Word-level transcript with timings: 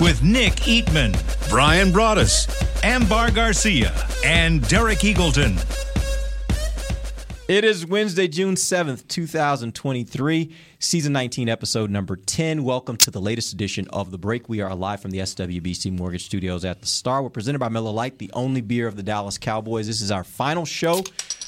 With 0.00 0.24
Nick 0.24 0.54
Eatman, 0.54 1.14
Bryan 1.48 1.92
Broaddus, 1.92 2.48
Ambar 2.82 3.30
Garcia, 3.30 3.94
and 4.24 4.66
Derek 4.68 4.98
Eagleton. 4.98 5.56
It 7.46 7.62
is 7.62 7.86
Wednesday, 7.86 8.26
June 8.26 8.56
7th, 8.56 9.06
2023, 9.06 10.52
season 10.80 11.12
19, 11.12 11.48
episode 11.48 11.90
number 11.90 12.16
10. 12.16 12.64
Welcome 12.64 12.96
to 12.98 13.12
the 13.12 13.20
latest 13.20 13.52
edition 13.52 13.86
of 13.90 14.10
The 14.10 14.18
Break. 14.18 14.48
We 14.48 14.60
are 14.60 14.74
live 14.74 15.00
from 15.00 15.12
the 15.12 15.18
SWBC 15.18 15.96
Mortgage 15.96 16.24
Studios 16.24 16.64
at 16.64 16.80
the 16.80 16.88
Star. 16.88 17.22
We're 17.22 17.30
presented 17.30 17.60
by 17.60 17.68
Miller 17.68 17.92
Lite, 17.92 18.18
the 18.18 18.32
only 18.32 18.62
beer 18.62 18.88
of 18.88 18.96
the 18.96 19.02
Dallas 19.04 19.38
Cowboys. 19.38 19.86
This 19.86 20.00
is 20.00 20.10
our 20.10 20.24
final 20.24 20.64
show. 20.64 21.04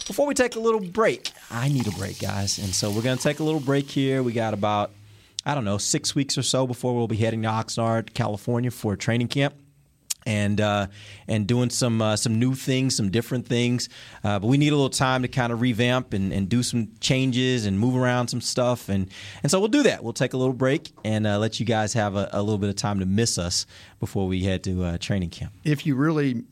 Before 0.06 0.24
we 0.24 0.34
take 0.34 0.54
a 0.54 0.60
little 0.60 0.80
break, 0.80 1.32
I 1.50 1.66
need 1.68 1.88
a 1.88 1.92
break, 1.98 2.20
guys. 2.20 2.58
And 2.58 2.72
so 2.72 2.92
we're 2.92 3.02
going 3.02 3.16
to 3.16 3.22
take 3.22 3.40
a 3.40 3.44
little 3.44 3.60
break 3.60 3.90
here. 3.90 4.22
We 4.22 4.32
got 4.32 4.54
about, 4.54 4.92
I 5.46 5.54
don't 5.54 5.64
know, 5.64 5.78
six 5.78 6.14
weeks 6.14 6.36
or 6.36 6.42
so 6.42 6.66
before 6.66 6.94
we'll 6.94 7.06
be 7.06 7.16
heading 7.16 7.42
to 7.42 7.48
Oxnard, 7.48 8.12
California 8.12 8.70
for 8.70 8.96
training 8.96 9.28
camp 9.28 9.54
and 10.26 10.60
uh, 10.60 10.88
and 11.28 11.46
doing 11.46 11.70
some 11.70 12.02
uh, 12.02 12.16
some 12.16 12.38
new 12.38 12.54
things, 12.54 12.96
some 12.96 13.10
different 13.10 13.46
things. 13.46 13.88
Uh, 14.24 14.40
but 14.40 14.48
we 14.48 14.58
need 14.58 14.72
a 14.72 14.76
little 14.76 14.90
time 14.90 15.22
to 15.22 15.28
kind 15.28 15.52
of 15.52 15.60
revamp 15.60 16.12
and, 16.12 16.32
and 16.32 16.48
do 16.48 16.62
some 16.62 16.88
changes 17.00 17.64
and 17.64 17.78
move 17.78 17.96
around 17.96 18.28
some 18.28 18.40
stuff, 18.40 18.88
and 18.88 19.08
and 19.42 19.50
so 19.50 19.58
we'll 19.60 19.68
do 19.68 19.84
that. 19.84 20.02
We'll 20.02 20.12
take 20.12 20.34
a 20.34 20.36
little 20.36 20.52
break 20.52 20.90
and 21.04 21.26
uh, 21.26 21.38
let 21.38 21.60
you 21.60 21.64
guys 21.64 21.92
have 21.94 22.16
a, 22.16 22.28
a 22.32 22.42
little 22.42 22.58
bit 22.58 22.68
of 22.68 22.76
time 22.76 22.98
to 22.98 23.06
miss 23.06 23.38
us 23.38 23.66
before 24.00 24.26
we 24.26 24.42
head 24.42 24.64
to 24.64 24.82
uh, 24.82 24.98
training 24.98 25.30
camp. 25.30 25.52
if 25.64 25.86
you 25.86 25.94
really 25.94 26.42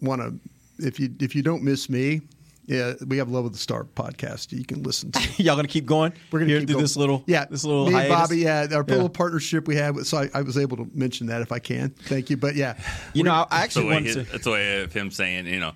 want 0.00 0.22
to, 0.22 0.86
if 0.86 1.00
you 1.00 1.12
if 1.20 1.34
you 1.34 1.42
don't 1.42 1.64
miss 1.64 1.88
me, 1.88 2.22
yeah, 2.70 2.94
we 3.06 3.18
have 3.18 3.28
Love 3.28 3.44
of 3.44 3.52
the 3.52 3.58
Star 3.58 3.84
podcast 3.84 4.52
you 4.52 4.64
can 4.64 4.82
listen 4.82 5.10
to. 5.12 5.20
Y'all 5.42 5.56
gonna 5.56 5.68
keep 5.68 5.84
going? 5.86 6.12
We're 6.30 6.38
gonna 6.38 6.50
Here 6.50 6.60
keep 6.60 6.68
through 6.68 6.74
going. 6.76 6.84
this 6.84 6.96
little 6.96 7.24
yeah, 7.26 7.44
this 7.44 7.64
little 7.64 7.88
me 7.90 7.94
and? 7.94 8.08
Bobby, 8.08 8.38
yeah, 8.38 8.60
our 8.72 8.84
Yeah. 8.86 8.94
little 8.94 9.08
partnership 9.08 9.66
we 9.66 9.76
have. 9.76 10.06
So 10.06 10.18
I, 10.18 10.30
I 10.32 10.42
was 10.42 10.56
able 10.56 10.76
to 10.78 10.88
mention 10.94 11.26
that 11.26 11.42
if 11.42 11.50
I 11.52 11.58
can. 11.58 11.90
Thank 11.90 12.30
you, 12.30 12.36
but 12.36 12.54
yeah, 12.54 12.80
You 13.12 13.24
know, 13.24 13.32
I, 13.32 13.34
I 13.34 13.42
That's 13.42 13.50
the 13.50 13.56
actually 13.80 13.84
way 13.86 13.94
wanted 13.94 14.12
to. 14.14 14.22
that's 14.32 14.44
the 14.44 14.50
way 14.52 14.82
of 14.82 14.92
him 14.92 15.10
saying, 15.10 15.46
you 15.46 15.60
know, 15.60 15.72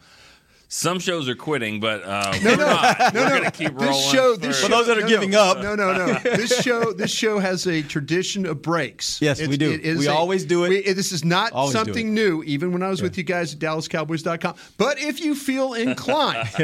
some 0.68 0.98
shows 0.98 1.28
are 1.28 1.34
quitting, 1.34 1.78
but 1.80 2.02
uh, 2.04 2.36
No, 2.42 2.50
we're 2.50 2.56
no, 2.56 2.66
not. 2.66 3.14
no, 3.14 3.20
we're 3.20 3.28
no. 3.28 3.38
going 3.38 3.44
to 3.44 3.50
keep 3.50 3.72
rolling. 3.74 3.88
This 3.90 4.10
show, 4.10 4.36
this 4.36 4.60
through. 4.60 4.68
show, 4.68 4.76
those 4.76 4.86
that 4.88 4.98
are 4.98 5.02
no, 5.02 5.08
giving 5.08 5.30
no, 5.30 5.40
up. 5.42 5.58
No, 5.62 5.74
no, 5.74 5.92
no. 5.92 6.14
This 6.36 6.60
show, 6.62 6.92
this 6.92 7.12
show 7.12 7.38
has 7.38 7.66
a 7.66 7.82
tradition 7.82 8.44
of 8.46 8.60
breaks. 8.62 9.20
Yes, 9.22 9.40
we 9.46 9.56
do. 9.56 9.70
is 9.72 9.98
We 9.98 10.08
always 10.08 10.44
do 10.44 10.64
it. 10.64 10.68
we- 10.70 10.92
this 10.92 11.12
is 11.12 11.24
not 11.24 11.52
Always 11.52 11.72
something 11.72 12.12
new. 12.14 12.42
Even 12.44 12.72
when 12.72 12.82
I 12.82 12.88
was 12.88 13.02
with 13.02 13.16
you 13.16 13.24
guys 13.24 13.54
at 13.54 13.60
DallasCowboys.com. 13.60 14.54
But 14.76 15.00
if 15.00 15.20
you 15.20 15.34
feel 15.34 15.74
inclined, 15.74 16.48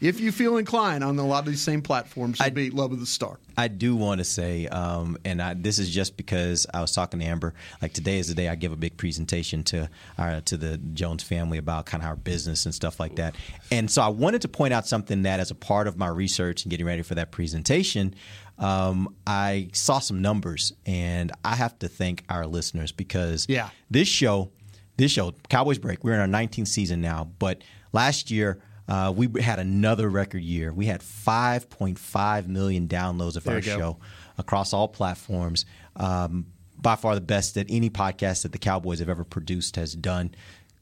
if 0.00 0.20
you 0.20 0.32
feel 0.32 0.56
inclined 0.56 1.04
on 1.04 1.18
a 1.18 1.26
lot 1.26 1.40
of 1.44 1.50
these 1.50 1.62
same 1.62 1.82
platforms, 1.82 2.40
it'll 2.40 2.52
be 2.52 2.70
Love 2.70 2.92
of 2.92 3.00
the 3.00 3.06
Star. 3.06 3.38
I 3.58 3.68
do 3.68 3.96
want 3.96 4.18
to 4.18 4.24
say, 4.24 4.66
um, 4.68 5.16
and 5.24 5.40
I, 5.40 5.54
this 5.54 5.78
is 5.78 5.88
just 5.90 6.16
because 6.18 6.66
I 6.74 6.80
was 6.82 6.92
talking 6.92 7.20
to 7.20 7.26
Amber. 7.26 7.54
Like 7.80 7.94
today 7.94 8.18
is 8.18 8.28
the 8.28 8.34
day 8.34 8.48
I 8.48 8.54
give 8.54 8.70
a 8.72 8.76
big 8.76 8.96
presentation 8.98 9.62
to 9.64 9.88
our 10.18 10.40
to 10.42 10.56
the 10.58 10.76
Jones 10.76 11.22
family 11.22 11.56
about 11.58 11.86
kind 11.86 12.02
of 12.02 12.08
our 12.08 12.16
business 12.16 12.66
and 12.66 12.74
stuff 12.74 13.00
like 13.00 13.16
that. 13.16 13.25
And 13.70 13.90
so 13.90 14.02
I 14.02 14.08
wanted 14.08 14.42
to 14.42 14.48
point 14.48 14.72
out 14.74 14.86
something 14.86 15.22
that, 15.22 15.40
as 15.40 15.50
a 15.50 15.54
part 15.54 15.86
of 15.88 15.96
my 15.96 16.08
research 16.08 16.64
and 16.64 16.70
getting 16.70 16.86
ready 16.86 17.02
for 17.02 17.14
that 17.16 17.30
presentation, 17.32 18.14
um, 18.58 19.14
I 19.26 19.68
saw 19.72 19.98
some 19.98 20.22
numbers, 20.22 20.72
and 20.86 21.32
I 21.44 21.56
have 21.56 21.78
to 21.80 21.88
thank 21.88 22.24
our 22.28 22.46
listeners 22.46 22.92
because 22.92 23.46
Yeah. 23.48 23.68
this 23.90 24.08
show, 24.08 24.50
this 24.96 25.10
show, 25.12 25.34
Cowboys 25.48 25.78
Break, 25.78 26.02
we're 26.04 26.14
in 26.14 26.20
our 26.20 26.26
19th 26.26 26.68
season 26.68 27.00
now, 27.00 27.28
but 27.38 27.62
last 27.92 28.30
year. 28.30 28.58
Uh, 28.88 29.12
we 29.16 29.42
had 29.42 29.58
another 29.58 30.08
record 30.08 30.42
year. 30.42 30.72
We 30.72 30.86
had 30.86 31.02
5.5 31.02 32.46
million 32.48 32.88
downloads 32.88 33.36
of 33.36 33.48
our 33.48 33.60
show 33.60 33.98
across 34.38 34.72
all 34.72 34.88
platforms. 34.88 35.64
Um, 35.96 36.46
by 36.78 36.94
far 36.94 37.14
the 37.16 37.20
best 37.20 37.54
that 37.54 37.66
any 37.68 37.88
podcast 37.90 38.42
that 38.42 38.52
the 38.52 38.58
Cowboys 38.58 38.98
have 39.00 39.08
ever 39.08 39.24
produced 39.24 39.74
has 39.76 39.94
done. 39.94 40.32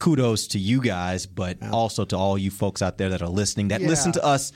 Kudos 0.05 0.49
to 0.49 0.59
you 0.59 0.83
guys, 0.83 1.25
but 1.25 1.57
also 1.73 2.05
to 2.05 2.15
all 2.15 2.37
you 2.37 2.51
folks 2.51 2.83
out 2.83 2.99
there 2.99 3.09
that 3.09 3.23
are 3.23 3.29
listening 3.29 3.69
that 3.69 3.81
listen 3.81 4.13
to 4.13 4.23
us 4.23 4.53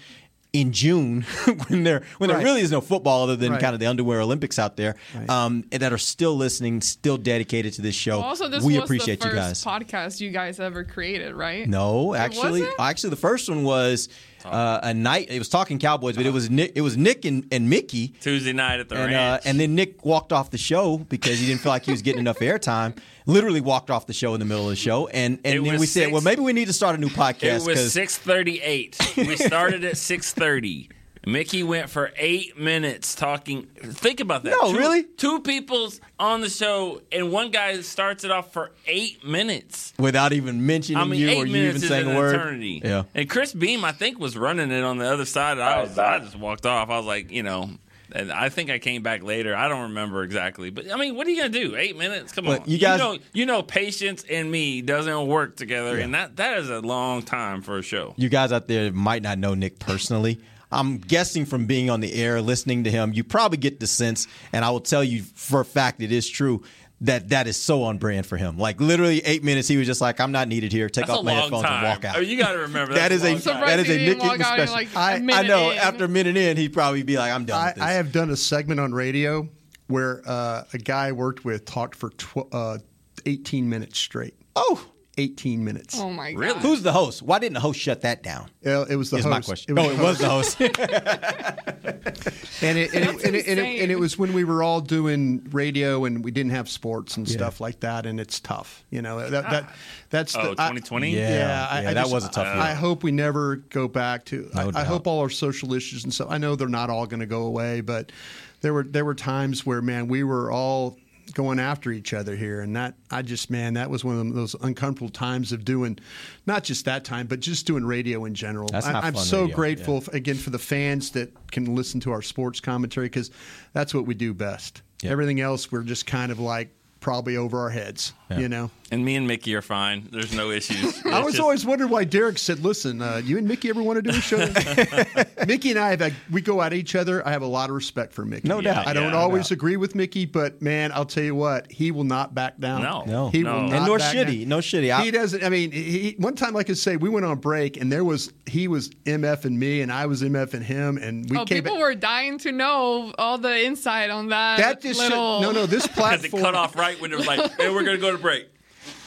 in 0.52 0.72
June 0.72 1.22
when 1.68 1.84
there 1.84 2.02
when 2.18 2.28
there 2.28 2.38
really 2.38 2.60
is 2.60 2.70
no 2.70 2.82
football 2.82 3.22
other 3.22 3.34
than 3.36 3.52
Right. 3.52 3.60
kind 3.60 3.72
of 3.72 3.80
the 3.80 3.86
underwear 3.86 4.20
Olympics 4.20 4.58
out 4.58 4.76
there, 4.76 4.96
um, 5.30 5.64
and 5.72 5.80
that 5.80 5.90
are 5.92 5.98
still 5.98 6.36
listening, 6.36 6.82
still 6.82 7.16
dedicated 7.16 7.72
to 7.74 7.82
this 7.82 7.94
show. 7.94 8.20
Also, 8.20 8.48
this 8.48 8.62
we 8.62 8.74
was 8.74 8.84
appreciate 8.84 9.20
the 9.20 9.28
you 9.28 9.34
first 9.34 9.64
guys. 9.64 9.82
podcast 9.82 10.20
you 10.20 10.30
guys 10.30 10.60
ever 10.60 10.84
created, 10.84 11.34
right? 11.34 11.66
No, 11.66 12.14
actually, 12.14 12.66
actually, 12.78 13.10
the 13.10 13.16
first 13.16 13.48
one 13.48 13.62
was 13.64 14.10
uh, 14.44 14.80
a 14.82 14.94
night. 14.94 15.28
It 15.30 15.38
was 15.38 15.48
talking 15.48 15.78
Cowboys, 15.78 16.16
but 16.16 16.26
it 16.26 16.32
was 16.32 16.48
Nick. 16.50 16.72
It 16.74 16.80
was 16.82 16.96
Nick 16.96 17.24
and, 17.24 17.46
and 17.52 17.68
Mickey. 17.68 18.08
Tuesday 18.20 18.52
night 18.52 18.80
at 18.80 18.88
the 18.88 18.96
And, 18.96 19.14
uh, 19.14 19.16
ranch. 19.16 19.42
and 19.46 19.58
then 19.60 19.74
Nick 19.74 20.04
walked 20.04 20.32
off 20.32 20.50
the 20.50 20.58
show 20.58 20.98
because 20.98 21.38
he 21.38 21.46
didn't 21.46 21.60
feel 21.60 21.72
like 21.72 21.84
he 21.84 21.90
was 21.90 22.02
getting 22.02 22.20
enough 22.20 22.38
airtime. 22.38 22.96
Literally 23.26 23.60
walked 23.60 23.90
off 23.90 24.06
the 24.06 24.12
show 24.14 24.32
in 24.34 24.40
the 24.40 24.46
middle 24.46 24.64
of 24.64 24.70
the 24.70 24.76
show, 24.76 25.06
and 25.08 25.38
and 25.44 25.66
then 25.66 25.78
we 25.78 25.86
said, 25.86 26.10
well, 26.12 26.22
maybe 26.22 26.40
we 26.40 26.52
need 26.54 26.66
to 26.66 26.72
start 26.72 26.96
a 26.96 26.98
new 26.98 27.10
podcast 27.10 27.66
it 27.66 27.66
was 27.66 27.92
six 27.92 28.16
thirty-eight. 28.16 28.96
we 29.16 29.36
started 29.36 29.84
at 29.84 29.96
six 29.98 30.32
thirty. 30.32 30.88
Mickey 31.28 31.62
went 31.62 31.90
for 31.90 32.10
eight 32.16 32.58
minutes 32.58 33.14
talking. 33.14 33.64
Think 33.82 34.20
about 34.20 34.44
that. 34.44 34.56
No, 34.62 34.72
two, 34.72 34.78
really? 34.78 35.02
Two 35.04 35.40
people's 35.40 36.00
on 36.18 36.40
the 36.40 36.48
show, 36.48 37.02
and 37.12 37.30
one 37.30 37.50
guy 37.50 37.80
starts 37.82 38.24
it 38.24 38.30
off 38.30 38.52
for 38.52 38.70
eight 38.86 39.24
minutes. 39.24 39.92
without 39.98 40.32
even 40.32 40.64
mentioning 40.66 41.00
I 41.00 41.04
mean, 41.04 41.20
you 41.20 41.28
or 41.42 41.46
you 41.46 41.56
even 41.68 41.80
saying 41.80 42.10
a 42.10 42.16
word. 42.16 42.34
eternity. 42.34 42.80
Yeah. 42.82 43.04
And 43.14 43.28
Chris 43.28 43.52
Beam, 43.52 43.84
I 43.84 43.92
think, 43.92 44.18
was 44.18 44.36
running 44.36 44.70
it 44.70 44.82
on 44.82 44.98
the 44.98 45.06
other 45.06 45.24
side. 45.26 45.58
I 45.58 45.82
was, 45.82 45.98
I 45.98 46.18
just 46.20 46.36
walked 46.36 46.64
off. 46.66 46.88
I 46.88 46.96
was 46.96 47.06
like, 47.06 47.30
you 47.30 47.42
know, 47.42 47.70
and 48.10 48.32
I 48.32 48.48
think 48.48 48.70
I 48.70 48.78
came 48.78 49.02
back 49.02 49.22
later. 49.22 49.54
I 49.54 49.68
don't 49.68 49.82
remember 49.90 50.22
exactly, 50.22 50.70
but 50.70 50.90
I 50.90 50.96
mean, 50.96 51.14
what 51.14 51.26
are 51.26 51.30
you 51.30 51.36
gonna 51.36 51.50
do? 51.50 51.76
Eight 51.76 51.98
minutes? 51.98 52.32
Come 52.32 52.46
But 52.46 52.62
on. 52.62 52.70
you 52.70 52.78
guys- 52.78 52.98
know, 52.98 53.18
you 53.34 53.44
know, 53.44 53.62
patience 53.62 54.24
and 54.30 54.50
me 54.50 54.80
doesn't 54.80 55.26
work 55.26 55.56
together, 55.56 55.98
and 55.98 56.14
that 56.14 56.36
that 56.36 56.56
is 56.58 56.70
a 56.70 56.80
long 56.80 57.20
time 57.22 57.60
for 57.60 57.76
a 57.76 57.82
show. 57.82 58.14
You 58.16 58.30
guys 58.30 58.50
out 58.50 58.66
there 58.66 58.90
might 58.92 59.22
not 59.22 59.38
know 59.38 59.52
Nick 59.54 59.78
personally. 59.78 60.38
I'm 60.70 60.98
guessing 60.98 61.46
from 61.46 61.66
being 61.66 61.88
on 61.90 62.00
the 62.00 62.12
air, 62.14 62.40
listening 62.42 62.84
to 62.84 62.90
him, 62.90 63.12
you 63.14 63.24
probably 63.24 63.58
get 63.58 63.80
the 63.80 63.86
sense, 63.86 64.26
and 64.52 64.64
I 64.64 64.70
will 64.70 64.80
tell 64.80 65.02
you 65.02 65.22
for 65.22 65.60
a 65.60 65.64
fact 65.64 66.02
it 66.02 66.12
is 66.12 66.28
true. 66.28 66.62
That 67.02 67.28
that 67.28 67.46
is 67.46 67.56
so 67.56 67.84
on 67.84 67.98
brand 67.98 68.26
for 68.26 68.36
him. 68.36 68.58
Like 68.58 68.80
literally 68.80 69.20
eight 69.24 69.44
minutes, 69.44 69.68
he 69.68 69.76
was 69.76 69.86
just 69.86 70.00
like, 70.00 70.18
"I'm 70.20 70.32
not 70.32 70.48
needed 70.48 70.72
here. 70.72 70.88
Take 70.88 71.06
That's 71.06 71.16
off 71.16 71.24
my 71.24 71.32
headphones 71.32 71.62
time. 71.62 71.84
and 71.84 71.92
walk 71.94 72.04
out." 72.04 72.16
Oh, 72.16 72.20
you 72.20 72.36
got 72.36 72.52
to 72.54 72.58
remember 72.58 72.94
that 72.94 73.12
is 73.12 73.22
that's 73.22 73.46
a 73.46 73.50
long 73.50 73.60
time. 73.60 73.62
Surprised 73.62 73.68
that 73.68 73.78
is 73.78 73.88
a 73.88 73.98
didn't 73.98 74.18
Nick 74.18 74.26
walk 74.26 74.36
Eatman 74.38 74.40
out 74.42 74.58
in, 74.58 74.66
special. 74.66 74.74
like, 74.74 74.94
a 74.94 74.98
I- 74.98 75.12
I 75.14 75.18
minute 75.20 75.46
know 75.46 75.70
in. 75.70 75.78
after 75.78 76.04
a 76.06 76.08
minute 76.08 76.36
in, 76.36 76.56
he'd 76.56 76.72
probably 76.72 77.04
be 77.04 77.16
like, 77.16 77.30
"I'm 77.32 77.44
done 77.44 77.60
I, 77.62 77.66
with 77.66 77.74
this." 77.76 77.84
I 77.84 77.90
have 77.92 78.10
done 78.10 78.30
a 78.30 78.36
segment 78.36 78.80
on 78.80 78.92
radio 78.92 79.48
where 79.86 80.22
uh, 80.26 80.64
a 80.72 80.78
guy 80.78 81.06
I 81.06 81.12
worked 81.12 81.44
with 81.44 81.64
talked 81.66 81.94
for 81.94 82.10
tw- 82.10 82.52
uh, 82.52 82.78
18 83.26 83.68
minutes 83.68 83.96
straight. 83.98 84.34
oh, 84.56 84.84
18 85.18 85.64
minutes. 85.64 85.98
Oh 85.98 86.10
my 86.10 86.32
god! 86.32 86.40
Really? 86.40 86.60
who's 86.60 86.82
the 86.82 86.92
host? 86.92 87.22
Why 87.22 87.38
didn't 87.38 87.54
the 87.54 87.60
host 87.60 87.80
shut 87.80 88.02
that 88.02 88.22
down? 88.22 88.48
Uh, 88.64 88.84
it 88.88 88.96
was 88.96 89.10
the 89.10 89.18
Is 89.18 89.24
host. 89.24 89.30
my 89.30 89.40
question. 89.40 89.76
It 89.76 89.80
oh, 89.80 89.90
it 89.90 89.98
was 89.98 90.18
the 90.18 90.28
host. 90.28 90.60
and 92.62 92.78
it, 92.78 92.94
and, 92.94 93.04
it, 93.04 93.24
and, 93.24 93.36
it, 93.36 93.46
and, 93.46 93.58
it, 93.60 93.82
and 93.82 93.92
it 93.92 93.98
was 93.98 94.18
when 94.18 94.32
we 94.32 94.44
were 94.44 94.62
all 94.62 94.80
doing 94.80 95.46
radio 95.50 96.04
and 96.04 96.24
we 96.24 96.30
didn't 96.30 96.52
have 96.52 96.68
sports 96.68 97.16
and 97.16 97.28
stuff 97.28 97.60
like 97.60 97.80
that, 97.80 98.06
and 98.06 98.20
it's 98.20 98.40
tough. 98.40 98.84
You 98.90 99.02
know 99.02 99.28
that 99.28 99.50
that 99.50 99.74
that's 100.10 100.36
Oh, 100.36 100.42
the, 100.42 100.50
I- 100.62 100.70
2020? 100.70 101.10
Yeah. 101.10 101.18
yeah, 101.28 101.68
I, 101.70 101.82
Yeah, 101.82 101.90
I 101.90 101.94
that 101.94 102.02
just- 102.02 102.12
was 102.14 102.24
a 102.24 102.30
tough 102.30 102.46
I. 102.46 102.70
I 102.70 102.74
hope 102.74 103.02
we 103.02 103.12
never 103.12 103.56
go 103.56 103.88
back 103.88 104.24
to. 104.26 104.48
No 104.54 104.70
I, 104.74 104.80
I 104.80 104.84
hope 104.84 105.06
all 105.06 105.20
our 105.20 105.30
social 105.30 105.74
issues 105.74 106.04
and 106.04 106.12
stuff. 106.14 106.28
I 106.30 106.38
know 106.38 106.56
they're 106.56 106.68
not 106.68 106.90
all 106.90 107.06
going 107.06 107.20
to 107.20 107.26
go 107.26 107.42
away, 107.42 107.80
but 107.80 108.12
there 108.60 108.72
were 108.72 108.84
there 108.84 109.04
were 109.04 109.14
times 109.14 109.66
where 109.66 109.82
man 109.82 110.08
we 110.08 110.22
were 110.24 110.50
all 110.50 110.96
going 111.34 111.58
after 111.58 111.90
each 111.92 112.12
other 112.14 112.34
here 112.36 112.60
and 112.60 112.74
that 112.76 112.94
I 113.10 113.22
just 113.22 113.50
man 113.50 113.74
that 113.74 113.90
was 113.90 114.04
one 114.04 114.18
of 114.18 114.34
those 114.34 114.54
uncomfortable 114.60 115.10
times 115.10 115.52
of 115.52 115.64
doing 115.64 115.98
not 116.46 116.64
just 116.64 116.84
that 116.86 117.04
time 117.04 117.26
but 117.26 117.40
just 117.40 117.66
doing 117.66 117.84
radio 117.84 118.24
in 118.24 118.34
general 118.34 118.68
That's 118.68 118.86
I, 118.86 119.10
fun 119.10 119.14
so 119.16 119.42
radio, 119.42 119.56
grateful 119.56 119.94
yeah. 120.10 120.16
again 120.16 120.36
for 120.36 120.50
the 120.50 120.58
fans 120.58 121.10
that 121.12 121.32
can 121.50 121.74
listen 121.74 122.00
to 122.00 122.12
our 122.12 122.22
sports 122.22 122.60
commentary 122.60 123.06
because 123.06 123.30
that's 123.72 123.94
what 123.94 124.06
we 124.06 124.14
do 124.14 124.32
best 124.34 124.82
Yeah. 125.02 125.10
everything 125.10 125.40
else 125.40 125.70
we're 125.72 125.82
just 125.82 126.06
kind 126.06 126.32
of 126.32 126.38
like 126.40 126.70
probably 127.00 127.36
over 127.36 127.58
our 127.60 127.70
heads. 127.70 128.12
You 128.30 128.46
know. 128.50 128.70
And 128.90 129.02
me 129.06 129.16
and 129.16 129.26
Mickey 129.26 129.54
are 129.54 129.62
fine. 129.62 130.06
There's 130.12 130.34
no 130.34 130.50
issues. 130.50 131.02
I 131.06 131.20
was 131.20 131.32
just- 131.34 131.40
always 131.42 131.64
wondering 131.64 131.90
why 131.90 132.04
Derek 132.04 132.36
said, 132.38 132.60
"Listen, 132.62 133.00
uh, 133.00 133.22
you 133.24 133.38
and 133.38 133.48
Mickey 133.48 133.70
ever 133.70 133.82
want 133.82 133.96
to 133.96 134.02
do 134.02 134.10
a 134.18 134.20
show?" 134.20 134.36
Mickey 135.46 135.70
and 135.70 135.78
I 135.78 135.96
have 135.96 136.14
we 136.30 136.40
go 136.42 136.60
at 136.62 136.72
each 136.74 136.94
other. 136.94 137.26
I 137.26 137.30
have 137.30 137.40
a 137.42 137.46
lot 137.46 137.70
of 137.70 137.74
respect 137.76 138.12
for 138.12 138.24
Mickey. 138.26 138.46
No 138.48 138.60
doubt. 138.60 138.86
I 138.86 138.92
don't 138.92 139.12
Yeah, 139.12 139.18
always 139.18 139.44
doubt. 139.44 139.52
agree 139.52 139.76
with 139.76 139.94
Mickey, 139.94 140.26
but 140.26 140.60
man, 140.60 140.92
I'll 140.92 141.04
tell 141.06 141.22
you 141.24 141.34
what, 141.34 141.70
he 141.72 141.90
will 141.90 142.04
not 142.04 142.34
back 142.34 142.58
down. 142.58 142.82
No. 142.82 143.02
No. 143.06 143.28
he 143.30 143.42
No. 143.42 143.54
will 143.64 143.72
And 143.74 143.86
nor 143.86 143.98
back 143.98 144.12
should 144.12 144.24
down. 144.26 144.32
he. 144.34 144.44
No 144.44 144.60
should 144.60 144.84
he. 144.84 144.90
I- 144.92 145.04
He 145.04 145.10
doesn't. 145.10 145.42
I 145.42 145.48
mean, 145.48 145.70
he, 145.72 146.14
one 146.18 146.34
time, 146.34 146.52
like 146.54 146.68
I 146.68 146.74
say, 146.74 146.96
we 146.96 147.08
went 147.08 147.24
on 147.24 147.38
break, 147.38 147.78
and 147.78 147.90
there 147.90 148.04
was 148.04 148.30
he 148.46 148.68
was 148.68 148.90
mf 149.06 149.44
and 149.46 149.58
me, 149.58 149.80
and 149.80 149.90
I 149.92 150.04
was 150.06 150.22
mf 150.22 150.52
and 150.54 150.62
him, 150.64 150.98
and 150.98 151.28
we 151.30 151.36
oh, 151.38 151.44
came. 151.46 151.62
people 151.62 151.76
back- 151.76 151.80
were 151.82 151.94
dying 151.94 152.38
to 152.38 152.52
know 152.52 153.12
all 153.18 153.38
the 153.38 153.64
insight 153.64 154.10
on 154.10 154.28
that. 154.28 154.58
that 154.58 154.82
just 154.82 155.00
should- 155.00 155.10
no, 155.10 155.50
no. 155.52 155.66
This 155.66 155.86
had 155.86 155.94
platform. 155.94 156.42
cut 156.42 156.54
off 156.54 156.76
right 156.76 156.87
when 156.96 157.12
it 157.12 157.16
was 157.18 157.26
like, 157.26 157.40
hey, 157.58 157.70
we're 157.70 157.82
going 157.84 157.96
to 157.96 158.00
go 158.00 158.12
to 158.12 158.18
break. 158.18 158.48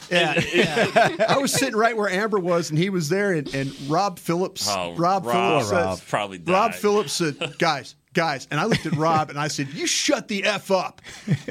Yeah, 0.10 0.42
yeah. 0.54 1.26
I 1.30 1.38
was 1.38 1.54
sitting 1.54 1.76
right 1.76 1.96
where 1.96 2.10
Amber 2.10 2.38
was, 2.40 2.70
and 2.70 2.78
he 2.78 2.90
was 2.90 3.08
there, 3.08 3.32
and, 3.32 3.48
and 3.56 3.72
Rob 3.90 4.20
Phillips. 4.20 4.68
Oh, 4.70 4.94
Rob, 4.96 5.26
Rob. 5.26 5.62
Phillips. 5.64 5.70
said- 5.70 5.76
Rob 5.86 6.02
probably 6.08 6.38
died. 6.38 6.52
Rob 6.54 6.74
Phillips 6.74 7.14
said, 7.14 7.56
"Guys, 7.60 7.96
guys," 8.14 8.46
and 8.52 8.60
I 8.60 8.66
looked 8.66 8.86
at 8.86 8.92
Rob 8.98 9.30
and 9.30 9.40
I 9.40 9.48
said, 9.48 9.70
"You 9.70 9.88
shut 9.88 10.28
the 10.28 10.44
f 10.44 10.70
up." 10.70 11.02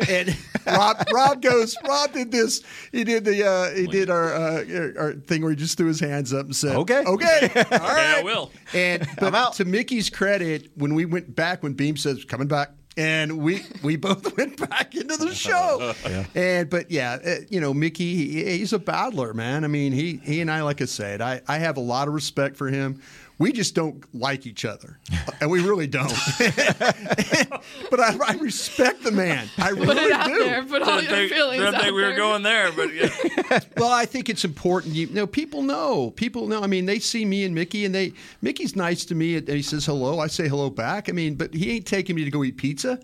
And 0.07 0.37
Rob, 0.67 1.03
Rob 1.11 1.41
goes, 1.41 1.75
Rob 1.89 2.13
did 2.13 2.31
this. 2.33 2.63
He 2.93 3.03
did 3.03 3.25
the, 3.25 3.47
uh, 3.49 3.71
he 3.75 3.87
did 3.87 4.11
our, 4.11 4.35
uh, 4.35 4.93
our 4.99 5.13
thing 5.15 5.41
where 5.41 5.53
he 5.53 5.57
just 5.57 5.79
threw 5.79 5.87
his 5.87 6.01
hands 6.01 6.35
up 6.35 6.45
and 6.45 6.55
said, 6.55 6.77
Okay. 6.77 7.03
okay, 7.07 7.51
all 7.73 7.79
right, 7.79 8.17
I 8.19 8.23
will." 8.23 8.51
And 8.75 9.09
but 9.19 9.35
out. 9.35 9.55
to 9.55 9.65
Mickey's 9.65 10.11
credit, 10.11 10.69
when 10.75 10.95
we 10.95 11.07
went 11.07 11.35
back, 11.35 11.63
when 11.63 11.73
Beam 11.73 11.97
says 11.97 12.27
coming 12.27 12.47
back. 12.47 12.73
And 12.97 13.39
we, 13.39 13.63
we 13.83 13.97
both 13.97 14.37
went 14.37 14.69
back 14.69 14.95
into 14.95 15.17
the 15.17 15.35
show, 15.35 15.95
and 16.35 16.69
but 16.69 16.91
yeah, 16.91 17.19
uh, 17.25 17.35
you 17.49 17.61
know 17.61 17.73
Mickey, 17.73 18.15
he, 18.15 18.59
he's 18.59 18.73
a 18.73 18.79
battler, 18.81 19.33
man. 19.33 19.65
I 19.65 19.69
mean, 19.69 19.93
he 19.93 20.21
he 20.25 20.41
and 20.41 20.51
I, 20.51 20.63
like 20.63 20.83
I 20.83 20.87
said, 20.87 21.21
I, 21.21 21.41
I 21.47 21.59
have 21.59 21.77
a 21.77 21.81
lot 21.81 22.09
of 22.09 22.15
respect 22.15 22.57
for 22.57 22.69
him. 22.69 23.01
We 23.41 23.53
just 23.53 23.75
don't 23.75 24.05
like 24.15 24.47
each 24.47 24.67
other, 24.67 24.99
and 25.41 25.51
we 25.51 25.61
really 25.63 25.87
don't. 25.87 26.11
but 26.39 27.99
I, 27.99 28.15
I 28.27 28.37
respect 28.39 29.03
the 29.03 29.13
man. 29.13 29.49
I 29.57 29.71
Put 29.71 29.79
really 29.79 30.03
it 30.03 30.13
out 30.13 30.27
do. 30.27 30.45
there. 30.45 30.63
Put 30.63 30.83
all 30.83 31.01
Didn't 31.01 31.05
your 31.05 31.19
think, 31.19 31.33
feelings 31.33 31.61
didn't 31.63 31.75
out 31.75 31.81
think 31.81 31.95
we 31.95 32.03
were 32.03 32.17
going 32.17 32.43
there, 32.43 32.71
but 32.71 32.93
yeah. 32.93 33.09
Well, 33.79 33.91
I 33.91 34.05
think 34.05 34.29
it's 34.29 34.45
important. 34.45 34.95
You, 34.95 35.07
know, 35.07 35.27
people 35.27 35.63
know. 35.63 36.11
People 36.11 36.49
know. 36.49 36.63
I 36.63 36.67
mean, 36.67 36.85
they 36.85 36.99
see 36.99 37.25
me 37.25 37.45
and 37.45 37.55
Mickey, 37.55 37.87
and 37.87 37.95
they 37.95 38.13
Mickey's 38.43 38.77
nice 38.77 39.07
to 39.07 39.15
me, 39.15 39.37
and 39.37 39.49
he 39.49 39.63
says 39.63 39.87
hello. 39.87 40.19
I 40.19 40.27
say 40.27 40.47
hello 40.47 40.69
back. 40.69 41.09
I 41.09 41.13
mean, 41.13 41.35
but 41.35 41.55
he 41.55 41.77
ain't 41.77 41.87
taking 41.87 42.17
me 42.17 42.25
to 42.25 42.31
go 42.31 42.45
eat 42.45 42.59
pizza. 42.59 43.01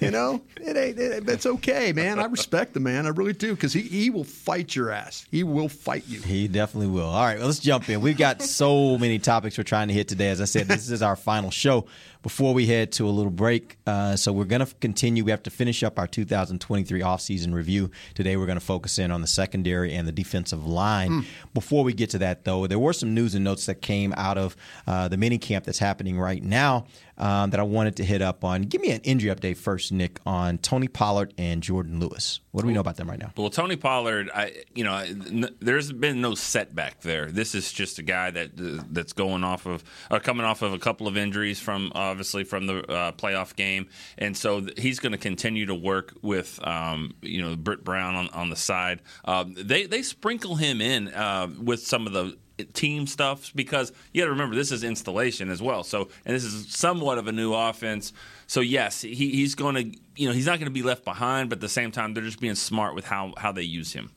You 0.00 0.10
know, 0.12 0.40
it 0.60 0.76
ain't. 0.76 1.00
It, 1.00 1.28
it's 1.28 1.46
okay, 1.46 1.92
man. 1.92 2.20
I 2.20 2.26
respect 2.26 2.74
the 2.74 2.80
man. 2.80 3.06
I 3.06 3.08
really 3.08 3.32
do, 3.32 3.56
because 3.56 3.72
he 3.72 3.80
he 3.82 4.08
will 4.08 4.22
fight 4.22 4.76
your 4.76 4.92
ass. 4.92 5.26
He 5.32 5.42
will 5.42 5.68
fight 5.68 6.04
you. 6.06 6.20
He 6.22 6.46
definitely 6.46 6.92
will. 6.92 7.08
All 7.08 7.24
right, 7.24 7.38
well, 7.38 7.46
let's 7.46 7.58
jump 7.58 7.88
in. 7.88 8.00
We've 8.00 8.16
got 8.16 8.40
so 8.40 8.96
many 8.96 9.18
topics 9.18 9.58
we're 9.58 9.64
trying 9.64 9.79
to 9.88 9.94
hit 9.94 10.08
today. 10.08 10.30
As 10.30 10.40
I 10.40 10.44
said, 10.44 10.68
this 10.68 10.90
is 10.90 11.02
our 11.02 11.16
final 11.16 11.50
show 11.50 11.86
before 12.22 12.54
we 12.54 12.66
head 12.66 12.92
to 12.92 13.06
a 13.06 13.10
little 13.10 13.30
break. 13.30 13.78
Uh, 13.86 14.16
so 14.16 14.32
we're 14.32 14.44
going 14.44 14.64
to 14.64 14.74
continue. 14.76 15.24
We 15.24 15.30
have 15.30 15.42
to 15.44 15.50
finish 15.50 15.82
up 15.82 15.98
our 15.98 16.06
2023 16.06 17.00
offseason 17.00 17.54
review. 17.54 17.90
Today, 18.14 18.36
we're 18.36 18.46
going 18.46 18.58
to 18.58 18.64
focus 18.64 18.98
in 18.98 19.10
on 19.10 19.20
the 19.20 19.26
secondary 19.26 19.94
and 19.94 20.06
the 20.06 20.12
defensive 20.12 20.66
line. 20.66 21.24
Before 21.54 21.84
we 21.84 21.92
get 21.92 22.10
to 22.10 22.18
that, 22.18 22.44
though, 22.44 22.66
there 22.66 22.78
were 22.78 22.92
some 22.92 23.14
news 23.14 23.34
and 23.34 23.44
notes 23.44 23.66
that 23.66 23.82
came 23.82 24.12
out 24.16 24.38
of 24.38 24.56
uh, 24.86 25.08
the 25.08 25.16
mini 25.16 25.38
camp 25.38 25.64
that's 25.64 25.78
happening 25.78 26.18
right 26.18 26.42
now 26.42 26.86
um, 27.20 27.50
that 27.50 27.60
I 27.60 27.62
wanted 27.62 27.96
to 27.96 28.04
hit 28.04 28.22
up 28.22 28.44
on. 28.44 28.62
Give 28.62 28.80
me 28.80 28.90
an 28.90 29.00
injury 29.02 29.34
update 29.34 29.58
first, 29.58 29.92
Nick, 29.92 30.18
on 30.24 30.58
Tony 30.58 30.88
Pollard 30.88 31.34
and 31.38 31.62
Jourdan 31.62 32.00
Lewis. 32.00 32.40
What 32.52 32.62
do 32.62 32.66
we 32.66 32.72
know 32.72 32.80
about 32.80 32.96
them 32.96 33.08
right 33.08 33.18
now? 33.18 33.32
Well, 33.36 33.50
Tony 33.50 33.76
Pollard, 33.76 34.30
I 34.34 34.64
you 34.74 34.82
know, 34.84 34.96
n- 34.96 35.54
there's 35.60 35.92
been 35.92 36.20
no 36.20 36.34
setback 36.34 37.02
there. 37.02 37.26
This 37.26 37.54
is 37.54 37.72
just 37.72 37.98
a 37.98 38.02
guy 38.02 38.30
that 38.30 38.50
uh, 38.58 38.82
that's 38.90 39.12
going 39.12 39.44
off 39.44 39.66
of 39.66 39.84
uh, 40.10 40.18
coming 40.18 40.44
off 40.46 40.62
of 40.62 40.72
a 40.72 40.78
couple 40.78 41.06
of 41.06 41.16
injuries 41.16 41.60
from 41.60 41.92
obviously 42.10 42.44
from 42.44 42.66
the 42.66 42.78
uh, 42.90 43.12
playoff 43.12 43.54
game, 43.56 43.88
and 44.18 44.36
so 44.36 44.66
he's 44.76 44.98
going 44.98 45.12
to 45.12 45.18
continue 45.18 45.66
to 45.66 45.74
work 45.74 46.14
with 46.22 46.58
um, 46.66 47.14
you 47.22 47.40
know 47.40 47.56
Britt 47.56 47.84
Brown 47.84 48.14
on, 48.14 48.28
on 48.30 48.50
the 48.50 48.56
side. 48.56 49.00
Um, 49.24 49.54
they 49.56 49.86
they 49.86 50.02
sprinkle 50.02 50.56
him 50.56 50.80
in 50.80 51.08
uh, 51.08 51.48
with 51.62 51.80
some 51.86 52.06
of 52.06 52.12
the 52.12 52.36
team 52.64 53.06
stuff 53.06 53.52
because 53.54 53.92
you 54.12 54.20
got 54.20 54.26
to 54.26 54.32
remember 54.32 54.54
this 54.54 54.72
is 54.72 54.84
installation 54.84 55.50
as 55.50 55.62
well. 55.62 55.82
So 55.84 56.08
and 56.24 56.34
this 56.34 56.44
is 56.44 56.72
somewhat 56.74 57.18
of 57.18 57.26
a 57.26 57.32
new 57.32 57.54
offense. 57.54 58.12
So 58.46 58.60
yes, 58.60 59.00
he, 59.00 59.14
he's 59.14 59.54
going 59.54 59.74
to 59.74 59.98
you 60.16 60.28
know 60.28 60.34
he's 60.34 60.46
not 60.46 60.58
going 60.58 60.66
to 60.66 60.70
be 60.70 60.82
left 60.82 61.04
behind, 61.04 61.48
but 61.48 61.56
at 61.56 61.62
the 61.62 61.68
same 61.68 61.92
time 61.92 62.14
they're 62.14 62.24
just 62.24 62.40
being 62.40 62.54
smart 62.54 62.94
with 62.94 63.06
how 63.06 63.32
how 63.36 63.52
they 63.52 63.62
use 63.62 63.92
him. 63.92 64.10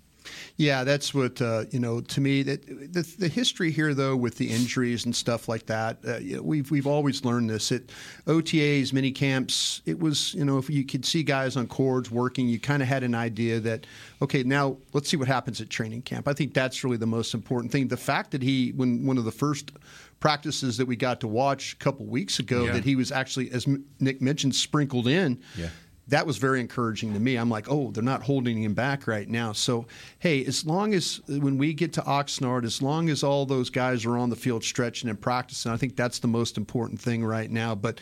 Yeah, 0.58 0.84
that's 0.84 1.14
what 1.14 1.42
uh, 1.42 1.66
you 1.72 1.80
know. 1.80 2.02
To 2.02 2.22
me, 2.22 2.44
that 2.44 2.66
the, 2.66 3.02
the 3.20 3.28
history 3.28 3.72
here, 3.72 3.94
though, 3.94 4.16
with 4.16 4.38
the 4.38 4.50
injuries 4.50 5.06
and 5.06 5.16
stuff 5.16 5.48
like 5.48 5.66
that, 5.68 5.98
uh, 6.08 6.18
you 6.18 6.38
know, 6.38 6.44
we've 6.44 6.70
we've 6.72 6.88
always 6.88 7.26
learned 7.26 7.50
this. 7.50 7.72
At 7.72 7.84
OTAs, 8.28 8.94
mini 8.94 9.12
camps, 9.12 9.82
it 9.86 10.00
was 10.00 10.34
you 10.34 10.46
know 10.46 10.58
if 10.58 10.70
you 10.70 10.86
could 10.86 11.06
see 11.06 11.24
guys 11.24 11.58
on 11.58 11.68
cords 11.68 12.10
working, 12.12 12.48
you 12.48 12.60
kind 12.60 12.82
of 12.82 12.88
had 12.88 13.04
an 13.04 13.16
idea 13.16 13.60
that 13.62 13.86
okay, 14.22 14.44
now 14.44 14.78
let's 14.94 15.10
see 15.10 15.18
what 15.18 15.28
happens 15.28 15.60
at 15.62 15.70
training 15.70 16.02
camp. 16.04 16.28
I 16.28 16.34
think 16.34 16.54
that's 16.54 16.84
really 16.84 16.98
the 16.98 17.06
most 17.08 17.34
important 17.34 17.72
thing. 17.72 17.88
The 17.88 17.98
fact 17.98 18.32
that 18.32 18.42
he, 18.42 18.72
when 18.72 19.06
one 19.06 19.18
of 19.18 19.26
the 19.26 19.32
first 19.32 19.72
practices 20.20 20.78
that 20.78 20.86
we 20.86 20.96
got 20.96 21.20
to 21.20 21.28
watch 21.28 21.74
a 21.74 21.76
couple 21.78 22.06
weeks 22.06 22.40
ago, 22.40 22.64
Yeah. 22.66 22.72
that 22.74 22.86
he 22.86 22.96
was 22.96 23.12
actually, 23.12 23.52
as 23.52 23.68
Nick 24.00 24.22
mentioned, 24.22 24.56
sprinkled 24.56 25.08
in 25.08 25.42
Yeah. 25.58 25.68
That 26.10 26.28
was 26.28 26.38
very 26.38 26.60
encouraging 26.60 27.14
to 27.14 27.20
me. 27.20 27.38
I'm 27.38 27.50
like, 27.50 27.72
oh, 27.72 27.92
they're 27.92 28.04
not 28.04 28.24
holding 28.24 28.62
him 28.62 28.74
back 28.74 29.08
right 29.08 29.28
now. 29.28 29.54
So, 29.54 29.86
hey, 30.20 30.44
as 30.46 30.66
long 30.66 30.94
as 30.94 31.22
when 31.28 31.58
we 31.58 31.74
get 31.74 31.94
to 31.94 32.02
Oxnard, 32.02 32.66
as 32.66 32.82
long 32.82 33.10
as 33.10 33.24
all 33.24 33.46
those 33.46 33.70
guys 33.70 34.04
are 34.06 34.18
on 34.18 34.30
the 34.30 34.36
field 34.36 34.66
stretching 34.66 35.10
and 35.10 35.20
practicing, 35.20 35.72
I 35.72 35.78
think 35.78 35.96
that's 35.96 36.20
the 36.20 36.28
most 36.28 36.58
important 36.58 37.00
thing 37.00 37.24
right 37.24 37.50
now. 37.50 37.74
But 37.74 38.02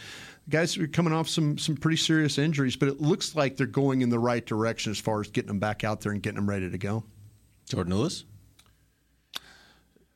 guys 0.49 0.75
are 0.79 0.87
coming 0.87 1.13
off 1.13 1.29
some 1.29 1.59
some 1.59 1.77
pretty 1.77 1.97
serious 1.97 2.39
injuries, 2.39 2.75
but 2.75 2.89
it 2.89 2.99
looks 2.99 3.35
like 3.35 3.55
they're 3.55 3.67
going 3.67 4.01
in 4.01 4.09
the 4.09 4.17
right 4.19 4.43
direction 4.45 4.89
as 4.91 4.97
far 4.99 5.21
as 5.21 5.27
getting 5.27 5.49
them 5.49 5.59
back 5.59 5.83
out 5.83 6.01
there 6.01 6.11
and 6.11 6.23
getting 6.23 6.37
them 6.37 6.49
ready 6.49 6.71
to 6.71 6.77
go. 6.79 7.03
Jourdan 7.69 7.89
Lewis? 7.93 8.25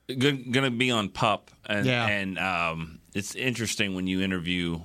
Going 0.07 0.51
to 0.53 0.69
be 0.71 0.91
on 0.91 1.09
pup, 1.09 1.49
and 1.65 1.85
Yeah. 1.85 2.05
and 2.05 2.37
um, 2.37 2.99
it's 3.15 3.33
interesting 3.33 3.95
when 3.95 4.05
you 4.05 4.21
interview 4.21 4.81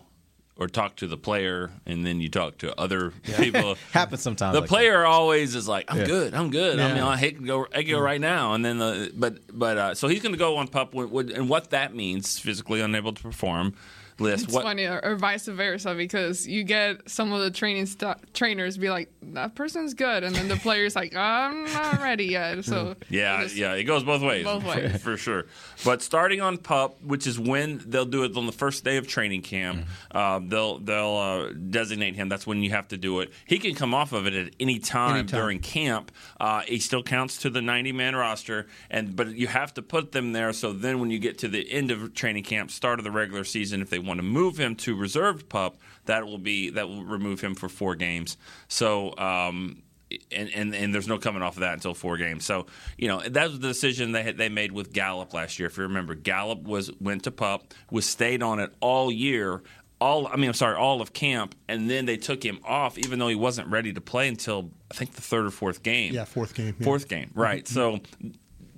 or 0.61 0.69
talk 0.69 0.95
to 0.97 1.07
the 1.09 1.17
player, 1.17 1.71
and 1.87 2.05
then 2.07 2.21
you 2.21 2.29
talk 2.29 2.59
to 2.59 2.79
other 2.79 3.11
people. 3.39 3.77
Happens 3.93 4.21
sometimes. 4.23 4.55
the 4.55 4.61
like 4.61 4.69
player 4.69 5.05
always 5.07 5.55
is 5.57 5.67
like, 5.67 5.87
"I'm 5.91 5.99
Yeah. 6.01 6.05
good, 6.07 6.35
I'm 6.35 6.51
good. 6.51 6.79
I 6.79 6.89
mean, 6.89 6.97
Yeah. 6.99 7.09
I 7.09 7.17
hate 7.17 7.39
to 7.39 7.45
go, 7.45 7.67
I 7.75 7.83
go 7.83 7.99
right 7.99 8.21
now." 8.21 8.53
And 8.53 8.65
then, 8.65 8.79
the, 8.79 9.11
but 9.17 9.39
but 9.53 9.77
uh, 9.79 9.95
so 9.95 10.07
he's 10.07 10.23
going 10.23 10.35
to 10.35 10.39
go 10.39 10.59
on 10.59 10.69
pup, 10.69 10.95
and 10.95 11.49
what 11.49 11.71
that 11.71 11.95
means, 11.95 12.39
physically 12.39 12.81
unable 12.81 13.13
to 13.15 13.23
perform 13.23 13.75
list. 14.21 14.45
It's 14.45 14.53
what 14.53 14.63
funny, 14.65 14.85
or, 14.87 15.01
or 15.05 15.17
vice 15.17 15.47
versa, 15.47 15.95
because 15.95 16.47
you 16.47 16.63
get 16.65 17.09
some 17.11 17.33
of 17.33 17.41
the 17.41 17.51
training 17.51 17.87
stu- 17.87 18.15
trainers 18.35 18.77
be 18.77 18.91
like, 18.91 19.11
"That 19.23 19.55
person's 19.55 19.95
good," 19.95 20.23
and 20.25 20.35
then 20.35 20.49
the 20.49 20.57
player's 20.57 20.95
like, 20.95 21.15
"I'm 21.17 21.65
not 21.65 22.01
ready 22.01 22.27
yet." 22.27 22.65
So 22.65 22.97
Yeah, 23.09 23.37
it's- 23.41 23.57
yeah, 23.57 23.73
it 23.75 23.85
goes 23.85 24.05
both 24.05 24.23
ways. 24.23 24.45
Both 24.45 24.65
ways. 24.65 25.03
for 25.03 25.17
sure. 25.17 25.47
But 25.85 26.03
starting 26.03 26.41
on 26.41 26.59
pup, 26.59 27.03
which 27.03 27.27
is 27.27 27.39
when 27.39 27.81
they'll 27.87 28.05
do 28.05 28.25
it 28.25 28.37
on 28.37 28.47
the 28.47 28.53
first 28.53 28.85
day 28.85 28.97
of 28.97 29.07
training 29.09 29.43
camp, 29.43 29.87
uh, 30.11 30.41
they'll 30.43 30.79
they'll 30.79 31.17
uh, 31.17 31.53
designate 31.53 32.15
him. 32.17 32.29
That's 32.29 32.47
when 32.47 32.63
you 32.63 32.71
have 32.71 32.89
to 32.89 32.97
do 32.97 33.21
it. 33.21 33.33
He 33.47 33.59
can 33.59 33.75
come 33.75 33.95
off 33.95 34.13
of 34.13 34.27
it 34.27 34.35
at 34.35 34.53
any 34.61 34.79
time, 34.79 35.17
Anytime. 35.21 35.41
during 35.41 35.59
camp. 35.61 36.13
Uh, 36.39 36.61
he 36.63 36.79
still 36.79 37.03
counts 37.03 37.39
to 37.39 37.51
the 37.51 37.63
ninety 37.63 37.93
man 37.93 38.15
roster, 38.15 38.67
and 38.91 39.17
but 39.17 39.29
you 39.35 39.47
have 39.47 39.73
to 39.75 39.83
put 39.83 40.13
them 40.13 40.33
there. 40.33 40.53
So 40.53 40.73
then, 40.73 41.01
when 41.01 41.11
you 41.11 41.19
get 41.19 41.39
to 41.39 41.49
the 41.49 41.71
end 41.71 41.91
of 41.91 42.13
training 42.15 42.45
camp, 42.45 42.71
start 42.71 42.99
of 42.99 43.05
the 43.05 43.11
regular 43.11 43.45
season, 43.45 43.81
if 43.81 43.89
they 43.91 43.99
want 43.99 44.10
to 44.19 44.25
move 44.25 44.59
him 44.59 44.77
to 44.77 44.97
reserved 44.97 45.49
pup, 45.49 45.79
that 46.07 46.27
will 46.27 46.39
be 46.39 46.71
that 46.71 46.89
will 46.89 47.05
remove 47.05 47.41
him 47.41 47.55
for 47.55 47.69
four 47.69 47.95
games. 47.95 48.37
So. 48.69 49.17
Um, 49.17 49.83
and, 50.33 50.51
and 50.53 50.75
and 50.75 50.93
there's 50.93 51.07
no 51.07 51.19
coming 51.19 51.41
off 51.41 51.55
of 51.55 51.61
that 51.61 51.75
until 51.75 51.95
four 51.95 52.17
games. 52.17 52.45
So 52.45 52.67
you 52.99 53.07
know 53.07 53.21
that 53.21 53.51
was 53.51 53.61
the 53.61 53.69
decision 53.69 54.11
they 54.11 54.25
had, 54.25 54.37
they 54.37 54.49
made 54.49 54.73
with 54.73 54.93
Gallup 54.93 55.33
last 55.33 55.61
year. 55.61 55.69
If 55.69 55.77
you 55.77 55.85
remember, 55.85 56.17
Gallup 56.17 56.63
was 56.63 56.91
went 57.01 57.25
to 57.25 57.31
pup, 57.31 57.75
was 57.93 58.07
stayed 58.07 58.43
on 58.43 58.59
it 58.59 58.73
all 58.81 59.13
year. 59.13 59.63
All 60.01 60.27
I 60.27 60.35
mean, 60.35 60.49
I'm 60.49 60.55
sorry, 60.55 60.77
all 60.77 61.01
of 61.01 61.13
camp, 61.13 61.55
and 61.69 61.89
then 61.89 62.07
they 62.07 62.17
took 62.17 62.43
him 62.43 62.59
off, 62.65 62.99
even 62.99 63.21
though 63.21 63.29
he 63.29 63.37
wasn't 63.37 63.69
ready 63.69 63.93
to 63.93 64.01
play 64.01 64.27
until 64.27 64.73
I 64.91 64.95
think 64.95 65.13
the 65.13 65.23
third 65.23 65.47
or 65.47 65.51
fourth 65.51 65.83
game. 65.83 66.13
Yeah, 66.13 66.25
fourth 66.25 66.55
game, 66.55 66.75
yeah. 66.79 66.85
Fourth 66.85 67.07
game, 67.07 67.31
right? 67.35 67.69
So. 67.69 68.01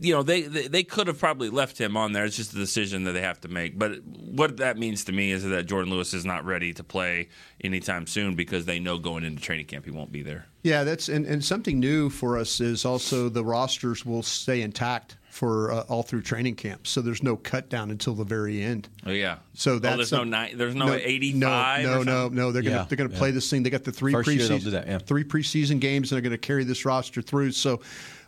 You 0.03 0.15
know, 0.15 0.23
they, 0.23 0.43
they 0.43 0.67
they 0.67 0.83
could 0.83 1.07
have 1.07 1.19
probably 1.19 1.49
left 1.49 1.79
him 1.79 1.97
on 1.97 2.13
there. 2.13 2.25
It's 2.25 2.37
just 2.37 2.53
a 2.53 2.57
decision 2.57 3.05
that 3.05 3.13
they 3.13 3.21
have 3.21 3.41
to 3.43 3.49
make. 3.49 3.79
But 3.79 4.03
what 4.05 4.57
that 4.57 4.77
means 4.77 5.05
to 5.05 5.13
me 5.13 5.31
is 5.31 5.45
that 5.45 5.67
Jourdan 5.67 5.89
Lewis 5.91 6.13
is 6.13 6.25
not 6.25 6.45
ready 6.45 6.73
to 6.75 6.83
play 6.85 7.29
anytime 7.63 8.07
soon 8.07 8.35
because 8.35 8.65
they 8.65 8.79
know 8.81 8.99
going 8.99 9.25
into 9.25 9.41
training 9.41 9.67
camp 9.67 9.85
he 9.85 9.91
won't 9.91 10.11
be 10.11 10.23
there. 10.23 10.47
Yeah, 10.63 10.85
that's 10.85 11.09
and, 11.09 11.25
and 11.27 11.45
something 11.45 11.79
new 11.79 12.11
for 12.11 12.37
us 12.39 12.61
is 12.61 12.85
also 12.85 13.29
the 13.29 13.45
rosters 13.45 14.05
will 14.05 14.23
stay 14.23 14.63
intact 14.63 15.17
for 15.31 15.73
uh, 15.73 15.81
all 15.89 16.03
through 16.03 16.21
training 16.21 16.55
camp. 16.57 16.87
So 16.87 17.01
there's 17.01 17.23
no 17.23 17.37
cut 17.37 17.71
down 17.71 17.91
until 17.91 18.15
the 18.15 18.25
very 18.25 18.63
end. 18.63 18.89
Oh 19.07 19.11
yeah. 19.13 19.39
So 19.55 19.75
oh, 19.75 19.79
that's 19.79 19.97
there's 19.97 20.13
a- 20.13 20.25
no 20.25 20.25
ni- 20.25 20.55
there's 20.55 20.75
no, 20.75 20.93
85. 20.93 21.83
No, 21.85 21.89
or 21.89 21.95
no, 21.95 22.03
no, 22.03 22.13
something? 22.25 22.37
no. 22.37 22.53
They're 22.53 22.63
gonna 22.63 22.77
Yeah, 22.77 22.85
they're 22.89 22.99
gonna 22.99 23.11
yeah. 23.11 23.19
play 23.19 23.31
this 23.31 23.49
thing. 23.49 23.63
They 23.63 23.71
got 23.71 23.85
the 23.85 23.93
three 23.93 24.13
First 24.13 24.29
year 24.29 24.41
preseason 24.41 24.49
they'll 24.49 24.59
do 24.59 24.71
that, 24.73 24.87
yeah. 24.87 24.99
three 24.99 25.25
preseason 25.25 25.81
games, 25.81 26.13
and 26.13 26.17
they're 26.17 26.23
going 26.29 26.33
to 26.33 26.39
carry 26.39 26.65
this 26.65 26.85
roster 26.85 27.23
through. 27.23 27.53
So. 27.53 27.81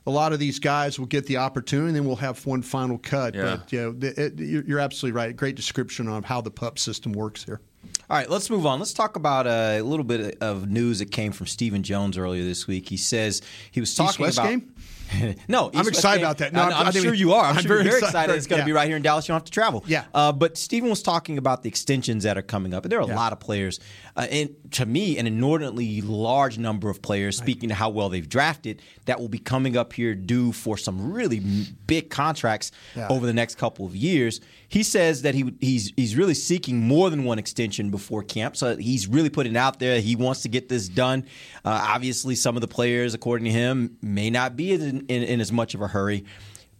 A 0.06 0.11
lot 0.11 0.32
of 0.32 0.38
these 0.38 0.58
guys 0.58 0.99
will 0.99 1.06
get 1.06 1.26
the 1.26 1.38
opportunity, 1.38 1.88
and 1.88 1.96
then 1.96 2.04
we'll 2.04 2.16
have 2.16 2.44
one 2.44 2.62
final 2.62 2.99
cut. 2.99 3.34
Yeah. 3.34 3.56
But 3.56 3.73
you 3.73 3.80
know, 3.80 4.06
it, 4.06 4.38
it, 4.38 4.66
you're 4.66 4.80
absolutely 4.80 5.16
right. 5.16 5.34
Great 5.34 5.56
description 5.56 6.08
on 6.08 6.23
how 6.23 6.40
the 6.40 6.50
pup 6.50 6.78
system 6.78 7.12
works 7.12 7.44
here. 7.44 7.61
All 8.11 8.16
right, 8.16 8.28
let's 8.28 8.50
move 8.50 8.66
on. 8.66 8.78
Let's 8.78 8.92
talk 8.92 9.16
about 9.16 9.46
a 9.46 9.80
little 9.82 10.04
bit 10.04 10.38
of 10.40 10.68
news 10.68 10.99
that 10.99 11.11
came 11.11 11.32
from 11.32 11.46
Stephen 11.46 11.82
Jones 11.82 12.18
earlier 12.18 12.44
this 12.44 12.66
week. 12.66 12.88
He 12.88 12.96
says 12.96 13.40
he 13.70 13.80
was 13.80 13.94
talking 13.94 14.11
East-West 14.11 14.38
about. 14.38 14.49
game? 14.49 14.75
no, 15.49 15.64
I'm 15.66 15.68
East-West 15.80 15.88
excited 15.88 16.23
about 16.23 16.38
that. 16.38 16.52
No, 16.52 16.62
I'm- 16.62 16.73
I 16.75 16.90
didn't 16.90 17.02
sure 17.04 17.14
even- 17.14 17.18
you 17.21 17.33
are. 17.35 17.44
I'm, 17.47 17.56
I'm 17.56 17.62
sure 17.62 17.68
very 17.76 17.85
very 17.85 17.99
excited. 17.99 18.09
excited. 18.09 18.37
It's 18.37 18.47
going 18.47 18.59
to 18.59 18.62
Yeah. 18.62 18.66
be 18.66 18.73
right 18.73 18.87
here 18.88 18.97
in 18.97 19.02
Dallas. 19.02 19.26
You 19.26 19.33
don't 19.33 19.37
have 19.40 19.44
to 19.44 19.50
travel. 19.52 19.85
Yeah. 19.87 20.04
Uh, 20.14 20.33
but 20.33 20.56
Stephen 20.59 20.90
was 20.90 21.02
talking 21.02 21.38
about 21.38 21.62
the 21.62 21.68
extensions 21.68 22.25
that 22.25 22.37
are 22.38 22.42
coming 22.42 22.75
up, 22.75 22.85
and 22.85 22.92
there 22.92 22.99
are 22.99 23.02
a 23.02 23.06
Yeah. 23.09 23.16
lot 23.16 23.33
of 23.33 23.40
players, 23.40 23.80
uh, 24.16 24.26
and 24.30 24.50
to 24.73 24.87
me, 24.87 25.18
an 25.18 25.26
inordinately 25.26 26.00
large 26.00 26.59
number 26.59 26.90
of 26.90 27.02
players. 27.02 27.37
Speaking 27.37 27.68
to 27.68 27.75
how 27.75 27.90
well 27.90 28.09
they've 28.09 28.28
drafted, 28.28 28.80
that 29.06 29.21
will 29.21 29.28
be 29.28 29.38
coming 29.38 29.76
up 29.76 29.92
here 29.92 30.14
due 30.14 30.52
for 30.52 30.76
some 30.76 31.12
really 31.12 31.40
big 31.87 32.11
contracts 32.11 32.71
Yeah. 32.97 33.09
over 33.09 33.26
the 33.26 33.33
next 33.33 33.56
couple 33.59 33.87
of 33.87 33.94
years. 33.94 34.40
He 34.75 34.83
says 34.83 35.23
that 35.23 35.37
he 35.37 35.54
he's 35.61 35.93
he's 35.97 36.16
really 36.16 36.35
seeking 36.35 36.81
more 36.81 37.09
than 37.09 37.23
one 37.23 37.38
extension 37.38 37.93
before 37.93 38.25
camp. 38.25 38.57
So 38.57 38.76
he's 38.76 39.07
really 39.07 39.31
putting 39.31 39.57
out 39.57 39.78
there. 39.78 40.00
He 40.00 40.16
wants 40.16 40.43
to 40.43 40.49
get 40.49 40.69
this 40.69 40.88
done. 40.88 41.26
Uh, 41.64 41.81
obviously, 41.95 42.35
some 42.35 42.57
of 42.57 42.61
the 42.61 42.66
players, 42.66 43.14
according 43.14 43.45
to 43.45 43.52
him, 43.52 43.97
may 44.02 44.31
not 44.31 44.57
be 44.57 44.73
in, 44.73 45.07
in, 45.07 45.23
in 45.23 45.40
as 45.40 45.52
much 45.52 45.76
of 45.76 45.81
a 45.81 45.87
hurry. 45.87 46.25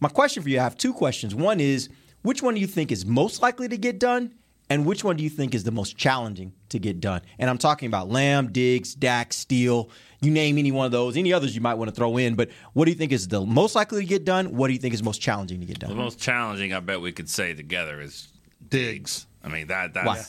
My 0.01 0.09
question 0.09 0.43
for 0.43 0.49
you, 0.49 0.59
I 0.59 0.65
have 0.65 0.77
two 0.77 0.93
questions. 0.93 1.37
One 1.37 1.61
is, 1.61 1.89
which 2.23 2.43
one 2.43 2.55
do 2.55 2.61
you 2.61 2.67
think 2.67 2.91
is 2.91 3.07
most 3.07 3.43
likely 3.43 3.69
to 3.69 3.77
get 3.77 4.01
done? 4.01 4.35
And 4.69 4.87
which 4.87 5.05
one 5.05 5.15
do 5.15 5.23
you 5.23 5.31
think 5.31 5.55
is 5.55 5.63
the 5.63 5.71
most 5.71 5.97
challenging 5.97 6.53
to 6.71 6.81
get 6.81 6.99
done? 6.99 7.21
And 7.39 7.49
I'm 7.49 7.59
talking 7.59 7.87
about 7.87 8.09
Lamb, 8.09 8.51
Diggs, 8.51 8.97
Dak, 8.97 9.33
Steele. 9.33 9.89
You 10.25 10.31
name 10.31 10.59
any 10.59 10.73
one 10.73 10.87
of 10.87 10.93
those. 10.93 11.17
Any 11.17 11.33
others 11.33 11.55
you 11.55 11.61
might 11.61 11.75
want 11.75 11.91
to 11.91 11.95
throw 11.95 12.17
in. 12.17 12.35
But 12.35 12.51
what 12.73 12.87
do 12.87 12.91
you 12.91 12.97
think 12.97 13.13
is 13.13 13.29
the 13.29 13.45
most 13.45 13.75
likely 13.75 14.01
to 14.01 14.07
get 14.07 14.25
done? 14.25 14.57
What 14.57 14.69
do 14.69 14.73
you 14.73 14.79
think 14.79 14.95
is 14.95 15.03
most 15.03 15.21
challenging 15.21 15.61
to 15.61 15.67
get 15.67 15.79
done? 15.79 15.91
The 15.91 15.97
most 15.97 16.19
challenging, 16.19 16.73
I 16.73 16.81
bet 16.81 17.01
we 17.01 17.13
could 17.13 17.29
say 17.29 17.55
together, 17.55 18.01
is 18.01 18.29
Diggs. 18.69 19.27
I 19.43 19.49
mean 19.49 19.67
that 19.67 19.93
that's 19.95 20.07
Why? 20.07 20.25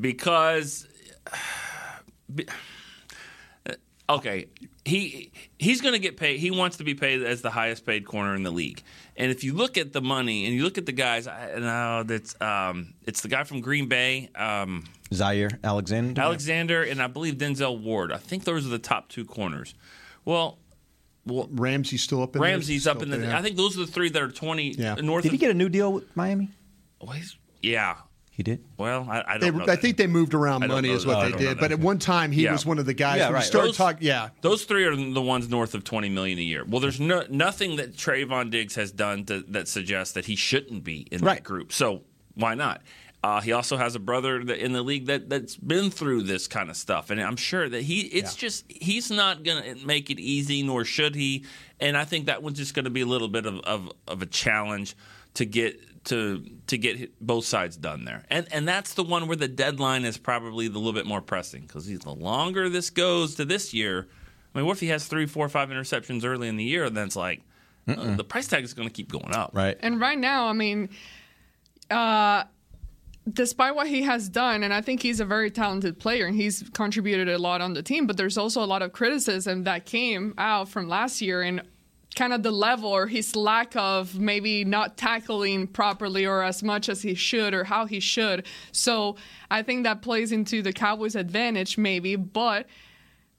because 0.00 0.86
be- 2.34 2.48
okay, 4.08 4.46
he 4.84 5.32
he's 5.58 5.80
going 5.80 5.94
to 5.94 5.98
get 5.98 6.16
paid. 6.16 6.38
He 6.40 6.50
wants 6.50 6.76
to 6.78 6.84
be 6.84 6.94
paid 6.94 7.22
as 7.22 7.40
the 7.42 7.50
highest 7.50 7.86
paid 7.86 8.04
corner 8.06 8.34
in 8.34 8.42
the 8.42 8.50
league. 8.50 8.82
And 9.16 9.30
if 9.30 9.42
you 9.44 9.54
look 9.54 9.78
at 9.78 9.92
the 9.92 10.00
money 10.02 10.44
and 10.44 10.54
you 10.54 10.62
look 10.64 10.76
at 10.78 10.86
the 10.86 10.92
guys, 10.92 11.26
I 11.26 11.58
know 11.58 12.02
that's 12.02 12.38
um, 12.40 12.94
it's 13.06 13.20
the 13.22 13.28
guy 13.28 13.44
from 13.44 13.60
Green 13.60 13.88
Bay, 13.88 14.30
um, 14.34 14.84
Jaire 15.10 15.58
Alexander. 15.64 16.20
Alexander, 16.20 16.82
and 16.82 17.00
I 17.02 17.06
believe 17.06 17.34
Denzel 17.36 17.80
Ward. 17.80 18.12
I 18.12 18.18
think 18.18 18.44
those 18.44 18.66
are 18.66 18.70
the 18.70 18.78
top 18.78 19.08
two 19.08 19.24
corners. 19.24 19.74
Well, 20.24 20.58
well, 21.26 21.48
Ramsey's 21.52 22.02
still 22.02 22.22
up 22.22 22.36
in 22.36 22.42
there? 22.42 22.50
Ramsey's 22.50 22.86
up 22.86 23.02
in 23.02 23.08
the. 23.10 23.16
there. 23.18 23.34
I 23.34 23.40
think 23.40 23.56
those 23.56 23.76
are 23.78 23.86
the 23.86 23.90
three 23.90 24.10
that 24.10 24.20
are 24.22 24.30
twenty 24.30 24.72
Yeah. 24.72 24.96
north. 24.96 25.22
Did 25.22 25.32
he 25.32 25.38
get 25.38 25.50
a 25.50 25.54
new 25.54 25.68
deal 25.70 25.92
with 25.92 26.14
Miami? 26.16 26.50
well, 27.00 27.12
he's- 27.12 27.36
Yeah. 27.62 27.96
He 28.36 28.42
did. 28.42 28.64
Well, 28.78 29.06
I, 29.08 29.22
I 29.34 29.38
don't 29.38 29.56
know. 29.56 29.62
I 29.62 29.66
that. 29.66 29.80
think 29.80 29.96
they 29.96 30.08
moved 30.08 30.34
around 30.34 30.64
I 30.64 30.66
money, 30.66 30.90
is 30.90 31.06
what 31.06 31.18
I 31.18 31.30
they 31.30 31.36
did. 31.36 31.60
But 31.60 31.70
at 31.70 31.78
one 31.78 32.00
time, 32.00 32.32
he 32.32 32.42
Yeah. 32.42 32.52
was 32.52 32.66
one 32.66 32.80
of 32.80 32.86
the 32.86 32.92
guys 32.92 33.18
Yeah, 33.18 33.26
when 33.26 33.34
right. 33.34 33.44
started 33.44 33.68
Those- 33.68 33.76
talking. 33.76 34.04
Yeah, 34.06 34.30
Those 34.40 34.64
three 34.64 34.84
are 34.86 34.96
the 34.96 35.22
ones 35.22 35.48
north 35.48 35.72
of 35.74 35.84
twenty 35.84 36.08
million 36.08 36.38
a 36.38 36.42
year. 36.42 36.64
Well, 36.64 36.80
there's 36.80 36.98
no, 36.98 37.24
nothing 37.30 37.76
that 37.76 37.94
Trevon 37.96 38.50
Diggs 38.50 38.74
has 38.74 38.90
done 38.90 39.24
to, 39.26 39.44
that 39.48 39.68
suggests 39.68 40.14
that 40.14 40.24
he 40.24 40.34
shouldn't 40.34 40.82
be 40.82 41.06
in 41.12 41.20
Right. 41.20 41.36
that 41.36 41.44
group. 41.44 41.72
So 41.72 42.02
why 42.34 42.54
not? 42.56 42.82
Uh, 43.22 43.40
he 43.40 43.52
also 43.52 43.76
has 43.76 43.94
a 43.94 43.98
brother 44.00 44.44
that, 44.44 44.58
in 44.58 44.72
the 44.72 44.82
league 44.82 45.06
that 45.06 45.30
that's 45.30 45.56
been 45.56 45.90
through 45.90 46.22
this 46.24 46.46
kind 46.48 46.68
of 46.68 46.76
stuff, 46.76 47.10
and 47.10 47.18
I'm 47.22 47.36
sure 47.36 47.68
that 47.68 47.82
he. 47.82 48.00
It's 48.00 48.34
just 48.34 48.64
he's 48.68 49.10
not 49.12 49.44
going 49.44 49.62
to 49.76 49.86
make 49.86 50.10
it 50.10 50.18
easy, 50.18 50.62
nor 50.64 50.84
should 50.84 51.14
he. 51.14 51.44
And 51.80 51.96
I 51.96 52.04
think 52.04 52.26
that 52.26 52.42
one's 52.42 52.58
just 52.58 52.74
going 52.74 52.84
to 52.84 52.90
be 52.90 53.00
a 53.02 53.06
little 53.06 53.28
bit 53.28 53.46
of, 53.46 53.60
of, 53.60 53.92
of 54.08 54.20
a 54.22 54.26
challenge 54.26 54.94
to 55.34 55.46
get 55.46 55.80
to 56.04 56.44
to 56.66 56.78
get 56.78 57.18
both 57.20 57.44
sides 57.44 57.76
done 57.76 58.04
there. 58.04 58.24
And 58.30 58.46
and 58.52 58.66
that's 58.68 58.94
the 58.94 59.04
one 59.04 59.26
where 59.26 59.36
the 59.36 59.48
deadline 59.48 60.04
is 60.04 60.18
probably 60.18 60.66
a 60.66 60.70
little 60.70 60.92
bit 60.92 61.06
more 61.06 61.20
pressing 61.20 61.62
because 61.62 61.86
the 61.86 62.10
longer 62.10 62.68
this 62.68 62.90
goes 62.90 63.34
to 63.36 63.44
this 63.44 63.74
year, 63.74 64.08
I 64.54 64.58
mean, 64.58 64.66
what 64.66 64.72
if 64.72 64.80
he 64.80 64.88
has 64.88 65.06
three, 65.06 65.26
four, 65.26 65.48
five 65.48 65.68
interceptions 65.70 66.24
early 66.24 66.48
in 66.48 66.56
the 66.56 66.64
year? 66.64 66.88
Then 66.90 67.06
it's 67.06 67.16
like 67.16 67.42
uh, 67.88 68.16
the 68.16 68.24
price 68.24 68.48
tag 68.48 68.64
is 68.64 68.74
going 68.74 68.88
to 68.88 68.92
keep 68.92 69.10
going 69.10 69.34
up. 69.34 69.50
Right. 69.54 69.76
And 69.80 70.00
right 70.00 70.18
now, 70.18 70.46
I 70.46 70.52
mean, 70.52 70.90
uh, 71.90 72.44
despite 73.30 73.74
what 73.74 73.86
he 73.86 74.02
has 74.02 74.28
done, 74.28 74.62
and 74.62 74.72
I 74.72 74.80
think 74.80 75.02
he's 75.02 75.20
a 75.20 75.24
very 75.24 75.50
talented 75.50 75.98
player 75.98 76.26
and 76.26 76.36
he's 76.36 76.62
contributed 76.74 77.28
a 77.28 77.38
lot 77.38 77.60
on 77.60 77.74
the 77.74 77.82
team, 77.82 78.06
but 78.06 78.16
there's 78.16 78.38
also 78.38 78.62
a 78.62 78.66
lot 78.66 78.82
of 78.82 78.92
criticism 78.92 79.64
that 79.64 79.86
came 79.86 80.34
out 80.38 80.68
from 80.68 80.88
last 80.88 81.20
year 81.20 81.42
and 81.42 81.62
kind 82.14 82.32
of 82.32 82.42
the 82.42 82.50
level 82.50 82.90
or 82.90 83.06
his 83.06 83.34
lack 83.36 83.74
of 83.76 84.18
maybe 84.18 84.64
not 84.64 84.96
tackling 84.96 85.66
properly 85.66 86.26
or 86.26 86.42
as 86.42 86.62
much 86.62 86.88
as 86.88 87.02
he 87.02 87.14
should 87.14 87.54
or 87.54 87.64
how 87.64 87.86
he 87.86 88.00
should. 88.00 88.46
So 88.72 89.16
I 89.50 89.62
think 89.62 89.84
that 89.84 90.02
plays 90.02 90.32
into 90.32 90.62
the 90.62 90.72
Cowboys' 90.72 91.16
advantage 91.16 91.76
maybe, 91.76 92.16
but 92.16 92.66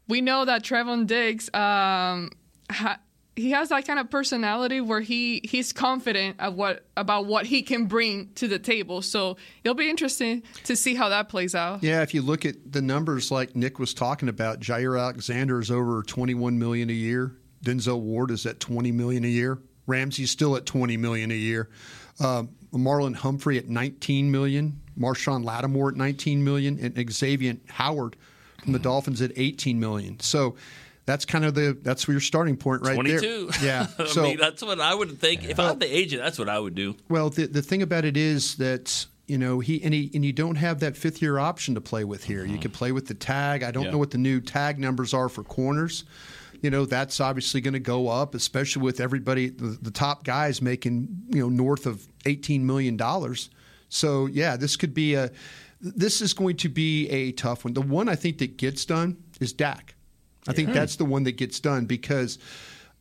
we 0.07 0.21
know 0.21 0.45
that 0.45 0.63
Trevon 0.63 1.07
Diggs, 1.07 1.49
um, 1.53 2.29
ha- 2.69 2.99
he 3.35 3.51
has 3.51 3.69
that 3.69 3.85
kind 3.85 3.99
of 3.99 4.09
personality 4.09 4.79
where 4.79 5.01
he 5.01 5.41
he's 5.43 5.73
confident 5.73 6.39
of 6.39 6.55
what 6.55 6.85
about 6.95 7.25
what 7.25 7.45
he 7.45 7.61
can 7.63 7.85
bring 7.85 8.31
to 8.35 8.47
the 8.47 8.59
table. 8.59 9.01
So 9.01 9.35
it'll 9.63 9.75
be 9.75 9.89
interesting 9.89 10.43
to 10.63 10.75
see 10.75 10.95
how 10.95 11.09
that 11.09 11.27
plays 11.27 11.53
out. 11.53 11.83
yeah. 11.83 12.01
If 12.01 12.13
you 12.13 12.21
look 12.21 12.45
at 12.45 12.71
the 12.71 12.81
numbers, 12.81 13.31
like 13.31 13.55
Nick 13.55 13.77
was 13.77 13.93
talking 13.93 14.29
about, 14.29 14.61
Jaire 14.61 14.99
Alexander 14.99 15.59
is 15.59 15.69
over 15.69 16.01
21 16.03 16.57
million 16.57 16.89
a 16.89 16.93
year. 16.93 17.35
Denzel 17.65 17.99
Ward 17.99 18.31
is 18.31 18.45
at 18.45 18.59
20 18.59 18.91
million 18.93 19.25
a 19.25 19.27
year. 19.29 19.57
Ramsey's 19.87 20.31
still 20.31 20.55
at 20.55 20.65
20 20.65 20.95
million 20.97 21.31
a 21.31 21.35
year. 21.35 21.69
Uh, 22.19 22.43
Marlon 22.73 23.15
Humphrey 23.15 23.57
at 23.57 23.67
19 23.67 24.31
million. 24.31 24.79
Marshon 24.97 25.43
Lattimore 25.43 25.89
at 25.89 25.95
19 25.95 26.43
million, 26.43 26.79
and 26.79 27.11
Xavier 27.11 27.57
Howard 27.67 28.15
from 28.63 28.71
the 28.73 28.79
Dolphins 28.79 29.21
at 29.21 29.31
18 29.35 29.79
million. 29.79 30.19
So. 30.21 30.55
That's 31.07 31.23
kind 31.23 31.45
of 31.45 31.53
the 31.53 31.77
that's 31.83 32.07
your 32.07 32.19
starting 32.19 32.57
point 32.57 32.81
right 32.81 32.95
there. 33.05 33.19
Twenty-two. 33.19 33.51
Yeah. 33.63 33.85
I 33.99 34.05
So 34.07 34.23
mean, 34.23 34.37
that's 34.37 34.63
what 34.63 34.79
I 34.81 34.91
would 34.95 35.19
think. 35.19 35.43
If 35.47 35.59
I'm 35.59 35.77
the 35.77 35.85
agent, 35.95 36.23
that's 36.23 36.39
what 36.39 36.49
I 36.49 36.57
would 36.57 36.73
do. 36.73 36.95
Well, 37.09 37.29
the 37.29 37.45
the 37.45 37.61
thing 37.61 37.83
about 37.83 38.05
it 38.05 38.17
is 38.17 38.55
that 38.55 39.05
you 39.27 39.37
know 39.37 39.59
he 39.59 39.83
and 39.83 39.93
he 39.93 40.09
and 40.15 40.25
you 40.25 40.33
don't 40.33 40.55
have 40.55 40.79
that 40.79 40.97
fifth 40.97 41.21
year 41.21 41.37
option 41.37 41.75
to 41.75 41.81
play 41.81 42.05
with 42.05 42.23
here. 42.23 42.43
You 42.43 42.57
can 42.57 42.71
play 42.71 42.91
with 42.91 43.05
the 43.05 43.13
tag. 43.13 43.61
I 43.61 43.69
don't 43.69 43.83
Yeah. 43.85 43.91
know 43.91 43.99
what 43.99 44.09
the 44.09 44.17
new 44.17 44.41
tag 44.41 44.79
numbers 44.79 45.13
are 45.13 45.29
for 45.29 45.43
corners. 45.43 46.05
You 46.61 46.69
know 46.69 46.85
that's 46.85 47.19
obviously 47.19 47.61
going 47.61 47.73
to 47.73 47.79
go 47.79 48.07
up, 48.07 48.35
especially 48.35 48.81
with 48.81 48.99
everybody 48.99 49.49
the, 49.49 49.77
the 49.81 49.91
top 49.91 50.23
guys 50.23 50.61
making 50.61 51.07
you 51.29 51.41
know 51.41 51.49
north 51.49 51.85
of 51.85 52.07
eighteen 52.25 52.65
million 52.65 52.97
dollars. 52.97 53.49
So 53.89 54.25
yeah, 54.25 54.57
this 54.57 54.75
could 54.75 54.93
be 54.93 55.15
a 55.15 55.31
this 55.81 56.21
is 56.21 56.33
going 56.33 56.57
to 56.57 56.69
be 56.69 57.07
a 57.09 57.31
tough 57.33 57.63
one. 57.63 57.73
The 57.73 57.81
one 57.81 58.09
I 58.09 58.15
think 58.15 58.39
that 58.39 58.57
gets 58.57 58.85
done 58.85 59.17
is 59.39 59.53
Dak. 59.53 59.95
I 60.47 60.53
think 60.53 60.73
that's 60.73 60.95
the 60.95 61.05
one 61.05 61.23
that 61.23 61.33
gets 61.33 61.59
done 61.59 61.85
because 61.85 62.37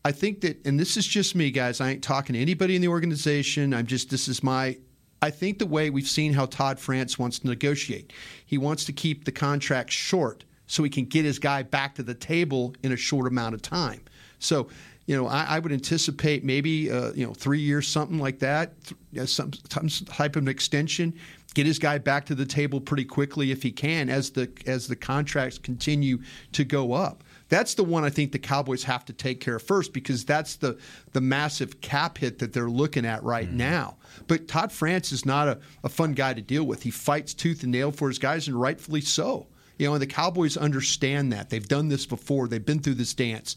I 0.04 0.12
think 0.12 0.42
that, 0.42 0.66
and 0.66 0.78
this 0.78 0.96
is 0.96 1.06
just 1.06 1.34
me, 1.34 1.50
guys. 1.50 1.80
I 1.80 1.90
ain't 1.90 2.02
talking 2.02 2.34
to 2.34 2.40
anybody 2.40 2.76
in 2.76 2.82
the 2.82 2.88
organization. 2.88 3.72
I'm 3.72 3.86
just, 3.86 4.10
this 4.10 4.28
is 4.28 4.42
my, 4.42 4.76
I 5.22 5.30
think 5.30 5.58
the 5.58 5.66
way 5.66 5.88
we've 5.90 6.08
seen 6.08 6.34
how 6.34 6.46
Todd 6.46 6.78
France 6.78 7.18
wants 7.18 7.38
to 7.38 7.46
negotiate, 7.46 8.12
he 8.44 8.58
wants 8.58 8.84
to 8.86 8.92
keep 8.92 9.24
the 9.24 9.32
contract 9.32 9.90
short 9.90 10.44
so 10.74 10.82
he 10.82 10.90
can 10.90 11.04
get 11.04 11.24
his 11.24 11.38
guy 11.38 11.62
back 11.62 11.94
to 11.94 12.02
the 12.02 12.14
table 12.14 12.74
in 12.82 12.90
a 12.90 12.96
short 12.96 13.28
amount 13.28 13.54
of 13.54 13.62
time. 13.62 14.00
So, 14.40 14.68
you 15.06 15.16
know, 15.16 15.28
I, 15.28 15.44
I 15.44 15.58
would 15.60 15.72
anticipate 15.72 16.44
maybe, 16.44 16.90
uh, 16.90 17.12
you 17.12 17.24
know, 17.24 17.32
three 17.32 17.60
years, 17.60 17.86
something 17.86 18.18
like 18.18 18.40
that, 18.40 18.72
th- 18.84 19.28
some, 19.28 19.52
some 19.70 19.88
type 20.06 20.34
of 20.34 20.42
an 20.42 20.48
extension. 20.48 21.14
Get 21.54 21.66
his 21.66 21.78
guy 21.78 21.98
back 21.98 22.26
to 22.26 22.34
the 22.34 22.44
table 22.44 22.80
pretty 22.80 23.04
quickly 23.04 23.52
if 23.52 23.62
he 23.62 23.70
can, 23.70 24.10
as 24.10 24.30
the 24.30 24.50
as 24.66 24.88
the 24.88 24.96
contracts 24.96 25.56
continue 25.56 26.18
to 26.50 26.64
go 26.64 26.92
up. 26.92 27.22
That's 27.48 27.74
the 27.74 27.84
one 27.84 28.02
I 28.02 28.10
think 28.10 28.32
the 28.32 28.40
Cowboys 28.40 28.82
have 28.82 29.04
to 29.04 29.12
take 29.12 29.38
care 29.38 29.54
of 29.54 29.62
first 29.62 29.92
because 29.92 30.24
that's 30.24 30.56
the 30.56 30.76
the 31.12 31.20
massive 31.20 31.80
cap 31.80 32.18
hit 32.18 32.40
that 32.40 32.52
they're 32.52 32.68
looking 32.68 33.06
at 33.06 33.22
right 33.22 33.52
now. 33.52 33.98
But 34.26 34.48
Todd 34.48 34.72
France 34.72 35.12
is 35.12 35.24
not 35.24 35.46
a, 35.46 35.60
a 35.84 35.88
fun 35.88 36.14
guy 36.14 36.34
to 36.34 36.42
deal 36.42 36.64
with. 36.64 36.82
He 36.82 36.90
fights 36.90 37.34
tooth 37.34 37.62
and 37.62 37.70
nail 37.70 37.92
for 37.92 38.08
his 38.08 38.18
guys, 38.18 38.48
and 38.48 38.60
rightfully 38.60 39.02
so. 39.02 39.46
You 39.78 39.88
know, 39.88 39.94
and 39.94 40.02
the 40.02 40.06
Cowboys 40.06 40.56
understand 40.56 41.32
that. 41.32 41.50
They've 41.50 41.66
done 41.66 41.88
this 41.88 42.06
before. 42.06 42.48
They've 42.48 42.64
been 42.64 42.80
through 42.80 42.94
this 42.94 43.14
dance 43.14 43.56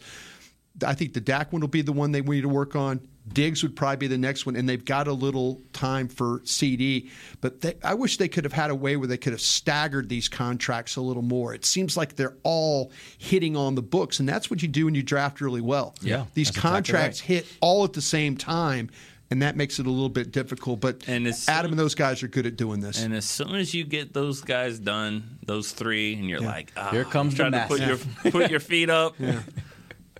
I 0.85 0.93
think 0.93 1.13
the 1.13 1.21
Dak 1.21 1.51
one 1.51 1.61
will 1.61 1.67
be 1.67 1.81
the 1.81 1.93
one 1.93 2.11
they 2.11 2.21
need 2.21 2.41
to 2.41 2.49
work 2.49 2.75
on. 2.75 3.07
Diggs 3.33 3.61
would 3.61 3.75
probably 3.75 3.97
be 3.97 4.07
the 4.07 4.17
next 4.17 4.45
one, 4.45 4.55
and 4.55 4.69
they've 4.69 4.83
got 4.83 5.07
a 5.07 5.13
little 5.13 5.61
time 5.73 6.07
for 6.07 6.41
CD. 6.45 7.09
But 7.41 7.61
they, 7.61 7.75
I 7.83 7.93
wish 7.93 8.17
they 8.17 8.29
could 8.29 8.45
have 8.45 8.53
had 8.53 8.69
a 8.69 8.75
way 8.75 8.95
where 8.95 9.07
they 9.07 9.17
could 9.17 9.33
have 9.33 9.41
staggered 9.41 10.07
these 10.07 10.29
contracts 10.29 10.95
a 10.95 11.01
little 11.01 11.23
more. 11.23 11.53
It 11.53 11.65
seems 11.65 11.97
like 11.97 12.15
they're 12.15 12.37
all 12.43 12.91
hitting 13.17 13.57
on 13.57 13.75
the 13.75 13.81
books, 13.81 14.19
and 14.19 14.29
that's 14.29 14.49
what 14.49 14.61
you 14.61 14.67
do 14.67 14.85
when 14.85 14.95
you 14.95 15.03
draft 15.03 15.41
really 15.41 15.61
well. 15.61 15.95
Yeah, 16.01 16.25
these 16.35 16.47
that's 16.47 16.57
exactly 16.57 16.69
contracts 16.71 17.21
right. 17.21 17.27
hit 17.27 17.47
all 17.59 17.83
at 17.83 17.93
the 17.93 18.01
same 18.01 18.37
time, 18.37 18.89
and 19.29 19.41
that 19.41 19.55
makes 19.55 19.79
it 19.79 19.85
a 19.87 19.89
little 19.91 20.09
bit 20.09 20.31
difficult. 20.31 20.79
But 20.79 21.03
And 21.07 21.27
it's- 21.27 21.47
Adam 21.49 21.71
and 21.71 21.79
those 21.79 21.95
guys 21.95 22.23
are 22.23 22.27
good 22.27 22.45
at 22.45 22.55
doing 22.55 22.79
this. 22.79 23.01
And 23.03 23.13
as 23.13 23.25
soon 23.25 23.55
as 23.55 23.73
you 23.73 23.83
get 23.83 24.13
those 24.13 24.41
guys 24.41 24.79
done, 24.79 25.39
those 25.45 25.71
three, 25.71 26.13
and 26.15 26.29
you're 26.29 26.39
like, 26.39 26.71
ah, 26.77 26.91
Here 26.91 27.03
comes 27.05 27.33
trying 27.35 27.51
the 27.51 27.59
to 27.59 27.67
put 27.67 27.79
mess. 27.79 27.87
your 28.23 28.31
put 28.31 28.51
your 28.51 28.59
feet 28.59 28.89
up. 28.89 29.15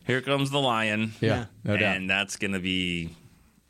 Here 0.06 0.22
comes 0.22 0.50
the 0.52 0.60
lion. 0.60 1.14
Yeah, 1.20 1.46
no 1.64 1.76
doubt. 1.78 1.98
and 1.98 2.10
that's 2.10 2.38
gonna 2.38 2.60
be. 2.60 3.10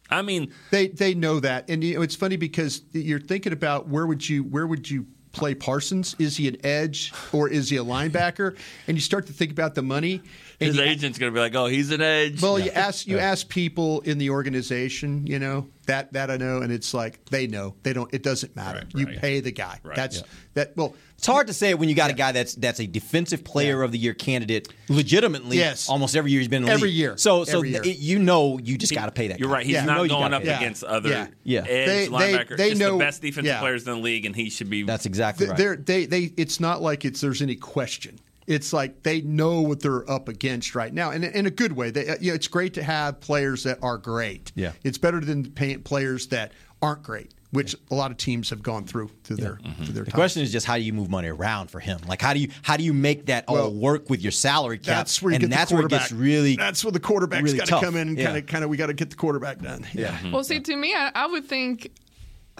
I 0.10 0.22
mean, 0.22 0.54
They 0.72 0.88
they 0.88 1.14
know 1.16 1.40
that, 1.40 1.70
and 1.70 1.84
you 1.84 1.96
know, 1.96 2.02
it's 2.02 2.16
funny 2.16 2.38
because 2.38 2.82
you're 2.94 3.20
thinking 3.20 3.54
about 3.54 3.88
where 3.90 4.06
would 4.06 4.28
you 4.28 4.44
where 4.44 4.66
would 4.68 4.90
you 4.90 5.06
play 5.34 5.54
Parsons? 5.56 6.16
Is 6.20 6.38
he 6.38 6.48
an 6.48 6.58
edge 6.66 7.12
or 7.34 7.50
is 7.50 7.70
he 7.70 7.78
a 7.78 7.84
linebacker? 7.84 8.56
And 8.88 8.96
you 8.98 9.02
start 9.02 9.28
to 9.28 9.34
think 9.34 9.52
about 9.52 9.76
the 9.76 9.82
money. 9.82 10.22
And 10.60 10.68
his 10.70 10.78
you, 10.78 10.84
agent's 10.84 11.20
gonna 11.20 11.32
be 11.32 11.40
like, 11.40 11.54
"Oh, 11.54 11.68
he's 11.68 11.92
an 11.92 12.02
edge." 12.02 12.42
well, 12.42 12.58
you 12.58 12.72
ask 12.72 13.06
you 13.06 13.20
ask 13.20 13.48
people 13.48 14.02
in 14.02 14.18
the 14.18 14.32
organization, 14.32 15.28
you 15.28 15.38
know 15.38 15.70
that 15.86 16.14
that 16.14 16.32
I 16.32 16.38
know, 16.38 16.62
and 16.64 16.72
it's 16.74 16.94
like 16.96 17.24
they 17.26 17.46
know 17.46 17.76
they 17.84 17.94
don't. 17.94 18.12
It 18.14 18.24
doesn't 18.24 18.56
matter. 18.56 18.80
Right, 18.80 18.96
you 18.96 19.06
right. 19.06 19.18
pay 19.20 19.40
the 19.40 19.52
guy. 19.52 19.80
Right. 19.84 19.96
That's 19.96 20.18
Yeah. 20.18 20.24
that. 20.56 20.74
Well, 20.76 20.96
It's 21.18 21.26
hard 21.28 21.48
to 21.48 21.54
say 21.54 21.74
when 21.74 21.90
you 21.90 21.96
got 21.96 22.10
a 22.12 22.14
guy 22.14 22.32
that's 22.32 22.56
that's 22.56 22.80
a 22.80 22.88
defensive 22.88 23.44
player 23.44 23.80
Yeah. 23.80 23.86
of 23.86 23.92
the 23.92 23.98
year 24.00 24.14
candidate, 24.16 24.68
legitimately. 24.88 25.58
Yes. 25.58 25.90
almost 25.90 26.16
every 26.16 26.32
year 26.32 26.40
he's 26.42 26.48
been 26.48 26.64
in 26.64 26.68
the 26.68 26.72
Every 26.74 26.90
league. 26.90 26.98
year. 26.98 27.18
So 27.18 27.44
so 27.44 27.62
year. 27.64 27.82
th- 27.82 27.98
you 27.98 28.20
know 28.20 28.60
you 28.60 28.78
just 28.78 28.94
got 28.94 29.06
to 29.06 29.12
pay 29.12 29.28
that. 29.30 29.40
You're 29.40 29.50
guy. 29.50 29.54
right. 29.56 29.66
He's 29.66 29.74
Yeah. 29.76 29.82
You 29.82 29.88
know 29.88 30.04
not 30.06 30.10
going 30.10 30.34
up 30.34 30.44
pay 30.44 30.56
against 30.56 30.84
other 30.84 31.10
Yeah. 31.10 31.28
Yeah. 31.44 31.60
edge 31.62 31.66
They- 31.68 31.86
they- 31.86 32.08
linebacker. 32.10 32.58
they 32.58 32.72
it's 32.72 32.80
know- 32.80 32.94
the 32.98 33.04
best 33.06 33.22
defensive 33.22 33.46
yeah. 33.46 33.60
players 33.60 33.86
in 33.88 33.94
the 33.94 34.00
league, 34.00 34.26
and 34.26 34.36
he 34.36 34.50
should 34.50 34.70
be. 34.70 34.84
That's 34.84 35.06
exactly 35.06 35.48
right. 35.48 35.58
they're, 35.58 35.76
they 35.76 36.06
they 36.08 36.32
it's 36.38 36.60
not 36.60 36.82
like 36.82 37.06
it's 37.06 37.22
there's 37.22 37.42
any 37.44 37.56
question. 37.56 38.20
It's 38.48 38.72
like 38.74 39.04
they 39.04 39.22
know 39.22 39.62
what 39.62 39.82
they're 39.82 40.10
up 40.10 40.30
against 40.30 40.74
right 40.74 40.94
now, 40.94 41.12
and 41.12 41.24
in 41.26 41.46
a 41.46 41.52
good 41.52 41.74
way. 41.74 41.92
They, 41.92 42.08
uh, 42.08 42.16
you 42.22 42.32
know, 42.32 42.36
it's 42.36 42.48
great 42.48 42.74
to 42.76 42.84
have 42.84 43.20
players 43.20 43.64
that 43.64 43.80
are 43.84 43.98
great. 43.98 44.52
Yeah. 44.56 44.72
it's 44.84 44.98
better 44.98 45.20
than 45.20 45.52
players 45.84 46.28
that 46.28 46.54
aren't 46.82 47.04
great, 47.04 47.34
which 47.52 47.76
a 47.92 47.96
lot 47.96 48.10
of 48.12 48.18
teams 48.18 48.50
have 48.52 48.64
gone 48.64 48.86
through 48.86 49.10
through 49.26 49.36
their 49.38 49.58
through 49.84 49.94
their 49.94 50.04
The 50.06 50.12
time. 50.12 50.16
question 50.16 50.44
is 50.44 50.52
just 50.52 50.66
how 50.66 50.78
do 50.78 50.84
you 50.84 50.94
move 50.94 51.10
money 51.10 51.28
around 51.28 51.70
for 51.72 51.80
him? 51.82 52.00
Like 52.08 52.22
how 52.22 52.34
do 52.34 52.40
you 52.40 52.50
how 52.62 52.78
do 52.78 52.84
you 52.86 52.94
make 52.94 53.26
that 53.26 53.44
all 53.50 53.74
work 53.74 54.10
with 54.10 54.22
your 54.22 54.32
salary 54.32 54.78
cap? 54.78 54.86
That's 54.96 55.22
where 55.22 55.32
you 55.32 55.36
and 55.36 55.42
get 55.42 55.50
that's 55.50 55.70
the 55.72 55.76
where 55.76 55.86
it 55.86 55.90
quarterback. 55.90 56.10
gets 56.10 56.12
really 56.14 56.56
That's 56.56 56.86
where 56.86 56.92
the 56.94 57.00
quarterback's 57.02 57.44
really 57.44 57.58
got 57.58 57.68
to 57.68 57.80
come 57.86 57.96
in 57.98 58.08
and 58.10 58.18
kind 58.18 58.38
of 58.38 58.46
kind 58.46 58.64
of 58.64 58.70
we 58.70 58.78
got 58.78 58.88
to 58.88 58.94
get 58.94 59.10
the 59.10 59.16
quarterback 59.18 59.60
done. 59.60 59.86
Yeah. 59.94 60.18
Well, 60.32 60.44
see, 60.46 60.60
to 60.62 60.76
me, 60.78 60.94
I, 60.94 61.12
I 61.14 61.28
would 61.28 61.46
think 61.46 61.92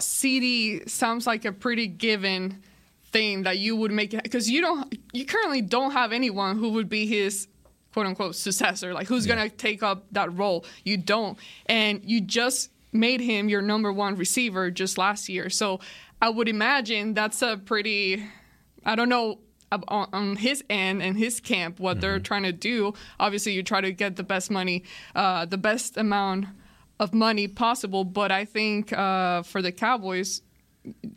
CD 0.00 0.86
sounds 0.86 1.26
like 1.26 1.44
a 1.44 1.52
pretty 1.52 1.86
given 1.86 2.62
thing 3.12 3.44
that 3.44 3.58
you 3.58 3.76
would 3.76 3.90
make 3.90 4.14
it 4.14 4.22
because 4.22 4.50
you 4.50 4.60
don't, 4.60 4.98
you 5.12 5.24
currently 5.24 5.62
don't 5.62 5.92
have 5.92 6.12
anyone 6.12 6.58
who 6.58 6.70
would 6.70 6.88
be 6.88 7.06
his 7.06 7.48
quote 7.92 8.06
unquote 8.06 8.36
successor, 8.36 8.92
like 8.92 9.06
who's 9.06 9.26
gonna 9.26 9.48
take 9.48 9.82
up 9.82 10.04
that 10.12 10.32
role. 10.36 10.64
You 10.84 10.96
don't, 10.96 11.38
and 11.66 12.02
you 12.04 12.20
just 12.20 12.70
made 12.92 13.20
him 13.20 13.48
your 13.48 13.62
number 13.62 13.92
one 13.92 14.16
receiver 14.16 14.70
just 14.70 14.98
last 14.98 15.28
year. 15.28 15.50
So 15.50 15.80
I 16.20 16.28
would 16.28 16.48
imagine 16.48 17.14
that's 17.14 17.42
a 17.42 17.56
pretty, 17.56 18.24
I 18.84 18.94
don't 18.94 19.08
know 19.08 19.38
on, 19.70 20.08
on 20.12 20.36
his 20.36 20.64
end 20.70 21.02
and 21.02 21.16
his 21.16 21.40
camp 21.40 21.78
what 21.78 22.00
they're 22.00 22.20
trying 22.20 22.44
to 22.44 22.52
do. 22.52 22.94
Obviously, 23.20 23.52
you 23.52 23.62
try 23.62 23.80
to 23.80 23.92
get 23.92 24.16
the 24.16 24.22
best 24.22 24.50
money, 24.50 24.84
uh, 25.14 25.44
the 25.44 25.58
best 25.58 25.96
amount 25.96 26.46
of 26.98 27.14
money 27.14 27.48
possible. 27.48 28.04
But 28.04 28.32
I 28.32 28.44
think 28.44 28.92
uh, 28.92 29.42
for 29.42 29.62
the 29.62 29.72
Cowboys, 29.72 30.42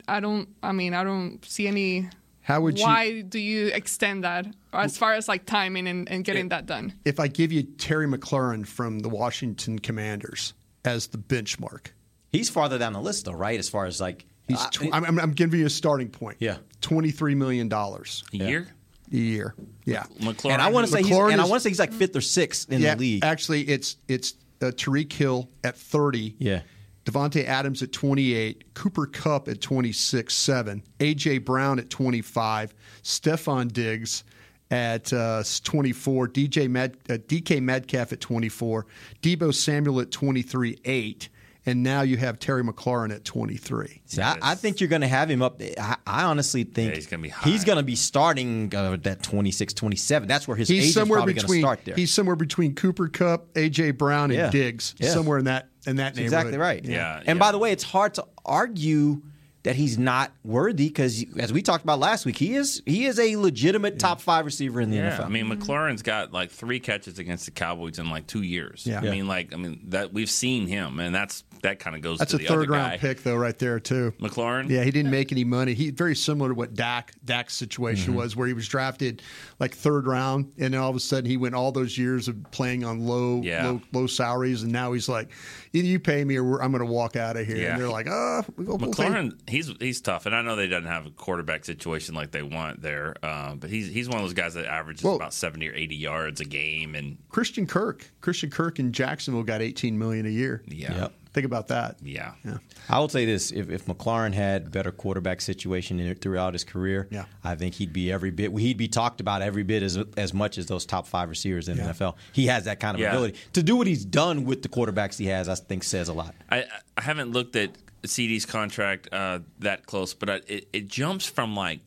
I 0.08 0.20
don't. 0.20 0.50
I 0.62 0.72
mean, 0.72 0.94
I 0.94 1.04
don't 1.04 1.44
see 1.46 1.68
any. 1.68 2.10
How 2.44 2.60
would 2.62 2.80
you- 2.80 2.86
Why 2.86 3.22
do 3.22 3.40
you 3.40 3.68
extend 3.68 4.24
that 4.24 4.48
as 4.74 4.98
far 4.98 5.14
as 5.14 5.28
like 5.28 5.46
timing 5.46 5.88
and, 5.88 6.10
and 6.10 6.26
getting 6.26 6.50
that 6.50 6.66
done? 6.66 6.94
If 7.06 7.20
I 7.20 7.28
give 7.28 7.52
you 7.52 7.62
Terry 7.64 8.08
McLaurin 8.08 8.66
from 8.66 9.00
the 9.00 9.10
Washington 9.10 9.78
Commanders 9.78 10.54
as 10.84 11.08
the 11.08 11.20
benchmark, 11.20 11.88
he's 12.32 12.50
farther 12.50 12.80
down 12.80 12.94
the 12.94 13.02
list 13.02 13.26
though, 13.26 13.34
right? 13.34 13.60
As 13.60 13.70
far 13.70 13.86
as 13.86 14.02
like 14.02 14.26
he's 14.48 14.60
I- 14.60 14.70
tw- 14.70 14.90
I'm, 14.92 15.06
I'm, 15.06 15.20
I'm 15.20 15.32
giving 15.32 15.60
you 15.60 15.68
a 15.68 15.70
starting 15.70 16.10
point. 16.10 16.38
Yeah. 16.40 16.58
twenty 16.82 17.12
three 17.12 17.36
million 17.36 17.70
dollars 17.70 18.24
a 18.34 18.38
year. 18.38 18.68
a 19.12 19.16
year. 19.16 19.54
Yeah. 19.86 20.06
McLaurin, 20.20 20.54
and 20.54 20.62
I 20.64 20.72
want 20.72 20.88
to 20.88 20.92
say 20.92 21.04
he's, 21.04 21.16
and 21.16 21.40
I 21.40 21.46
want 21.46 21.54
to 21.54 21.60
say 21.62 21.70
he's 21.70 21.80
like 21.80 21.94
fifth 21.94 22.16
or 22.16 22.22
sixth 22.22 22.72
in 22.72 22.82
yeah, 22.82 22.96
the 22.96 23.02
league. 23.02 23.24
Actually, 23.24 23.62
it's 23.70 23.98
it's 24.08 24.34
uh, 24.62 24.66
Tyreek 24.66 25.14
Hill 25.14 25.48
at 25.64 25.78
30. 25.78 26.36
Yeah. 26.40 26.62
Davante 27.06 27.46
Adams 27.46 27.82
at 27.82 27.92
28, 27.92 28.74
Cooper 28.74 29.08
Kupp 29.08 29.48
at 29.48 29.60
26, 29.62 30.34
7, 30.34 30.84
AJ 31.00 31.44
Brown 31.44 31.80
at 31.80 31.90
25, 31.90 32.74
Stefon 33.04 33.72
Diggs 33.72 34.24
at 34.70 35.12
uh, 35.12 35.44
24, 35.64 36.28
DJ 36.30 36.70
Med, 36.70 36.96
uh, 37.10 37.14
DK 37.14 37.62
Metcalf 37.62 38.14
at 38.14 38.22
24, 38.22 38.86
Deebo 39.22 39.54
Samuel 39.54 40.00
at 40.00 40.12
23, 40.12 40.78
8, 40.86 41.30
and 41.66 41.84
now 41.84 42.02
you 42.04 42.18
have 42.18 42.40
Terry 42.40 42.64
McLaurin 42.64 43.14
at 43.14 43.26
23. 43.26 44.02
See, 44.06 44.22
I, 44.22 44.38
I 44.42 44.56
think 44.56 44.80
you're 44.80 44.88
going 44.90 45.02
to 45.02 45.08
have 45.08 45.30
him 45.30 45.42
up. 45.42 45.62
I, 45.80 45.98
I 46.08 46.24
honestly 46.24 46.64
think 46.64 46.90
Yeah, 46.90 46.96
he's 46.96 47.08
gonna 47.08 47.22
be 47.24 47.30
high. 47.30 47.50
He's 47.50 47.66
going 47.66 47.78
to 47.78 47.84
be 47.84 47.96
starting 47.96 48.74
uh, 48.74 48.98
at 49.04 49.22
26, 49.24 49.74
27. 49.74 50.28
That's 50.28 50.48
where 50.48 50.56
his 50.58 50.70
He's 50.70 50.80
agent's 50.80 50.94
somewhere 50.96 51.18
probably 51.18 51.34
going 51.34 51.42
to 51.42 51.48
between 51.48 51.62
start 51.64 51.86
there. 51.86 51.96
he's 51.96 52.14
somewhere 52.14 52.36
between 52.36 52.74
Cooper 52.76 53.08
Kupp, 53.10 53.54
AJ 53.56 53.98
Brown, 53.98 54.32
and 54.32 54.40
Yeah. 54.40 54.50
Diggs, 54.52 54.96
Yeah. 55.00 55.10
somewhere 55.10 55.38
in 55.40 55.46
that 55.46 55.68
in 55.86 55.96
that 55.98 56.04
That's 56.14 56.18
neighborhood. 56.18 56.24
exactly 56.48 56.58
right. 56.58 56.84
Yeah, 56.86 57.18
And 57.18 57.28
yeah. 57.28 57.34
by 57.36 57.52
the 57.52 57.58
way, 57.58 57.72
it's 57.72 57.84
hard 57.84 58.14
to 58.16 58.26
argue 58.46 59.22
that 59.64 59.76
he's 59.76 59.98
not 59.98 60.32
worthy 60.44 60.88
because, 60.88 61.24
as 61.38 61.54
we 61.54 61.62
talked 61.62 61.84
about 61.84 62.00
last 62.00 62.26
week, 62.26 62.38
he 62.38 62.56
is 62.56 62.82
he 62.86 63.06
is 63.06 63.20
a 63.20 63.36
legitimate 63.36 64.00
top 64.00 64.20
five 64.22 64.46
receiver 64.46 64.82
in 64.82 64.90
the 64.90 64.98
Yeah, 64.98 65.18
NFL. 65.18 65.26
I 65.26 65.30
mean 65.30 65.46
McLaurin's 65.46 66.02
got 66.02 66.34
like 66.34 66.52
three 66.52 66.80
catches 66.80 67.20
against 67.20 67.46
the 67.46 67.52
Cowboys 67.52 68.00
in 68.00 68.10
like 68.10 68.28
two 68.28 68.42
years. 68.42 68.86
Yeah. 68.86 69.00
I 69.00 69.10
mean, 69.10 69.28
like 69.28 69.54
I 69.54 69.58
mean 69.58 69.80
that 69.90 70.14
we've 70.14 70.30
seen 70.30 70.68
him, 70.68 71.00
and 71.00 71.14
that's 71.14 71.44
that 71.62 71.78
kind 71.80 71.96
of 71.96 72.02
goes 72.02 72.18
That's 72.18 72.32
to 72.32 72.38
a 72.38 72.40
the 72.40 72.46
third 72.48 72.64
other 72.64 72.72
round 72.72 72.92
guy. 72.94 72.98
pick 72.98 73.22
though, 73.24 73.36
right 73.36 73.58
there 73.60 73.80
too. 73.80 74.14
McLaurin. 74.20 74.68
Yeah, 74.70 74.84
he 74.84 74.90
didn't 74.90 75.12
make 75.12 75.32
any 75.32 75.44
money. 75.44 75.76
He 75.76 75.92
very 75.92 76.16
similar 76.16 76.50
to 76.50 76.56
what 76.56 76.74
Dak 76.74 77.14
Dak's 77.24 77.56
situation 77.56 78.14
mm-hmm. 78.14 78.22
was, 78.22 78.36
where 78.36 78.48
he 78.48 78.54
was 78.54 78.68
drafted 78.68 79.22
like 79.60 79.76
third 79.76 80.08
round, 80.08 80.52
and 80.58 80.74
then 80.74 80.82
all 80.82 80.90
of 80.90 80.96
a 80.96 81.00
sudden 81.00 81.30
he 81.30 81.38
went 81.38 81.54
all 81.54 81.72
those 81.72 81.98
years 81.98 82.28
of 82.28 82.36
playing 82.52 82.84
on 82.84 83.06
low 83.06 83.42
Yeah. 83.44 83.68
low, 83.68 83.82
low 83.94 84.08
salaries, 84.08 84.64
and 84.64 84.72
now 84.72 84.94
he's 84.94 85.08
like, 85.08 85.30
either 85.74 85.88
you 85.88 86.00
pay 86.00 86.24
me 86.24 86.38
or 86.38 86.64
I'm 86.64 86.72
going 86.72 86.84
to 86.86 86.92
walk 86.92 87.16
out 87.16 87.38
of 87.38 87.46
here. 87.46 87.58
Yeah. 87.58 87.74
And 87.74 87.82
they're 87.82 87.90
like, 87.90 88.08
oh, 88.10 88.44
we'll, 88.58 88.78
we'll 88.78 88.92
McLaurin, 88.92 89.40
he's 89.52 89.72
he's 89.80 90.02
tough, 90.02 90.26
and 90.26 90.36
I 90.36 90.42
know 90.42 90.56
they 90.56 90.68
doesn't 90.68 90.88
have 90.90 91.06
a 91.06 91.12
quarterback 91.12 91.66
situation 91.66 92.16
like 92.16 92.32
they 92.32 92.42
want 92.44 92.82
there, 92.82 93.16
uh, 93.22 93.56
but 93.56 93.70
he's 93.70 93.88
he's 93.88 94.08
one 94.10 94.18
of 94.18 94.24
those 94.24 94.34
guys 94.34 94.56
that 94.56 94.66
averages 94.66 95.04
Well- 95.04 95.16
about 95.16 95.34
seventy 95.34 95.70
or 95.70 95.76
eighty 95.76 95.96
yards 95.96 96.42
a 96.42 96.46
game, 96.46 96.96
and 96.96 97.18
Christian 97.30 97.68
Kirk, 97.68 98.10
Christian 98.22 98.50
Kirk 98.50 98.80
in 98.80 98.92
Jacksonville 98.92 99.44
got 99.44 99.62
18 99.62 99.98
million 100.00 100.26
a 100.26 100.30
year. 100.30 100.64
yeah, 100.68 100.96
Yep. 101.02 101.14
Think 101.34 101.46
about 101.46 101.70
that. 101.70 101.96
yeah, 102.04 102.34
Yeah. 102.44 102.58
I 102.90 103.00
would 103.00 103.10
say 103.10 103.24
this: 103.24 103.52
if, 103.52 103.70
if 103.70 103.86
McLaurin 103.86 104.34
had 104.34 104.70
better 104.70 104.92
quarterback 104.92 105.40
situation 105.40 105.98
in, 105.98 106.14
throughout 106.16 106.52
his 106.54 106.66
career, 106.66 107.08
Yeah. 107.10 107.24
I 107.42 107.56
think 107.56 107.76
he'd 107.76 107.94
be 107.94 108.12
every 108.12 108.32
bit. 108.32 108.52
He'd 108.58 108.76
be 108.78 108.90
talked 108.90 109.22
about 109.22 109.42
every 109.42 109.64
bit 109.64 109.82
as 109.82 109.98
as 110.18 110.34
much 110.34 110.58
as 110.58 110.66
those 110.66 110.86
top 110.86 111.08
five 111.08 111.30
receivers 111.30 111.70
in 111.70 111.78
Yeah. 111.78 111.84
the 111.84 111.90
NFL. 111.94 112.18
He 112.34 112.48
has 112.48 112.66
that 112.66 112.82
kind 112.82 112.96
of 112.96 113.02
Yeah. 113.02 113.12
ability 113.12 113.38
to 113.54 113.64
do 113.64 113.78
what 113.78 113.88
he's 113.88 114.04
done 114.04 114.44
with 114.44 114.62
the 114.62 114.68
quarterbacks 114.70 115.18
he 115.18 115.28
has. 115.28 115.48
I 115.48 115.56
think 115.56 115.84
says 115.84 116.10
a 116.10 116.14
lot. 116.14 116.36
I, 116.50 116.66
I 116.98 117.02
haven't 117.02 117.32
looked 117.32 117.56
at 117.56 117.78
CD's 118.06 118.46
contract 118.46 119.10
uh, 119.12 119.40
that 119.60 119.86
close, 119.86 120.14
but 120.14 120.30
I, 120.30 120.36
it, 120.48 120.68
it 120.74 120.88
jumps 120.88 121.26
from 121.26 121.56
like 121.56 121.80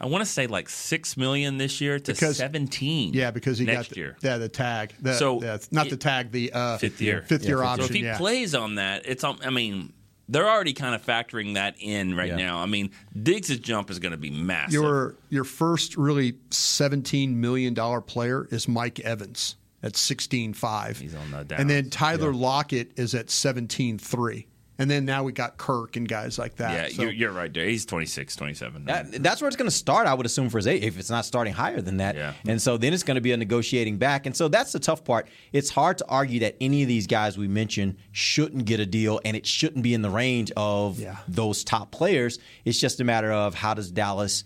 I 0.00 0.06
want 0.06 0.22
to 0.24 0.30
say 0.30 0.46
like 0.46 0.68
six 0.68 1.16
million 1.16 1.58
this 1.58 1.80
year 1.80 1.98
to 1.98 2.12
Because- 2.12 2.36
seventeen. 2.36 3.14
Yeah, 3.14 3.30
because 3.30 3.58
he 3.58 3.64
next 3.64 3.88
got 3.88 3.94
the, 3.94 3.96
year. 4.00 4.16
yeah 4.20 4.36
the 4.38 4.48
tag. 4.48 4.92
The, 5.00 5.14
So, 5.14 5.38
the- 5.40 5.66
not 5.70 5.86
it- 5.86 5.90
the 5.90 5.96
tag, 5.96 6.30
the 6.32 6.52
uh, 6.52 6.78
Fifth 6.78 7.00
year. 7.00 7.22
fifth 7.22 7.44
year 7.44 7.58
Yeah, 7.58 7.62
fifth 7.62 7.80
option. 7.80 7.86
So 7.86 7.90
if 7.90 7.94
he 7.96 8.04
yeah. 8.04 8.16
plays 8.18 8.54
on 8.54 8.74
that, 8.76 9.02
it's 9.06 9.22
um, 9.24 9.38
I 9.44 9.50
mean 9.50 9.92
they're 10.28 10.48
already 10.48 10.72
kind 10.72 10.94
of 10.94 11.04
factoring 11.04 11.54
that 11.54 11.74
in 11.78 12.14
right 12.16 12.28
Yeah. 12.28 12.36
now. 12.36 12.58
I 12.58 12.66
mean 12.66 12.90
Diggs' 13.22 13.56
jump 13.58 13.90
is 13.90 13.98
going 13.98 14.12
to 14.12 14.18
be 14.18 14.30
massive. 14.30 14.74
Your 14.74 15.14
your 15.30 15.44
first 15.44 15.96
really 15.96 16.34
seventeen 16.50 17.40
million 17.40 17.74
dollar 17.74 18.00
player 18.00 18.46
is 18.50 18.66
Mike 18.68 19.00
Evans 19.00 19.56
at 19.82 19.96
sixteen 19.96 20.52
five. 20.52 20.98
He's 20.98 21.14
on 21.14 21.30
the 21.30 21.44
down. 21.44 21.60
And 21.60 21.70
then 21.70 21.84
downs. 21.84 21.94
Tyler 21.94 22.32
Lockett 22.34 22.92
is 22.96 23.14
at 23.14 23.30
seventeen 23.30 23.98
three. 23.98 24.46
And 24.78 24.90
then 24.90 25.04
now 25.04 25.22
we 25.22 25.32
got 25.32 25.58
Kirk 25.58 25.96
and 25.96 26.08
guys 26.08 26.38
like 26.38 26.56
that. 26.56 26.72
yeah, 26.72 26.88
So- 26.96 27.02
you're, 27.02 27.12
you're 27.12 27.30
right 27.32 27.52
there. 27.52 27.66
He's 27.66 27.84
26, 27.84 28.34
27. 28.36 28.86
That, 28.86 29.22
that's 29.22 29.40
where 29.42 29.46
it's 29.48 29.56
going 29.56 29.68
to 29.70 29.76
start, 29.76 30.06
I 30.06 30.14
would 30.14 30.24
assume, 30.26 30.48
for 30.48 30.58
his 30.58 30.66
eight, 30.66 30.82
if 30.82 30.98
it's 30.98 31.10
not 31.10 31.24
starting 31.26 31.52
higher 31.52 31.80
than 31.82 31.98
that. 31.98 32.16
Yeah. 32.16 32.32
And 32.48 32.60
so 32.60 32.78
then 32.78 32.92
it's 32.94 33.02
going 33.02 33.16
to 33.16 33.20
be 33.20 33.32
a 33.32 33.36
negotiating 33.36 33.98
back. 33.98 34.24
And 34.26 34.34
so 34.36 34.48
that's 34.48 34.72
the 34.72 34.80
tough 34.80 35.04
part. 35.04 35.28
It's 35.52 35.68
hard 35.70 35.98
to 35.98 36.06
argue 36.08 36.40
that 36.40 36.56
any 36.60 36.82
of 36.82 36.88
these 36.88 37.06
guys 37.06 37.36
we 37.36 37.48
mentioned 37.48 37.96
shouldn't 38.12 38.64
get 38.64 38.80
a 38.80 38.86
deal 38.86 39.20
and 39.24 39.36
it 39.36 39.46
shouldn't 39.46 39.82
be 39.82 39.92
in 39.94 40.00
the 40.02 40.10
range 40.10 40.50
of 40.56 40.98
Yeah. 40.98 41.16
those 41.28 41.64
top 41.64 41.92
players. 41.92 42.38
It's 42.64 42.78
just 42.80 42.98
a 42.98 43.04
matter 43.04 43.30
of 43.30 43.54
how 43.54 43.74
does 43.74 43.90
Dallas, 43.90 44.42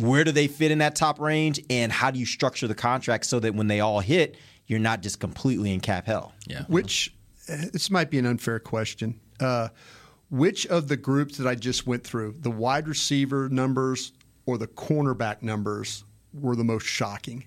where 0.00 0.24
do 0.24 0.32
they 0.32 0.48
fit 0.48 0.70
in 0.72 0.78
that 0.78 0.96
top 0.96 1.20
range, 1.20 1.60
and 1.70 1.92
how 1.92 2.10
do 2.10 2.18
you 2.18 2.26
structure 2.26 2.66
the 2.66 2.74
contract 2.74 3.26
so 3.26 3.38
that 3.40 3.54
when 3.54 3.68
they 3.68 3.78
all 3.80 4.00
hit, 4.00 4.36
you're 4.66 4.78
not 4.80 5.02
just 5.02 5.20
completely 5.20 5.72
in 5.72 5.80
cap 5.80 6.06
hell. 6.06 6.32
Yeah. 6.46 6.64
Which 6.66 7.14
uh, 7.48 7.56
this 7.72 7.90
might 7.90 8.10
be 8.10 8.18
an 8.18 8.26
unfair 8.26 8.58
question. 8.58 9.20
Uh, 9.42 9.68
which 10.30 10.66
of 10.66 10.88
the 10.88 10.96
groups 10.96 11.36
that 11.36 11.46
I 11.46 11.54
just 11.54 11.86
went 11.86 12.04
through, 12.04 12.36
the 12.40 12.50
wide 12.50 12.88
receiver 12.88 13.50
numbers 13.50 14.12
or 14.46 14.56
the 14.56 14.66
cornerback 14.66 15.42
numbers, 15.42 16.04
were 16.32 16.56
the 16.56 16.64
most 16.64 16.86
shocking? 16.86 17.44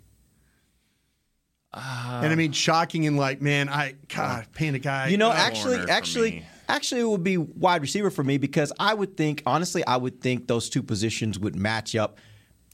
and 1.75 2.31
I 2.31 2.35
mean 2.35 2.51
shocking 2.51 3.03
in 3.03 3.17
like, 3.17 3.41
man, 3.41 3.69
I 3.69 3.95
God, 4.07 4.47
paying 4.53 4.75
a 4.75 4.79
guy. 4.79 5.07
You 5.07 5.17
know, 5.17 5.29
uh, 5.29 5.35
actually, 5.35 5.77
actually, 5.89 6.31
me. 6.31 6.45
actually, 6.69 7.01
it 7.01 7.05
would 7.05 7.23
be 7.23 7.37
wide 7.37 7.81
receiver 7.81 8.09
for 8.09 8.23
me 8.23 8.37
because 8.37 8.71
I 8.79 8.93
would 8.93 9.17
think, 9.17 9.43
honestly, 9.45 9.85
I 9.85 9.97
would 9.97 10.21
think 10.21 10.47
those 10.47 10.69
two 10.69 10.83
positions 10.83 11.37
would 11.37 11.55
match 11.55 11.95
up 11.95 12.17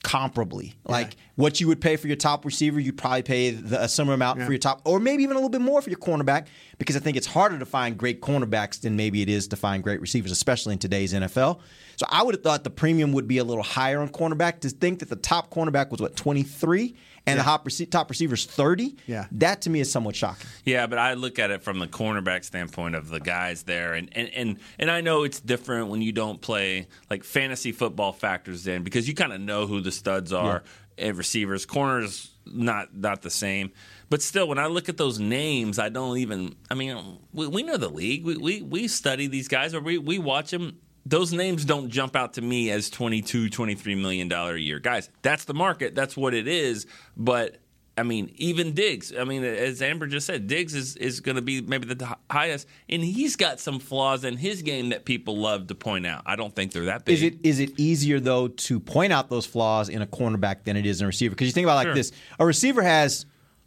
comparably. 0.03 0.73
Like 0.85 1.15
what 1.35 1.59
you 1.61 1.67
would 1.67 1.79
pay 1.81 1.95
for 1.95 2.07
your 2.07 2.15
top 2.15 2.45
receiver, 2.45 2.79
you'd 2.79 2.97
probably 2.97 3.23
pay 3.23 3.51
the, 3.51 3.83
a 3.83 3.87
similar 3.87 4.15
amount 4.15 4.41
for 4.41 4.51
your 4.51 4.59
top, 4.59 4.81
or 4.85 4.99
maybe 4.99 5.23
even 5.23 5.35
a 5.35 5.39
little 5.39 5.49
bit 5.49 5.61
more 5.61 5.81
for 5.81 5.89
your 5.89 5.99
cornerback 5.99 6.47
because 6.77 6.95
I 6.95 6.99
think 6.99 7.17
it's 7.17 7.27
harder 7.27 7.59
to 7.59 7.65
find 7.65 7.97
great 7.97 8.21
cornerbacks 8.21 8.81
than 8.81 8.95
maybe 8.95 9.21
it 9.21 9.29
is 9.29 9.47
to 9.49 9.55
find 9.55 9.83
great 9.83 10.01
receivers, 10.01 10.31
especially 10.31 10.73
in 10.73 10.79
today's 10.79 11.13
NFL. 11.13 11.59
So 11.97 12.05
I 12.09 12.23
would 12.23 12.33
have 12.35 12.43
thought 12.43 12.63
the 12.63 12.71
premium 12.71 13.11
would 13.13 13.27
be 13.27 13.37
a 13.37 13.43
little 13.43 13.63
higher 13.63 13.99
on 13.99 14.09
cornerback. 14.09 14.59
To 14.61 14.69
think 14.69 14.99
that 14.99 15.09
the 15.09 15.15
top 15.15 15.53
cornerback 15.53 15.91
was 15.91 16.01
what 16.01 16.15
twenty 16.15 16.43
three 16.43 16.95
and 17.27 17.39
the 17.39 17.43
top, 17.43 17.65
rece- 17.65 17.89
top 17.89 18.09
receiver's 18.09 18.45
thirty, 18.45 18.95
Yeah. 19.07 19.27
that 19.33 19.61
to 19.63 19.69
me 19.69 19.79
is 19.79 19.91
somewhat 19.91 20.15
shocking. 20.15 20.47
Yeah, 20.65 20.87
but 20.87 20.97
I 20.99 21.13
look 21.13 21.37
at 21.39 21.51
it 21.51 21.61
from 21.61 21.79
the 21.79 21.87
cornerback 21.87 22.43
standpoint 22.43 22.95
of 22.95 23.09
the 23.09 23.19
guys 23.19 23.63
there, 23.63 23.93
and 23.93 24.09
and 24.15 24.29
and, 24.29 24.59
and 24.79 24.89
I 24.91 25.01
know 25.01 25.23
it's 25.23 25.39
different 25.39 25.89
when 25.89 26.01
you 26.01 26.11
don't 26.11 26.41
play 26.41 26.87
like 27.09 27.23
fantasy 27.23 27.71
football 27.71 28.11
factors 28.13 28.65
in 28.67 28.83
because 28.83 29.07
you 29.07 29.13
kind 29.13 29.33
of 29.33 29.39
know 29.41 29.67
who 29.67 29.81
the 29.81 29.91
studs 29.91 30.33
are 30.33 30.63
and 30.97 31.17
receivers. 31.17 31.65
Corners 31.65 32.31
not 32.45 32.95
not 32.95 33.21
the 33.21 33.29
same, 33.29 33.71
but 34.09 34.21
still, 34.21 34.47
when 34.47 34.57
I 34.57 34.65
look 34.65 34.89
at 34.89 34.97
those 34.97 35.19
names, 35.19 35.77
I 35.79 35.89
don't 35.89 36.17
even. 36.17 36.55
I 36.69 36.73
mean, 36.73 37.19
we, 37.33 37.47
we 37.47 37.63
know 37.63 37.77
the 37.77 37.87
league. 37.89 38.25
We, 38.25 38.37
we 38.37 38.61
we 38.63 38.87
study 38.87 39.27
these 39.27 39.47
guys, 39.47 39.73
or 39.75 39.79
we 39.79 39.97
we 39.99 40.17
watch 40.17 40.51
them. 40.51 40.79
Those 41.05 41.33
names 41.33 41.65
don't 41.65 41.89
jump 41.89 42.15
out 42.15 42.33
to 42.33 42.41
me 42.41 42.69
as 42.69 42.89
22, 42.89 43.49
23 43.49 43.95
million 43.95 44.27
dollar 44.27 44.55
a 44.55 44.59
year 44.59 44.79
guys. 44.79 45.09
That's 45.23 45.45
the 45.45 45.53
market. 45.53 45.95
That's 45.95 46.15
what 46.15 46.33
it 46.33 46.47
is. 46.47 46.85
But 47.17 47.57
I 47.97 48.03
mean, 48.03 48.31
even 48.35 48.73
Diggs. 48.73 49.13
I 49.17 49.25
mean, 49.25 49.43
as 49.43 49.81
Amber 49.81 50.07
just 50.07 50.25
said, 50.25 50.47
Diggs 50.47 50.73
is, 50.73 50.95
is 50.95 51.19
going 51.19 51.35
to 51.35 51.41
be 51.41 51.59
maybe 51.61 51.93
the 51.93 52.15
highest, 52.29 52.67
and 52.87 53.03
he's 53.03 53.35
got 53.35 53.59
some 53.59 53.79
flaws 53.79 54.23
in 54.23 54.37
his 54.37 54.61
game 54.61 54.89
that 54.89 55.03
people 55.03 55.37
love 55.37 55.67
to 55.67 55.75
point 55.75 56.05
out. 56.07 56.23
I 56.25 56.35
don't 56.35 56.55
think 56.55 56.71
they're 56.71 56.85
that 56.85 57.03
big. 57.03 57.15
Is 57.15 57.23
it 57.23 57.35
is 57.43 57.59
it 57.59 57.71
easier 57.79 58.19
though 58.19 58.47
to 58.47 58.79
point 58.79 59.11
out 59.11 59.29
those 59.29 59.45
flaws 59.45 59.89
in 59.89 60.01
a 60.01 60.07
cornerback 60.07 60.63
than 60.63 60.77
it 60.77 60.85
is 60.85 61.01
in 61.01 61.05
a 61.05 61.07
receiver? 61.07 61.31
Because 61.31 61.47
you 61.47 61.53
think 61.53 61.65
about 61.65 61.73
it 61.73 61.77
like 61.77 61.87
Sure. 61.87 61.95
this: 61.95 62.11
a 62.39 62.45
receiver 62.45 62.81
has 62.81 63.25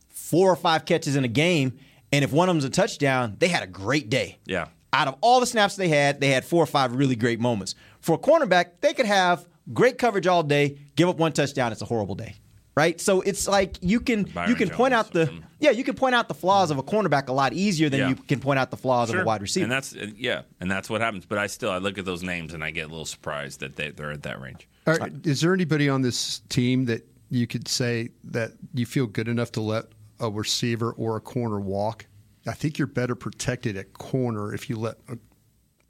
four 0.09 0.51
or 0.51 0.57
five 0.57 0.85
catches 0.87 1.17
in 1.17 1.25
a 1.25 1.29
game, 1.29 1.79
and 2.13 2.25
if 2.25 2.33
one 2.33 2.49
of 2.49 2.55
them's 2.55 2.65
a 2.65 2.71
touchdown, 2.71 3.37
they 3.41 3.49
had 3.49 3.63
a 3.63 3.67
great 3.69 4.09
day. 4.09 4.39
Yeah. 4.47 4.69
Out 4.95 5.09
of 5.09 5.17
all 5.21 5.41
the 5.41 5.47
snaps 5.47 5.75
they 5.75 5.89
had, 5.89 6.21
they 6.21 6.29
had 6.29 6.45
four 6.45 6.63
or 6.63 6.67
five 6.67 6.95
really 6.95 7.17
great 7.17 7.41
moments. 7.41 7.75
For 8.01 8.15
a 8.15 8.19
cornerback, 8.19 8.81
they 8.81 8.95
could 8.95 9.07
have 9.07 9.47
great 9.73 9.99
coverage 9.99 10.29
all 10.29 10.45
day, 10.45 10.79
give 10.95 11.09
up 11.09 11.17
one 11.17 11.33
touchdown, 11.33 11.73
it's 11.73 11.83
a 11.83 11.87
horrible 11.87 12.15
day. 12.15 12.37
Right? 12.77 13.01
So 13.01 13.21
it's 13.21 13.47
like 13.49 13.77
you 13.83 14.01
can 14.01 14.25
Byron 14.25 14.51
you 14.51 14.57
can 14.57 14.69
point 14.69 14.95
out 14.95 15.13
the 15.13 15.33
yeah, 15.61 15.71
you 15.71 15.85
can 15.85 15.95
point 15.95 16.15
out 16.15 16.27
the 16.29 16.35
flaws 16.35 16.71
of 16.73 16.79
a 16.79 16.83
cornerback 16.83 17.29
a 17.29 17.33
lot 17.33 17.53
easier 17.53 17.89
than 17.89 18.01
Yeah. 18.01 18.09
you 18.11 18.15
can 18.17 18.41
point 18.41 18.59
out 18.59 18.71
the 18.71 18.77
flaws 18.77 19.11
of 19.11 19.21
a 19.21 19.25
wide 19.25 19.43
receiver. 19.43 19.65
And 19.65 19.73
that's 19.73 19.95
uh, 19.95 20.09
yeah, 20.17 20.43
and 20.61 20.71
that's 20.71 20.91
what 20.91 21.01
happens. 21.01 21.25
But 21.25 21.39
I 21.39 21.47
still 21.47 21.71
I 21.71 21.79
look 21.79 21.99
at 21.99 22.05
those 22.05 22.23
names 22.25 22.53
and 22.53 22.63
I 22.65 22.71
get 22.73 22.87
a 22.87 22.89
little 22.89 23.05
surprised 23.05 23.61
that 23.61 23.77
they, 23.77 23.91
they're 23.91 24.11
at 24.13 24.23
that 24.25 24.41
range. 24.41 24.69
All 24.87 24.95
right, 24.95 25.13
is 25.25 25.41
there 25.41 25.55
anybody 25.55 25.89
on 25.89 26.03
this 26.03 26.41
team 26.49 26.85
that 26.87 27.07
you 27.31 27.47
could 27.47 27.69
say 27.69 28.11
that 28.25 28.53
you 28.75 28.87
feel 28.87 29.07
good 29.07 29.29
enough 29.29 29.53
to 29.53 29.61
let 29.61 29.87
a 30.21 30.29
receiver 30.31 30.93
or 30.93 31.17
a 31.17 31.21
corner 31.21 31.61
walk? 31.61 32.07
I 32.47 32.53
think 32.53 32.79
you're 32.79 32.87
better 32.87 33.15
protected 33.15 33.77
at 33.77 33.93
corner 33.95 34.53
if 34.55 34.69
you 34.69 34.77
let. 34.77 34.97
A, 35.09 35.17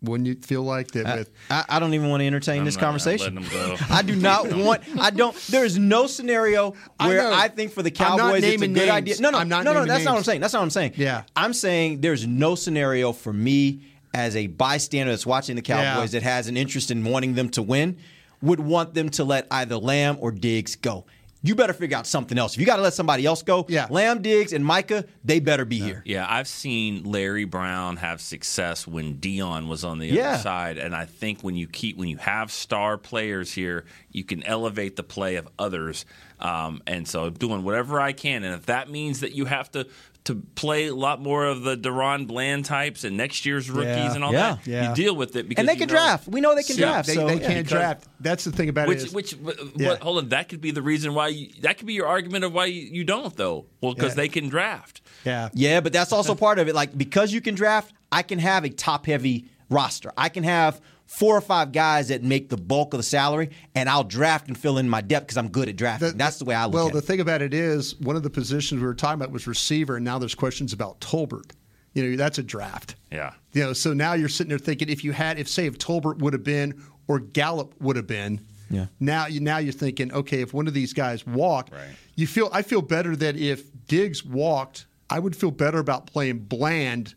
wouldn't 0.03 0.27
you 0.27 0.35
feel 0.35 0.63
like 0.63 0.91
that? 0.93 1.07
I, 1.07 1.17
with 1.17 1.31
I, 1.51 1.65
I 1.71 1.79
don't 1.79 1.95
even 1.95 2.11
want 2.11 2.21
to 2.21 2.27
entertain 2.27 2.59
I'm 2.61 2.65
this 2.67 2.75
not- 2.77 2.83
I'm 2.83 2.87
conversation. 2.89 3.37
letting 3.37 3.49
them 3.51 3.77
go. 3.79 3.85
I 3.91 4.03
do 4.03 4.15
not 4.15 4.53
want. 4.55 4.83
I 4.99 5.11
don't. 5.11 5.35
There 5.49 5.65
is 5.65 5.79
no 5.79 6.07
scenario 6.07 6.75
where 7.01 7.23
know. 7.23 7.33
I, 7.35 7.49
think 7.49 7.73
for 7.73 7.83
the 7.83 7.91
Cowboys 7.91 8.45
it's 8.45 8.55
a 8.63 8.67
good 8.67 8.71
names. 8.73 8.91
idea. 8.91 9.15
No, 9.21 9.31
no, 9.31 9.39
I'm 9.39 9.49
not 9.49 9.65
no, 9.65 9.73
no. 9.73 9.79
naming 9.81 9.89
That's 9.89 10.05
not 10.05 10.13
what 10.13 10.19
I'm 10.19 10.25
saying. 10.25 10.41
That's 10.43 10.53
not 10.53 10.59
what 10.61 10.65
I'm 10.65 10.71
saying. 10.71 10.93
Yeah. 10.97 11.23
I'm 11.35 11.55
saying 11.55 12.03
there's 12.03 12.27
no 12.27 12.55
scenario 12.55 13.13
for 13.13 13.33
me 13.33 13.87
as 14.13 14.37
a 14.37 14.47
bystander 14.47 15.11
that's 15.11 15.25
watching 15.27 15.57
the 15.57 15.63
Cowboys 15.63 16.13
Yeah. 16.13 16.21
that 16.21 16.25
has 16.25 16.47
an 16.49 16.57
interest 16.57 16.91
in 16.91 17.03
wanting 17.05 17.35
them 17.35 17.49
to 17.51 17.63
win 17.63 17.97
would 18.43 18.61
want 18.61 18.93
them 18.95 19.09
to 19.09 19.25
let 19.25 19.47
either 19.51 19.77
Lamb 19.77 20.19
or 20.21 20.31
Diggs 20.31 20.77
go. 20.77 21.07
You 21.45 21.55
better 21.55 21.75
figure 21.75 21.97
out 21.99 22.07
something 22.07 22.39
else. 22.39 22.55
If 22.55 22.61
you 22.61 22.65
got 22.65 22.77
to 22.77 22.83
let 22.83 22.95
somebody 22.95 23.27
else 23.27 23.43
go, 23.43 23.67
Yeah. 23.69 23.87
Lamb, 23.91 24.23
Diggs, 24.23 24.55
and 24.55 24.65
Micah, 24.65 25.05
they 25.23 25.41
better 25.41 25.67
be 25.67 25.79
here. 25.79 26.03
Yeah, 26.07 26.27
I've 26.27 26.49
seen 26.49 27.03
Larry 27.05 27.45
Brown 27.45 27.99
have 27.99 28.23
success 28.23 28.87
when 28.87 29.19
Deion 29.19 29.69
was 29.69 29.85
on 29.85 29.99
the 29.99 30.07
Yeah. 30.07 30.31
other 30.31 30.43
side, 30.43 30.79
and 30.79 30.97
I 30.97 31.05
think 31.05 31.43
when 31.43 31.55
you 31.55 31.67
keep 31.69 31.99
when 31.99 32.09
you 32.09 32.17
have 32.17 32.51
star 32.51 32.97
players 32.97 33.53
here, 33.53 33.85
you 34.11 34.25
can 34.25 34.43
elevate 34.45 34.97
the 34.97 35.03
play 35.03 35.37
of 35.37 35.47
others. 35.59 36.07
Um, 36.41 36.81
and 36.87 37.07
so, 37.07 37.29
doing 37.29 37.63
whatever 37.63 38.01
I 38.01 38.13
can, 38.13 38.43
and 38.43 38.55
if 38.55 38.65
that 38.67 38.89
means 38.91 39.21
that 39.21 39.33
you 39.33 39.45
have 39.45 39.71
to 39.73 39.87
to 40.25 40.37
play 40.55 40.87
a 40.87 40.95
lot 40.95 41.21
more 41.21 41.45
of 41.45 41.63
the 41.65 41.77
DaRon 41.77 42.27
Bland 42.27 42.65
types 42.65 43.05
and 43.05 43.15
next 43.17 43.45
year's 43.45 43.69
rookies 43.69 43.89
Yeah. 43.95 44.15
and 44.15 44.25
all 44.25 44.33
Yeah. 44.33 44.39
that, 44.55 44.67
Yeah. 44.67 44.89
you 44.89 44.95
deal 44.95 45.15
with 45.15 45.37
it 45.37 45.49
because 45.49 45.61
And 45.61 45.69
they 45.69 45.77
can 45.77 45.87
know- 45.89 45.95
draft. 45.95 46.27
We 46.27 46.41
know 46.41 46.55
they 46.55 46.63
can 46.63 46.79
Yeah, 46.79 46.87
draft. 46.87 47.09
they, 47.09 47.15
so, 47.15 47.27
they 47.27 47.39
can't 47.39 47.49
because- 47.65 47.69
draft. 47.71 48.05
That's 48.21 48.45
the 48.45 48.53
thing 48.53 48.71
about 48.71 48.89
Which, 48.89 49.01
it. 49.01 49.05
Is, 49.09 49.13
which, 49.13 49.33
what, 49.33 49.57
Yeah. 49.77 49.97
hold 50.01 50.19
on, 50.19 50.31
that 50.31 50.49
could 50.49 50.63
be 50.63 50.71
the 50.71 50.81
reason 50.81 51.13
why 51.13 51.29
you, 51.29 51.49
that 51.61 51.77
could 51.77 51.87
be 51.87 51.93
your 51.93 52.07
argument 52.07 52.43
of 52.45 52.55
why 52.55 52.65
you, 52.67 52.89
you 52.91 53.05
don't 53.05 53.37
though. 53.37 53.67
Well, 53.83 53.93
because 53.95 54.13
Yeah. 54.13 54.23
they 54.23 54.29
can 54.29 54.49
draft. 54.49 55.03
yeah, 55.27 55.51
Yeah, 55.53 55.81
but 55.81 55.93
that's 55.93 56.11
also 56.13 56.35
part 56.35 56.59
of 56.59 56.69
it. 56.69 56.75
Like 56.75 56.97
because 56.97 57.33
you 57.35 57.43
can 57.43 57.55
draft, 57.55 57.93
I 58.11 58.23
can 58.23 58.39
have 58.39 58.65
a 58.65 58.71
top 58.71 59.05
heavy 59.05 59.45
roster. 59.69 60.11
I 60.17 60.31
can 60.31 60.45
have 60.45 60.81
four 61.07 61.37
or 61.37 61.41
five 61.41 61.71
guys 61.73 62.09
that 62.09 62.23
make 62.23 62.49
the 62.49 62.57
bulk 62.57 62.95
of 62.95 62.99
the 62.99 63.05
salary, 63.05 63.51
and 63.75 63.89
I'll 63.89 64.05
draft 64.05 64.49
and 64.49 64.57
fill 64.59 64.79
in 64.79 64.89
my 64.89 65.01
depth 65.01 65.27
because 65.27 65.37
I'm 65.37 65.49
good 65.49 65.69
at 65.69 65.77
drafting. 65.77 66.17
that's 66.17 66.39
the 66.39 66.45
way 66.45 66.55
I 66.55 66.65
look 66.65 66.75
well, 66.75 66.87
at 66.89 66.93
the 66.93 66.99
it. 66.99 67.05
thing 67.05 67.21
about 67.21 67.43
it 67.43 67.55
is, 67.55 67.95
one 68.01 68.17
of 68.17 68.23
the 68.23 68.31
positions 68.31 68.81
we 68.81 68.87
were 68.87 68.95
talking 68.95 69.21
about 69.21 69.31
was 69.33 69.47
receiver, 69.47 69.97
and 69.97 70.05
now 70.05 70.19
there's 70.19 70.35
questions 70.35 70.73
about 70.73 71.01
Tolbert. 71.01 71.53
You 71.93 72.11
know, 72.11 72.17
that's 72.17 72.39
a 72.39 72.43
draft. 72.43 72.97
Yeah. 73.13 73.35
You 73.53 73.63
know, 73.63 73.73
so 73.73 73.93
now 73.93 74.15
you're 74.15 74.29
sitting 74.29 74.49
there 74.49 74.59
thinking, 74.59 74.89
if 74.89 75.05
you 75.05 75.13
had, 75.13 75.39
if 75.39 75.49
say, 75.49 75.67
if 75.67 75.79
Tolbert 75.79 76.19
would 76.19 76.33
have 76.33 76.43
been 76.43 76.83
or 77.07 77.21
Gallup 77.21 77.75
would 77.81 77.95
have 77.97 78.07
been, 78.09 78.41
Yeah. 78.71 78.87
Now 78.99 79.27
you 79.27 79.39
now 79.41 79.59
you're 79.59 79.73
thinking, 79.75 80.13
okay, 80.13 80.41
if 80.41 80.53
one 80.53 80.67
of 80.67 80.75
these 80.75 80.93
guys 80.93 81.25
walked, 81.27 81.73
Right. 81.73 81.83
you 82.17 82.27
feel 82.27 82.49
I 82.53 82.63
feel 82.63 82.83
better 82.83 83.15
that 83.15 83.37
if 83.37 83.63
Diggs 83.87 84.25
walked, 84.25 84.87
I 85.11 85.19
would 85.21 85.37
feel 85.37 85.51
better 85.53 85.79
about 85.79 86.07
playing 86.07 86.39
Bland 86.41 87.15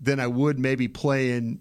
than 0.00 0.18
I 0.18 0.26
would 0.26 0.58
maybe 0.58 0.88
playing 0.88 1.60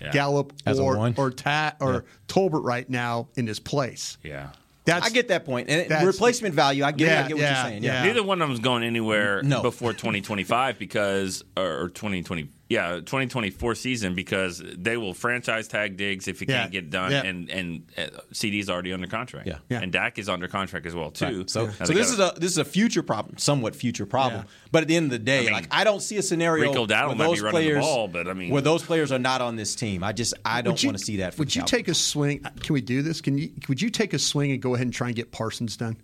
Yeah. 0.00 0.12
Gallup 0.12 0.52
As 0.66 0.78
a 0.78 0.82
or 0.82 0.96
one? 0.98 1.14
or 1.16 1.30
Ta- 1.30 1.74
or 1.80 2.04
Tolbert 2.28 2.64
right 2.64 2.88
now 2.88 3.28
in 3.36 3.46
his 3.46 3.58
place. 3.60 4.18
Yeah. 4.22 4.50
That's 4.84 5.06
I 5.06 5.10
get 5.10 5.28
that 5.28 5.44
point. 5.44 5.68
And 5.68 6.06
replacement 6.06 6.54
value, 6.54 6.84
I 6.84 6.92
get, 6.92 7.08
Yeah, 7.08 7.24
I 7.24 7.28
get 7.28 7.34
what 7.34 7.40
yeah, 7.42 7.60
you're 7.62 7.70
saying. 7.70 7.82
Yeah. 7.82 8.02
yeah. 8.02 8.06
Neither 8.06 8.22
one 8.22 8.40
of 8.40 8.48
them's 8.48 8.60
going 8.60 8.84
anywhere 8.84 9.42
No. 9.42 9.60
before 9.62 9.92
2025 9.92 10.78
because 10.78 11.42
or, 11.56 11.82
or 11.84 11.88
2020 11.88 12.48
yeah 12.68 12.96
2024 12.96 13.74
season 13.76 14.14
because 14.14 14.60
they 14.76 14.96
will 14.96 15.14
franchise 15.14 15.68
tag 15.68 15.96
Diggs 15.96 16.26
if 16.26 16.40
he 16.40 16.46
Yeah, 16.48 16.60
can't 16.62 16.72
get 16.72 16.90
done 16.90 17.12
yeah. 17.12 17.22
and 17.22 17.48
and 17.48 17.86
uh, 17.96 18.06
CD's 18.32 18.68
already 18.68 18.92
under 18.92 19.06
contract 19.06 19.46
Yeah. 19.46 19.58
Yeah. 19.68 19.80
and 19.82 19.92
Dak 19.92 20.18
is 20.18 20.28
under 20.28 20.48
contract 20.48 20.84
as 20.86 20.94
well 20.94 21.10
too. 21.12 21.38
Right. 21.40 21.50
So, 21.50 21.66
Now 21.66 21.72
so 21.84 21.92
this 21.92 22.10
is 22.10 22.16
gotta- 22.16 22.36
a 22.36 22.40
this 22.40 22.50
is 22.50 22.58
a 22.58 22.64
future 22.64 23.02
problem, 23.02 23.38
somewhat 23.38 23.76
future 23.76 24.04
problem. 24.06 24.42
Yeah. 24.42 24.50
But 24.72 24.82
at 24.82 24.88
the 24.88 24.96
end 24.96 25.04
of 25.06 25.10
the 25.12 25.18
day, 25.20 25.44
mean, 25.44 25.52
like 25.52 25.68
I 25.70 25.84
don't 25.84 26.00
see 26.00 26.16
a 26.16 26.22
scenario 26.22 26.68
Rico 26.68 26.86
Dowdle 26.86 27.08
where 27.08 27.16
might 27.16 27.24
be 27.24 27.30
those 27.30 27.40
running 27.42 27.60
the 27.60 27.66
players, 27.68 27.84
ball, 27.84 28.08
but 28.08 28.26
I 28.28 28.32
mean- 28.32 28.50
where 28.50 28.62
those 28.62 28.82
players 28.82 29.12
are 29.12 29.18
not 29.20 29.40
on 29.40 29.54
this 29.56 29.74
team. 29.76 30.02
I 30.02 30.12
just 30.12 30.34
I 30.44 30.60
don't 30.62 30.82
want 30.84 30.98
to 30.98 31.04
see 31.04 31.18
that. 31.18 31.34
For 31.34 31.40
Would 31.42 31.48
the 31.50 31.54
you 31.54 31.60
Cowboys. 31.60 31.70
take 31.70 31.88
a 31.88 31.94
swing? 31.94 32.40
Can 32.60 32.72
we 32.72 32.80
do 32.80 33.02
this? 33.02 33.20
Can 33.20 33.38
you? 33.38 33.50
Would 33.68 33.80
you 33.80 33.90
take 33.90 34.12
a 34.12 34.18
swing 34.18 34.50
and 34.50 34.60
go 34.60 34.74
ahead 34.74 34.86
and 34.86 34.92
try 34.94 35.06
and 35.06 35.14
get 35.16 35.30
Parsons 35.30 35.76
done? 35.76 35.96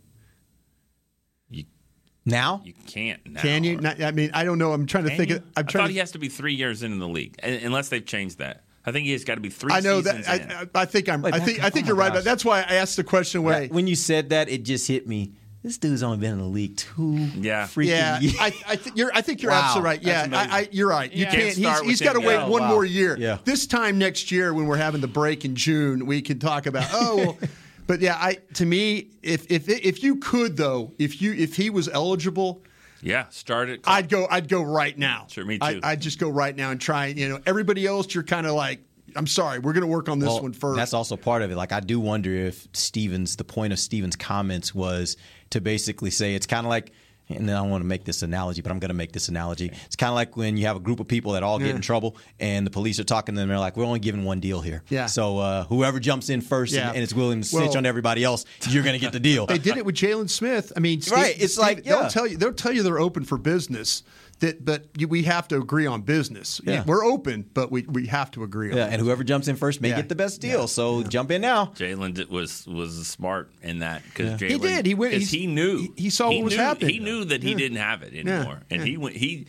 You, 2.24 2.32
now? 2.32 2.62
you 2.64 2.74
can't 2.86 3.20
now. 3.26 3.40
Can 3.42 3.64
you? 3.64 3.76
Not, 3.80 4.00
I 4.02 4.10
mean, 4.12 4.30
I 4.34 4.44
don't 4.44 4.58
know. 4.58 4.72
I'm 4.72 4.86
trying 4.86 5.04
to 5.04 5.16
think. 5.16 5.30
you? 5.30 5.36
Of, 5.36 5.42
I'm 5.42 5.50
I 5.56 5.62
trying 5.62 5.82
thought 5.82 5.86
to. 5.88 5.92
he 5.92 5.98
has 5.98 6.12
to 6.12 6.18
be 6.18 6.28
three 6.28 6.54
years 6.54 6.82
into 6.82 6.98
the 6.98 7.08
league 7.08 7.36
unless 7.42 7.88
they've 7.88 8.04
changed 8.04 8.38
that. 8.38 8.64
I 8.84 8.90
think 8.90 9.06
he 9.06 9.12
has 9.12 9.22
got 9.24 9.36
to 9.36 9.40
be 9.40 9.48
three. 9.50 9.72
I 9.72 9.80
know 9.80 10.00
that. 10.00 10.24
seasons 10.24 10.52
I. 10.52 10.62
I, 10.80 10.82
I 10.82 10.84
think 10.86 11.08
I'm. 11.08 11.22
Wait, 11.22 11.34
I 11.34 11.38
that- 11.38 11.44
think. 11.44 11.62
I 11.64 11.70
think 11.70 11.86
oh 11.86 11.88
you're 11.88 11.96
right. 11.96 12.12
But 12.12 12.24
that's 12.24 12.44
why 12.44 12.60
I 12.60 12.74
asked 12.76 12.96
the 12.96 13.04
question. 13.04 13.42
Way. 13.42 13.68
When 13.68 13.86
you 13.86 13.94
said 13.94 14.30
that, 14.30 14.48
it 14.48 14.64
just 14.64 14.88
hit 14.88 15.06
me. 15.06 15.32
This 15.62 15.78
dude's 15.78 16.02
only 16.02 16.16
been 16.18 16.32
in 16.32 16.38
the 16.38 16.44
league 16.44 16.76
two 16.76 17.14
Yeah. 17.36 17.68
freaking 17.68 17.86
yeah, 17.86 18.18
years. 18.18 18.34
I, 18.40 18.46
I 18.66 18.74
think 18.74 18.96
you're. 18.96 19.12
I 19.14 19.20
think 19.20 19.42
you're 19.42 19.52
Wow. 19.52 19.60
absolutely 19.62 19.88
right. 19.90 20.02
Yeah, 20.02 20.26
I, 20.32 20.58
I, 20.62 20.68
you're 20.72 20.88
right. 20.88 21.12
You 21.12 21.20
Yeah. 21.24 21.30
can't. 21.30 21.42
Can't 21.42 21.56
he's 21.56 21.64
start 21.64 21.84
he's 21.84 22.00
with 22.00 22.04
got 22.04 22.12
to 22.14 22.18
wait 22.26 22.34
Yeah. 22.34 22.48
one 22.48 22.62
Wow. 22.62 22.68
more 22.70 22.84
year. 22.84 23.16
Yeah. 23.16 23.38
This 23.44 23.68
time 23.68 23.96
next 23.96 24.32
year, 24.32 24.52
when 24.52 24.66
we're 24.66 24.76
having 24.78 25.00
the 25.00 25.06
break 25.06 25.44
in 25.44 25.54
June, 25.54 26.04
we 26.06 26.20
can 26.20 26.40
talk 26.40 26.66
about. 26.66 26.88
Oh, 26.92 27.16
well, 27.16 27.38
but 27.86 28.00
yeah. 28.00 28.16
I 28.18 28.38
to 28.54 28.66
me, 28.66 29.10
if 29.22 29.50
if 29.50 29.68
if 29.68 30.02
you 30.02 30.16
could 30.16 30.56
though, 30.56 30.92
if 30.98 31.20
you 31.20 31.32
if 31.32 31.56
he 31.56 31.70
was 31.70 31.88
eligible. 31.88 32.62
yeah, 33.02 33.28
start 33.30 33.68
it. 33.68 33.80
I'd 33.84 34.08
go. 34.08 34.26
I'd 34.30 34.48
go 34.48 34.62
right 34.62 34.96
now. 34.96 35.26
Sure, 35.28 35.44
me 35.44 35.58
I, 35.60 35.74
too. 35.74 35.80
I'd 35.82 36.00
just 36.00 36.18
go 36.18 36.28
right 36.28 36.54
now 36.54 36.70
and 36.70 36.80
try. 36.80 37.06
You 37.06 37.28
know, 37.28 37.40
everybody 37.46 37.86
else, 37.86 38.14
you're 38.14 38.22
kind 38.22 38.46
of 38.46 38.54
like, 38.54 38.80
I'm 39.16 39.26
sorry, 39.26 39.58
we're 39.58 39.72
going 39.72 39.82
to 39.82 39.88
work 39.88 40.08
on 40.08 40.18
this 40.18 40.28
Well, 40.28 40.42
one 40.42 40.52
first. 40.52 40.76
That's 40.76 40.94
also 40.94 41.16
part 41.16 41.42
of 41.42 41.50
it. 41.50 41.56
Like 41.56 41.72
I 41.72 41.80
do 41.80 41.98
wonder 42.00 42.32
if 42.32 42.68
Stephen's, 42.72 43.36
the 43.36 43.44
point 43.44 43.72
of 43.72 43.78
Stephen's 43.78 44.16
comments 44.16 44.74
was 44.74 45.16
to 45.50 45.60
basically 45.60 46.10
say 46.10 46.34
it's 46.34 46.46
kind 46.46 46.64
of 46.64 46.70
like 46.70 46.92
and 47.36 47.48
then 47.48 47.56
I 47.56 47.60
don't 47.60 47.70
want 47.70 47.82
to 47.82 47.86
make 47.86 48.04
this 48.04 48.22
analogy, 48.22 48.62
but 48.62 48.70
I'm 48.72 48.78
going 48.78 48.88
to 48.90 48.94
make 48.94 49.12
this 49.12 49.28
analogy. 49.28 49.70
It's 49.86 49.96
kind 49.96 50.08
of 50.10 50.14
like 50.14 50.36
when 50.36 50.56
you 50.56 50.66
have 50.66 50.76
a 50.76 50.80
group 50.80 51.00
of 51.00 51.08
people 51.08 51.32
that 51.32 51.42
all 51.42 51.58
get 51.58 51.68
Yeah. 51.68 51.74
in 51.76 51.80
trouble, 51.80 52.16
and 52.40 52.66
the 52.66 52.70
police 52.70 52.98
are 53.00 53.04
talking 53.04 53.34
to 53.34 53.40
them. 53.40 53.48
They're 53.48 53.58
like, 53.58 53.76
"We're 53.76 53.84
only 53.84 54.00
giving 54.00 54.24
one 54.24 54.40
deal 54.40 54.60
here. 54.60 54.82
Yeah. 54.88 55.06
So 55.06 55.38
uh, 55.38 55.64
whoever 55.64 56.00
jumps 56.00 56.28
in 56.28 56.40
first 56.40 56.72
Yeah. 56.72 56.88
and, 56.88 56.96
and 56.96 57.02
is 57.02 57.14
willing 57.14 57.40
to 57.42 57.46
snitch 57.48 57.68
Well- 57.68 57.78
on 57.78 57.86
everybody 57.86 58.24
else, 58.24 58.44
you're 58.68 58.82
going 58.82 58.94
to 58.94 59.00
get 59.00 59.12
the 59.12 59.20
deal." 59.20 59.46
They 59.52 59.58
did 59.58 59.76
it 59.76 59.84
with 59.84 59.94
Jaylon 59.96 60.30
Smith. 60.30 60.72
I 60.76 60.80
mean, 60.80 61.00
Steve- 61.02 61.12
Right, 61.18 61.36
it's 61.40 61.54
Steve- 61.54 61.62
like, 61.62 61.86
yeah. 61.86 62.00
they'll 62.00 62.10
tell 62.10 62.26
you 62.26 62.36
they'll 62.36 62.52
tell 62.52 62.72
you 62.72 62.82
they're 62.82 63.00
open 63.00 63.24
for 63.24 63.38
business. 63.38 64.02
That, 64.42 64.64
but 64.64 64.86
we 65.08 65.22
have 65.22 65.46
to 65.48 65.56
agree 65.56 65.86
on 65.86 66.02
business. 66.02 66.60
Yeah. 66.64 66.82
We're 66.84 67.04
open, 67.04 67.48
but 67.54 67.70
we, 67.70 67.82
we 67.82 68.06
have 68.08 68.30
to 68.32 68.42
agree 68.42 68.72
on. 68.72 68.76
yeah, 68.76 68.86
and 68.90 69.00
whoever 69.00 69.22
jumps 69.24 69.46
in 69.48 69.54
first 69.56 69.80
may 69.80 69.90
Yeah. 69.90 69.96
get 69.96 70.08
the 70.08 70.16
best 70.16 70.40
deal. 70.40 70.66
So 70.68 71.02
jump 71.04 71.30
in 71.30 71.40
now. 71.42 71.66
Jaylon 71.76 72.28
was 72.28 72.66
was 72.66 73.06
smart 73.06 73.50
in 73.62 73.78
that 73.78 74.02
because 74.04 74.40
Yeah. 74.42 74.48
He 74.48 74.58
did. 74.58 74.84
He 74.86 74.94
went- 74.94 75.14
he 75.14 75.46
knew 75.46 75.78
he- 75.78 75.92
he 76.04 76.10
saw 76.10 76.28
what 76.30 76.42
was 76.44 76.56
happening. 76.56 76.90
He 76.94 76.98
knew 76.98 77.24
that 77.24 77.42
he 77.42 77.52
Yeah. 77.52 77.56
didn't 77.56 77.78
have 77.78 78.02
it 78.02 78.14
anymore, 78.14 78.62
and 78.70 78.80
Yeah. 78.80 78.86
he 78.86 78.96
went 78.96 79.16
he 79.16 79.46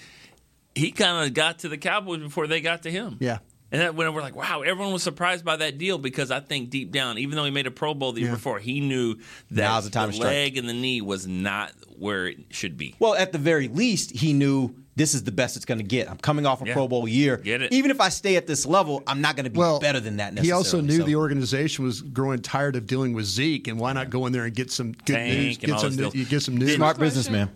he 0.76 0.92
kind 0.92 1.28
of 1.28 1.34
got 1.34 1.60
to 1.60 1.70
the 1.70 1.78
Cowboys 1.78 2.20
before 2.22 2.48
they 2.48 2.62
got 2.62 2.84
to 2.84 2.92
him. 2.92 3.18
Yeah. 3.20 3.40
And 3.72 3.82
that, 3.82 3.96
when 3.96 4.14
we're 4.14 4.22
like, 4.22 4.36
wow, 4.36 4.62
everyone 4.62 4.94
was 4.94 5.02
surprised 5.02 5.44
by 5.44 5.56
that 5.56 5.80
deal 5.80 5.98
because 5.98 6.30
I 6.30 6.40
think 6.40 6.70
deep 6.70 6.92
down, 6.92 7.18
even 7.18 7.36
though 7.36 7.44
he 7.46 7.50
made 7.50 7.66
a 7.66 7.72
Pro 7.72 7.96
Bowl 7.96 8.12
the 8.12 8.22
year 8.22 8.30
Yeah. 8.30 8.36
before, 8.36 8.60
he 8.60 8.80
knew 8.82 9.16
that 9.50 9.64
Now's 9.64 9.86
the 9.86 9.90
time 9.90 10.10
to 10.10 10.16
strike. 10.16 10.28
leg 10.30 10.58
and 10.58 10.70
the 10.70 10.74
knee 10.74 11.02
was 11.02 11.26
not 11.26 11.72
where 11.98 12.28
it 12.28 12.38
should 12.52 12.78
be. 12.78 12.94
Well, 13.00 13.16
at 13.16 13.32
the 13.32 13.40
very 13.40 13.68
least, 13.68 14.12
he 14.12 14.32
knew 14.34 14.76
this 14.96 15.14
is 15.16 15.24
the 15.24 15.32
best 15.32 15.56
it's 15.56 15.66
going 15.66 15.80
to 15.80 15.84
get. 15.84 16.10
I'm 16.10 16.18
coming 16.18 16.46
off 16.46 16.62
a 16.62 16.68
Yeah. 16.68 16.74
Pro 16.74 16.88
Bowl 16.88 17.08
year. 17.08 17.38
Get 17.38 17.62
it. 17.64 17.72
Even 17.74 17.90
if 17.92 18.00
I 18.00 18.10
stay 18.10 18.36
at 18.36 18.46
this 18.48 18.66
level, 18.66 19.02
I'm 19.08 19.22
not 19.22 19.36
going 19.36 19.46
to 19.46 19.50
be 19.50 19.58
well, 19.58 19.80
better 19.80 20.00
than 20.00 20.18
that. 20.18 20.34
Necessarily. 20.34 20.48
He 20.48 20.52
also 20.52 20.82
knew 20.82 21.00
So- 21.00 21.04
the 21.06 21.16
organization 21.16 21.84
was 21.84 22.02
growing 22.02 22.42
tired 22.42 22.76
of 22.76 22.86
dealing 22.86 23.14
with 23.14 23.26
Zeke, 23.26 23.68
and 23.68 23.80
why 23.80 23.94
not 23.94 24.10
go 24.10 24.26
in 24.28 24.34
there 24.34 24.46
and 24.46 24.54
get 24.56 24.72
some 24.72 24.92
good 24.92 25.14
Tank 25.16 25.34
news? 25.38 25.58
Get 25.58 25.80
some, 25.80 25.96
those 25.96 26.14
new- 26.14 26.20
you 26.20 26.26
get 26.26 26.42
some 26.44 26.58
news. 26.58 26.76
smart 26.76 27.00
businessman. 27.00 27.50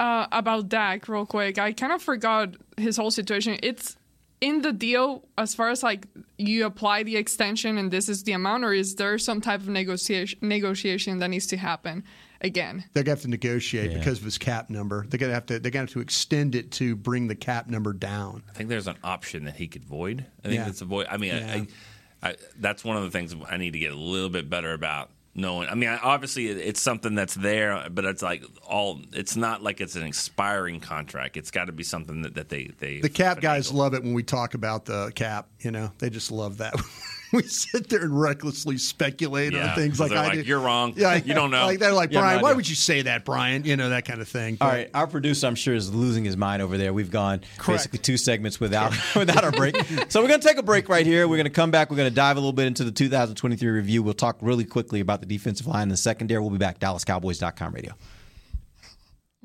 uh, 0.00 0.26
about 0.32 0.68
Dak 0.68 1.06
real 1.08 1.24
quick. 1.26 1.58
I 1.58 1.72
kind 1.72 1.92
of 1.92 2.02
forgot 2.02 2.56
his 2.76 2.96
whole 2.96 3.10
situation. 3.12 3.56
It's 3.62 3.96
in 4.40 4.62
the 4.62 4.72
deal 4.72 5.22
as 5.38 5.54
far 5.54 5.70
as 5.70 5.84
like 5.84 6.08
you 6.36 6.66
apply 6.66 7.04
the 7.04 7.16
extension 7.16 7.78
and 7.78 7.92
this 7.92 8.08
is 8.08 8.24
the 8.24 8.32
amount, 8.32 8.64
or 8.64 8.72
is 8.72 8.96
there 8.96 9.16
some 9.18 9.40
type 9.40 9.60
of 9.60 9.68
negotiation 9.68 10.36
negotiation 10.42 11.18
that 11.20 11.28
needs 11.28 11.46
to 11.46 11.56
happen 11.56 12.02
again? 12.42 12.84
They're 12.92 13.02
gonna 13.02 13.14
have 13.16 13.22
to 13.22 13.28
negotiate 13.28 13.92
Yeah. 13.92 13.98
because 13.98 14.18
of 14.18 14.24
his 14.24 14.38
cap 14.38 14.68
number. 14.70 15.06
They're 15.08 15.18
gonna 15.18 15.34
have 15.34 15.46
to. 15.46 15.58
They're 15.58 15.70
gonna 15.70 15.84
have 15.84 15.92
to 15.92 16.00
extend 16.00 16.54
it 16.54 16.70
to 16.72 16.94
bring 16.96 17.28
the 17.28 17.34
cap 17.36 17.68
number 17.68 17.92
down. 17.92 18.42
I 18.48 18.52
think 18.52 18.68
there's 18.68 18.86
an 18.88 18.96
option 19.02 19.44
that 19.44 19.56
he 19.56 19.68
could 19.68 19.84
void. 19.84 20.26
I 20.44 20.48
think 20.48 20.54
Yeah. 20.58 20.64
that's 20.64 20.80
a 20.80 20.84
void. 20.84 21.06
I 21.10 21.16
mean, 21.16 21.34
Yeah. 21.34 21.64
I, 22.22 22.28
I, 22.30 22.36
that's 22.60 22.84
one 22.84 22.96
of 22.96 23.02
the 23.02 23.10
things 23.10 23.34
I 23.50 23.56
need 23.56 23.72
to 23.72 23.78
get 23.78 23.92
a 23.92 23.96
little 23.96 24.28
bit 24.30 24.48
better 24.48 24.72
about 24.74 25.10
knowing. 25.34 25.68
I 25.68 25.74
mean, 25.74 25.88
I, 25.88 25.96
obviously 25.98 26.46
it's 26.48 26.80
something 26.80 27.14
that's 27.14 27.34
there, 27.34 27.88
but 27.90 28.04
it's 28.04 28.22
like 28.22 28.44
all. 28.64 29.00
It's 29.12 29.34
not 29.36 29.62
like 29.62 29.80
it's 29.80 29.96
an 29.96 30.02
expiring 30.04 30.78
contract. 30.78 31.36
It's 31.36 31.50
got 31.50 31.64
to 31.64 31.72
be 31.72 31.82
something 31.82 32.22
that, 32.22 32.34
that 32.34 32.48
they 32.48 32.70
they. 32.78 33.00
The 33.00 33.08
cap 33.08 33.40
guys 33.40 33.72
love 33.72 33.94
it 33.94 34.02
when 34.02 34.14
we 34.14 34.22
talk 34.22 34.54
about 34.54 34.84
the 34.84 35.10
cap. 35.14 35.48
You 35.60 35.70
know, 35.70 35.90
they 35.98 36.10
just 36.10 36.30
love 36.30 36.58
that. 36.58 36.74
we 37.36 37.42
sit 37.44 37.88
there 37.88 38.02
and 38.02 38.18
recklessly 38.20 38.78
speculate 38.78 39.52
Yeah, 39.52 39.70
on 39.70 39.74
things 39.76 39.98
like 39.98 40.12
I 40.12 40.26
like, 40.28 40.32
do. 40.34 40.40
"You're 40.42 40.60
wrong. 40.60 40.94
Yeah, 40.96 41.14
You 41.16 41.34
don't 41.34 41.50
know." 41.50 41.66
Like 41.66 41.78
they're 41.78 41.92
like 41.92 42.10
have 42.10 42.14
no 42.14 42.20
Bryan. 42.20 42.42
why 42.42 42.52
would 42.52 42.68
you 42.68 42.74
say 42.74 43.02
that, 43.02 43.24
Brian? 43.24 43.64
You 43.64 43.76
know 43.76 43.88
that 43.90 44.04
kind 44.04 44.20
of 44.20 44.28
thing. 44.28 44.58
All 44.60 44.68
But- 44.68 44.74
right, 44.74 44.90
our 44.94 45.06
producer, 45.06 45.46
I'm 45.46 45.54
sure, 45.54 45.74
is 45.74 45.92
losing 45.94 46.24
his 46.24 46.36
mind 46.36 46.62
over 46.62 46.76
there. 46.78 46.92
We've 46.92 47.10
gone 47.10 47.40
Correct. 47.58 47.78
basically 47.80 47.98
two 48.00 48.16
segments 48.16 48.60
without 48.60 48.92
without 49.16 49.44
our 49.44 49.52
break. 49.52 49.76
so 50.08 50.20
we're 50.22 50.28
going 50.28 50.40
to 50.40 50.46
take 50.48 50.58
a 50.58 50.62
break 50.62 50.88
right 50.88 51.06
here. 51.06 51.26
We're 51.26 51.36
going 51.36 51.44
to 51.44 51.50
come 51.50 51.70
back. 51.70 51.90
We're 51.90 51.96
going 51.96 52.10
to 52.10 52.14
dive 52.14 52.36
a 52.36 52.40
little 52.40 52.52
bit 52.52 52.66
into 52.66 52.84
the 52.84 52.92
2023 52.92 53.68
review. 53.70 54.02
We'll 54.02 54.14
talk 54.14 54.36
really 54.40 54.64
quickly 54.64 55.00
about 55.00 55.20
the 55.20 55.26
defensive 55.26 55.66
line 55.66 55.82
and 55.82 55.90
the 55.90 55.96
secondary. 55.96 56.40
We'll 56.40 56.50
be 56.50 56.58
back. 56.58 56.78
DallasCowboys.com 56.80 57.72
radio. 57.74 57.94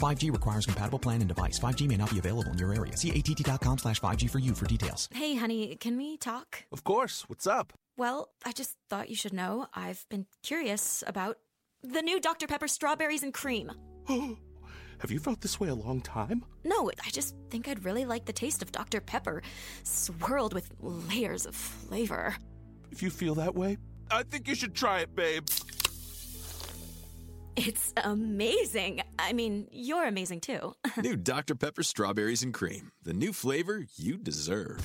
5G 0.00 0.32
requires 0.32 0.66
compatible 0.66 0.98
plan 0.98 1.20
and 1.20 1.28
device. 1.28 1.58
5G 1.58 1.88
may 1.88 1.96
not 1.96 2.10
be 2.10 2.18
available 2.18 2.52
in 2.52 2.58
your 2.58 2.74
area. 2.74 2.96
See 2.96 3.10
att.com 3.10 3.78
slash 3.78 4.00
5G 4.00 4.30
for 4.30 4.38
you 4.38 4.54
for 4.54 4.66
details. 4.66 5.08
Hey, 5.12 5.34
honey, 5.36 5.76
can 5.76 5.96
we 5.96 6.16
talk? 6.16 6.64
Of 6.72 6.84
course. 6.84 7.24
What's 7.28 7.46
up? 7.46 7.72
Well, 7.96 8.28
I 8.44 8.52
just 8.52 8.76
thought 8.90 9.08
you 9.08 9.16
should 9.16 9.32
know 9.32 9.68
I've 9.72 10.04
been 10.10 10.26
curious 10.42 11.02
about 11.06 11.38
the 11.82 12.02
new 12.02 12.20
Dr. 12.20 12.46
Pepper 12.46 12.68
strawberries 12.68 13.22
and 13.22 13.32
cream. 13.32 13.70
Oh, 14.08 14.36
have 14.98 15.10
you 15.10 15.18
felt 15.18 15.40
this 15.40 15.58
way 15.60 15.68
a 15.68 15.74
long 15.74 16.00
time? 16.00 16.44
No, 16.64 16.90
I 17.04 17.10
just 17.10 17.34
think 17.50 17.68
I'd 17.68 17.84
really 17.84 18.04
like 18.04 18.24
the 18.26 18.32
taste 18.32 18.62
of 18.62 18.72
Dr. 18.72 19.00
Pepper 19.00 19.42
swirled 19.82 20.52
with 20.54 20.70
layers 20.80 21.46
of 21.46 21.54
flavor. 21.54 22.34
If 22.90 23.02
you 23.02 23.10
feel 23.10 23.34
that 23.36 23.54
way, 23.54 23.78
I 24.10 24.22
think 24.22 24.46
you 24.48 24.54
should 24.54 24.74
try 24.74 25.00
it, 25.00 25.14
babe. 25.14 25.46
It's 27.56 27.94
amazing. 27.96 29.02
I 29.18 29.32
mean, 29.32 29.66
you're 29.70 30.06
amazing 30.06 30.40
too. 30.40 30.74
New 31.02 31.16
Dr. 31.16 31.54
Pepper 31.54 31.82
strawberries 31.82 32.42
and 32.42 32.52
cream. 32.52 32.92
The 33.02 33.14
new 33.14 33.32
flavor 33.32 33.86
you 33.96 34.18
deserve. 34.18 34.80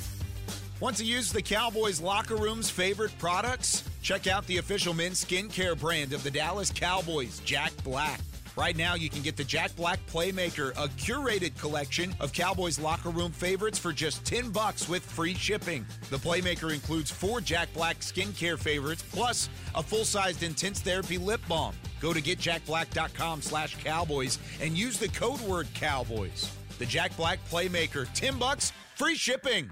Want 0.79 0.97
to 0.97 1.05
use 1.05 1.31
the 1.31 1.41
Cowboys 1.41 1.99
locker 1.99 2.35
room's 2.37 2.69
favorite 2.69 3.11
products? 3.19 3.83
Check 4.01 4.25
out 4.25 4.47
the 4.47 4.57
official 4.57 4.93
men's 4.93 5.23
skincare 5.23 5.79
brand 5.79 6.13
of 6.13 6.23
the 6.23 6.31
Dallas 6.31 6.71
Cowboys, 6.71 7.39
Jack 7.45 7.71
Black. 7.83 8.19
Right 8.57 8.75
now, 8.75 8.95
you 8.95 9.09
can 9.09 9.21
get 9.21 9.37
the 9.37 9.43
Jack 9.43 9.75
Black 9.77 9.99
Playmaker, 10.07 10.71
a 10.71 10.89
curated 10.89 11.57
collection 11.57 12.13
of 12.19 12.33
Cowboys 12.33 12.79
locker 12.79 13.09
room 13.09 13.31
favorites 13.31 13.79
for 13.79 13.93
just 13.93 14.25
10 14.25 14.51
bucks 14.51 14.89
with 14.89 15.03
free 15.03 15.33
shipping. 15.33 15.85
The 16.09 16.17
Playmaker 16.17 16.73
includes 16.73 17.09
four 17.09 17.39
Jack 17.39 17.73
Black 17.73 17.99
skincare 17.99 18.59
favorites 18.59 19.03
plus 19.09 19.47
a 19.73 19.81
full-sized 19.81 20.43
intense 20.43 20.81
therapy 20.81 21.17
lip 21.17 21.41
balm. 21.47 21.73
Go 22.01 22.13
to 22.13 22.21
getjackblack.com 22.21 23.41
slash 23.41 23.81
cowboys 23.81 24.37
and 24.61 24.77
use 24.77 24.99
the 24.99 25.07
code 25.09 25.39
word 25.41 25.67
cowboys. 25.73 26.51
The 26.77 26.85
Jack 26.85 27.15
Black 27.15 27.39
Playmaker, 27.49 28.07
10 28.13 28.37
bucks, 28.37 28.73
free 28.95 29.15
shipping. 29.15 29.71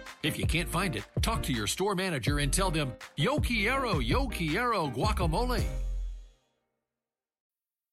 If 0.23 0.37
you 0.37 0.45
can't 0.45 0.69
find 0.69 0.95
it, 0.95 1.03
talk 1.23 1.41
to 1.43 1.53
your 1.53 1.65
store 1.65 1.95
manager 1.95 2.39
and 2.39 2.53
tell 2.53 2.69
them, 2.69 2.93
Yo 3.15 3.39
Quiero, 3.39 3.99
Yo 3.99 4.27
Quiero 4.27 4.87
guacamole. 4.87 5.63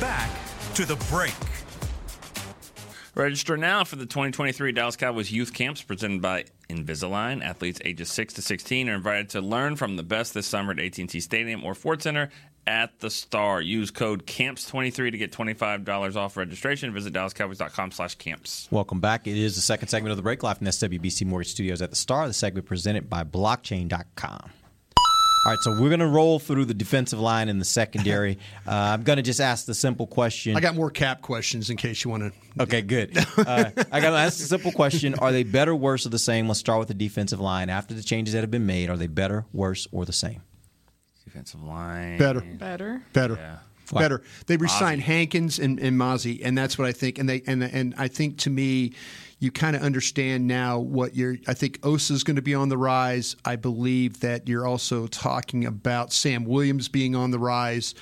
Back 0.00 0.30
to 0.74 0.84
the 0.84 0.96
break. 1.10 1.34
Register 3.16 3.56
now 3.56 3.82
for 3.82 3.96
the 3.96 4.06
2023 4.06 4.70
Dallas 4.70 4.94
Cowboys 4.94 5.32
Youth 5.32 5.52
Camps 5.52 5.82
presented 5.82 6.22
by 6.22 6.44
Invisalign. 6.70 7.42
Athletes 7.44 7.80
ages 7.84 8.08
6 8.12 8.34
to 8.34 8.42
16 8.42 8.88
are 8.88 8.94
invited 8.94 9.30
to 9.30 9.40
learn 9.40 9.74
from 9.74 9.96
the 9.96 10.04
best 10.04 10.34
this 10.34 10.46
summer 10.46 10.70
at 10.70 10.78
AT&T 10.78 11.18
Stadium 11.18 11.64
or 11.64 11.74
Ford 11.74 12.00
Center 12.00 12.30
at 12.68 13.00
the 13.00 13.10
Star. 13.10 13.60
Use 13.60 13.90
code 13.90 14.24
CAMPS23 14.24 15.10
to 15.10 15.18
get 15.18 15.32
$25 15.32 16.14
off 16.14 16.36
registration. 16.36 16.92
Visit 16.94 17.12
dallascowboys.com 17.14 17.90
slash 17.90 18.14
camps. 18.14 18.68
Welcome 18.70 19.00
back. 19.00 19.26
It 19.26 19.36
is 19.36 19.56
the 19.56 19.62
second 19.62 19.88
segment 19.88 20.12
of 20.12 20.16
the 20.16 20.22
break 20.22 20.44
live 20.44 20.58
from 20.58 20.68
SWBC 20.68 21.26
Mortgage 21.26 21.50
Studios 21.50 21.82
at 21.82 21.90
the 21.90 21.96
Star. 21.96 22.28
The 22.28 22.34
segment 22.34 22.66
presented 22.66 23.10
by 23.10 23.24
Blockchain.com. 23.24 24.50
All 25.44 25.52
right, 25.52 25.58
so 25.62 25.70
we're 25.70 25.88
going 25.88 26.00
to 26.00 26.06
roll 26.06 26.38
through 26.38 26.64
the 26.64 26.74
defensive 26.74 27.20
line 27.20 27.48
and 27.48 27.60
the 27.60 27.64
secondary. 27.64 28.38
uh, 28.66 28.70
I'm 28.70 29.02
going 29.02 29.18
to 29.18 29.22
just 29.22 29.40
ask 29.40 29.66
the 29.66 29.74
simple 29.74 30.06
question. 30.06 30.56
I 30.56 30.60
got 30.60 30.74
more 30.74 30.90
cap 30.90 31.22
questions 31.22 31.70
in 31.70 31.76
case 31.76 32.04
you 32.04 32.10
want 32.10 32.32
to. 32.32 32.62
Okay, 32.62 32.82
good. 32.82 33.16
Uh, 33.36 33.70
I 33.92 34.00
got 34.00 34.10
to 34.10 34.16
ask 34.16 34.38
the 34.38 34.44
simple 34.44 34.72
question: 34.72 35.14
Are 35.14 35.30
they 35.30 35.44
better, 35.44 35.74
worse, 35.74 36.04
or 36.06 36.08
the 36.08 36.18
same? 36.18 36.48
Let's 36.48 36.60
start 36.60 36.80
with 36.80 36.88
the 36.88 36.94
defensive 36.94 37.40
line. 37.40 37.70
After 37.70 37.94
the 37.94 38.02
changes 38.02 38.34
that 38.34 38.40
have 38.40 38.50
been 38.50 38.66
made, 38.66 38.90
are 38.90 38.96
they 38.96 39.06
better, 39.06 39.46
worse, 39.52 39.86
or 39.92 40.04
the 40.04 40.12
same? 40.12 40.42
Defensive 41.24 41.62
line. 41.62 42.18
Better. 42.18 42.40
Better. 42.40 43.02
Better. 43.12 43.34
Yeah. 43.34 43.58
Better. 43.92 44.22
They 44.46 44.56
resigned 44.56 45.02
Mozzie. 45.02 45.04
Hankins 45.04 45.58
and, 45.58 45.78
and 45.78 45.98
Mozzie, 45.98 46.40
and 46.44 46.58
that's 46.58 46.76
what 46.76 46.86
I 46.86 46.92
think. 46.92 47.18
And 47.18 47.28
they 47.28 47.42
and 47.46 47.62
and 47.62 47.94
I 47.96 48.08
think 48.08 48.38
to 48.38 48.50
me, 48.50 48.92
you 49.38 49.50
kind 49.50 49.76
of 49.76 49.82
understand 49.82 50.46
now 50.46 50.78
what 50.78 51.14
you're. 51.14 51.36
I 51.46 51.54
think 51.54 51.78
Osa 51.84 52.12
is 52.12 52.24
going 52.24 52.36
to 52.36 52.42
be 52.42 52.54
on 52.54 52.68
the 52.68 52.78
rise. 52.78 53.36
I 53.44 53.56
believe 53.56 54.20
that 54.20 54.48
you're 54.48 54.66
also 54.66 55.06
talking 55.06 55.64
about 55.64 56.12
Sam 56.12 56.44
Williams 56.44 56.88
being 56.88 57.14
on 57.14 57.30
the 57.30 57.38
rise. 57.38 57.94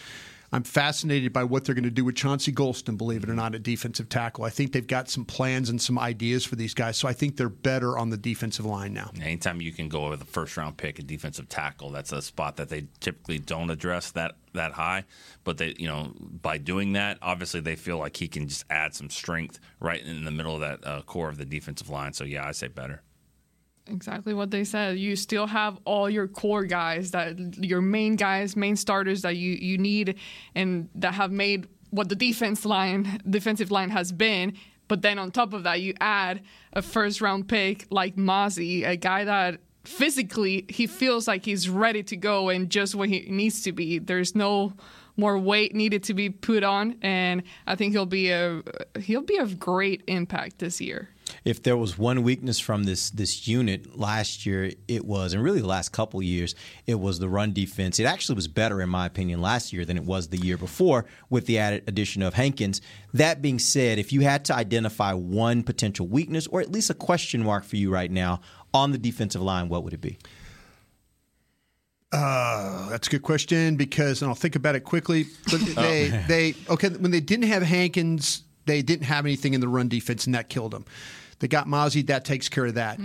I'm 0.53 0.63
fascinated 0.63 1.33
by 1.33 1.45
what 1.45 1.65
they're 1.65 1.75
going 1.75 1.85
to 1.85 1.91
do 1.91 2.05
with 2.05 2.17
Chauncey 2.17 2.53
Golston, 2.53 2.97
believe 2.97 3.25
it 3.25 3.31
or 3.31 3.35
not, 3.35 3.55
at 3.55 3.63
defensive 3.63 4.09
tackle. 4.09 4.45
I 4.45 4.51
think 4.51 4.73
they've 4.73 4.87
got 4.87 5.09
some 5.09 5.25
plans 5.25 5.71
and 5.71 5.81
some 5.81 5.99
ideas 5.99 6.45
for 6.45 6.57
these 6.57 6.75
guys, 6.75 6.97
so 6.97 7.09
I 7.09 7.13
think 7.13 7.37
they're 7.37 7.49
better 7.49 7.99
on 7.99 8.11
the 8.11 8.17
defensive 8.17 8.65
line 8.65 8.93
now. 8.93 9.11
Anytime 9.21 9.61
you 9.61 9.73
can 9.73 9.89
go 9.89 10.11
with 10.11 10.23
a 10.23 10.27
first 10.27 10.57
round 10.57 10.77
pick, 10.77 10.99
a 10.99 11.03
defensive 11.03 11.49
tackle, 11.49 11.91
that's 11.91 12.13
a 12.13 12.23
spot 12.23 12.57
that 12.57 12.69
they 12.69 12.87
typically 13.01 13.39
don't 13.39 13.71
address 13.71 14.11
that 14.13 14.37
that 14.55 14.73
high. 14.73 15.05
But 15.45 15.59
they, 15.59 15.75
you 15.79 15.87
know, 15.87 16.13
by 16.19 16.59
doing 16.59 16.95
that, 16.95 17.19
obviously 17.23 17.61
they 17.61 17.77
feel 17.77 17.99
like 17.99 18.17
he 18.17 18.27
can 18.29 18.49
just 18.49 18.65
add 18.71 18.95
some 18.95 19.11
strength 19.11 19.61
right 19.81 20.03
in 20.03 20.25
the 20.25 20.31
middle 20.31 20.55
of 20.55 20.61
that 20.61 20.87
uh, 20.87 21.03
core 21.03 21.29
of 21.29 21.39
the 21.39 21.45
defensive 21.45 21.91
line. 21.91 22.13
So 22.13 22.25
yeah, 22.25 22.47
I 22.47 22.53
say 22.53 22.69
better. 22.69 23.03
Exactly 23.89 24.35
what 24.35 24.51
they 24.51 24.65
said. 24.65 24.99
You 24.99 25.15
still 25.17 25.47
have 25.47 25.79
all 25.85 26.11
your 26.11 26.27
core 26.27 26.65
guys 26.65 27.13
that 27.13 27.39
your 27.63 27.81
main 27.81 28.17
guys, 28.17 28.57
main 28.57 28.77
starters 28.77 29.23
that 29.23 29.37
you 29.37 29.53
you 29.53 29.79
need 29.79 30.17
and 30.55 30.89
that 30.97 31.15
have 31.15 31.31
made 31.31 31.69
what 31.91 32.09
the 32.09 32.17
defense 32.17 32.65
line 32.65 33.21
defensive 33.29 33.71
line 33.71 33.91
has 33.91 34.11
been. 34.11 34.55
But 34.89 35.03
then 35.03 35.19
on 35.19 35.31
top 35.31 35.53
of 35.53 35.65
that, 35.65 35.81
you 35.81 35.95
add 36.01 36.43
a 36.73 36.83
first 36.83 37.21
round 37.21 37.49
pick 37.49 37.87
like 37.91 38.17
Mazi, 38.17 38.85
a 38.87 38.97
guy 38.97 39.25
that 39.25 39.61
physically 39.85 40.67
he 40.69 40.87
feels 40.87 41.29
like 41.29 41.45
he's 41.45 41.69
ready 41.69 42.03
to 42.03 42.17
go 42.17 42.49
and 42.49 42.71
just 42.71 42.95
where 42.95 43.09
he 43.09 43.27
needs 43.29 43.63
to 43.63 43.73
be. 43.73 43.99
There's 43.99 44.35
no 44.35 44.73
more 45.17 45.39
weight 45.39 45.75
needed 45.75 46.03
to 46.05 46.15
be 46.15 46.29
put 46.29 46.63
on, 46.63 46.99
and 47.03 47.43
I 47.67 47.75
think 47.75 47.93
he'll 47.93 48.05
be 48.05 48.31
a 48.31 48.63
he'll 49.01 49.23
be 49.23 49.39
of 49.39 49.59
great 49.59 50.03
impact 50.07 50.59
this 50.59 50.81
year. 50.81 51.09
If 51.45 51.63
there 51.63 51.77
was 51.77 51.99
one 51.99 52.23
weakness 52.23 52.59
from 52.61 52.85
this 52.85 53.11
this 53.11 53.49
unit 53.49 53.99
last 53.99 54.47
year, 54.47 54.71
it 54.87 55.05
was, 55.05 55.33
and 55.33 55.43
really 55.43 55.61
the 55.61 55.67
last 55.67 55.91
couple 55.91 56.23
years, 56.23 56.55
it 56.87 56.97
was 57.01 57.19
the 57.19 57.29
run 57.29 57.53
defense. 57.53 57.99
It 57.99 58.05
actually 58.05 58.37
was 58.37 58.47
better, 58.49 58.81
in 58.81 58.89
my 58.89 59.07
opinion, 59.07 59.41
last 59.41 59.73
year 59.73 59.85
than 59.85 59.97
it 59.97 60.05
was 60.05 60.29
the 60.29 60.39
year 60.39 60.57
before 60.57 61.05
with 61.29 61.47
the 61.47 61.59
added 61.59 61.83
addition 61.89 62.23
of 62.23 62.35
Hankins. 62.35 62.81
That 63.13 63.43
being 63.43 63.59
said, 63.59 63.99
if 63.99 64.13
you 64.13 64.21
had 64.21 64.45
to 64.47 64.55
identify 64.55 65.13
one 65.15 65.63
potential 65.65 66.07
weakness 66.07 66.47
or 66.47 66.61
at 66.61 66.71
least 66.71 66.91
a 66.91 66.95
question 66.95 67.43
mark 67.43 67.65
for 67.65 67.77
you 67.77 67.91
right 67.93 68.11
now 68.11 68.41
on 68.73 68.93
the 68.93 68.99
defensive 68.99 69.43
line, 69.43 69.69
what 69.69 69.83
would 69.83 69.95
it 69.95 70.01
be? 70.01 70.19
Uh, 72.13 72.89
that's 72.89 73.09
a 73.09 73.11
good 73.11 73.23
question 73.23 73.77
because, 73.77 74.23
and 74.23 74.29
I'll 74.29 74.35
think 74.35 74.55
about 74.57 74.75
it 74.77 74.85
quickly. 74.85 75.27
But 75.51 75.61
Oh. 75.77 75.83
they, 75.83 76.09
they, 76.29 76.55
okay, 76.71 76.89
when 76.91 77.11
they 77.11 77.21
didn't 77.21 77.47
have 77.47 77.63
Hankins, 77.63 78.43
they 78.67 78.83
didn't 78.83 79.07
have 79.07 79.25
anything 79.25 79.55
in 79.55 79.61
the 79.61 79.69
run 79.69 79.89
defense, 79.89 80.27
and 80.27 80.35
that 80.35 80.49
killed 80.49 80.73
them. 80.73 80.85
They 81.39 81.49
got 81.49 81.67
Mazi, 81.67 82.07
that 82.07 82.25
takes 82.25 82.49
care 82.49 82.67
of 82.67 82.75
that. 82.75 82.99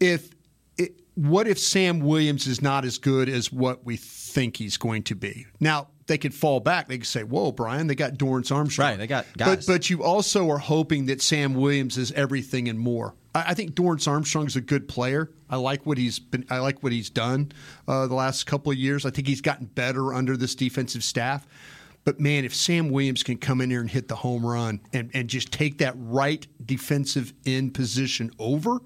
If 0.00 0.30
it, 0.76 1.00
what 1.14 1.46
if 1.48 1.58
Sam 1.58 2.00
Williams 2.00 2.46
is 2.46 2.60
not 2.60 2.84
as 2.84 2.98
good 2.98 3.28
as 3.28 3.52
what 3.52 3.84
we 3.84 3.96
think 3.96 4.56
he's 4.56 4.76
going 4.76 5.04
to 5.04 5.14
be? 5.14 5.46
Now 5.60 5.88
they 6.06 6.18
could 6.18 6.34
fall 6.34 6.60
back. 6.60 6.88
They 6.88 6.98
could 6.98 7.06
say, 7.06 7.22
"Whoa, 7.24 7.52
Bryan, 7.52 7.86
they 7.86 7.94
got 7.94 8.14
Dorance 8.14 8.54
Armstrong." 8.54 8.90
Right, 8.90 8.98
they 8.98 9.06
got 9.06 9.26
But 9.36 9.44
guys. 9.44 9.66
but 9.66 9.90
you 9.90 10.02
also 10.04 10.50
are 10.50 10.58
hoping 10.58 11.06
that 11.06 11.22
Sam 11.22 11.54
Williams 11.54 11.96
is 11.96 12.12
everything 12.12 12.68
and 12.68 12.78
more. 12.78 13.14
I, 13.34 13.44
I 13.48 13.54
think 13.54 13.72
Dorance 13.74 14.06
Armstrong's 14.08 14.56
a 14.56 14.60
good 14.60 14.88
player. 14.88 15.30
I 15.48 15.56
like 15.56 15.86
what 15.86 15.96
he's 15.98 16.18
been. 16.18 16.44
I 16.50 16.58
like 16.58 16.82
what 16.82 16.92
he's 16.92 17.10
done 17.10 17.52
uh, 17.88 18.06
the 18.08 18.14
last 18.14 18.46
couple 18.46 18.72
of 18.72 18.78
years. 18.78 19.06
I 19.06 19.10
think 19.10 19.26
he's 19.28 19.40
gotten 19.40 19.66
better 19.66 20.12
under 20.12 20.36
this 20.36 20.54
defensive 20.54 21.04
staff. 21.04 21.46
But 22.06 22.20
man, 22.20 22.44
if 22.44 22.54
Sam 22.54 22.88
Williams 22.90 23.24
can 23.24 23.36
come 23.36 23.60
in 23.60 23.68
here 23.68 23.80
and 23.80 23.90
hit 23.90 24.06
the 24.06 24.14
home 24.14 24.46
run 24.46 24.80
and, 24.92 25.10
and 25.12 25.28
just 25.28 25.50
take 25.50 25.78
that 25.78 25.94
right 25.98 26.46
defensive 26.64 27.34
end 27.44 27.74
position 27.74 28.30
over, 28.38 28.78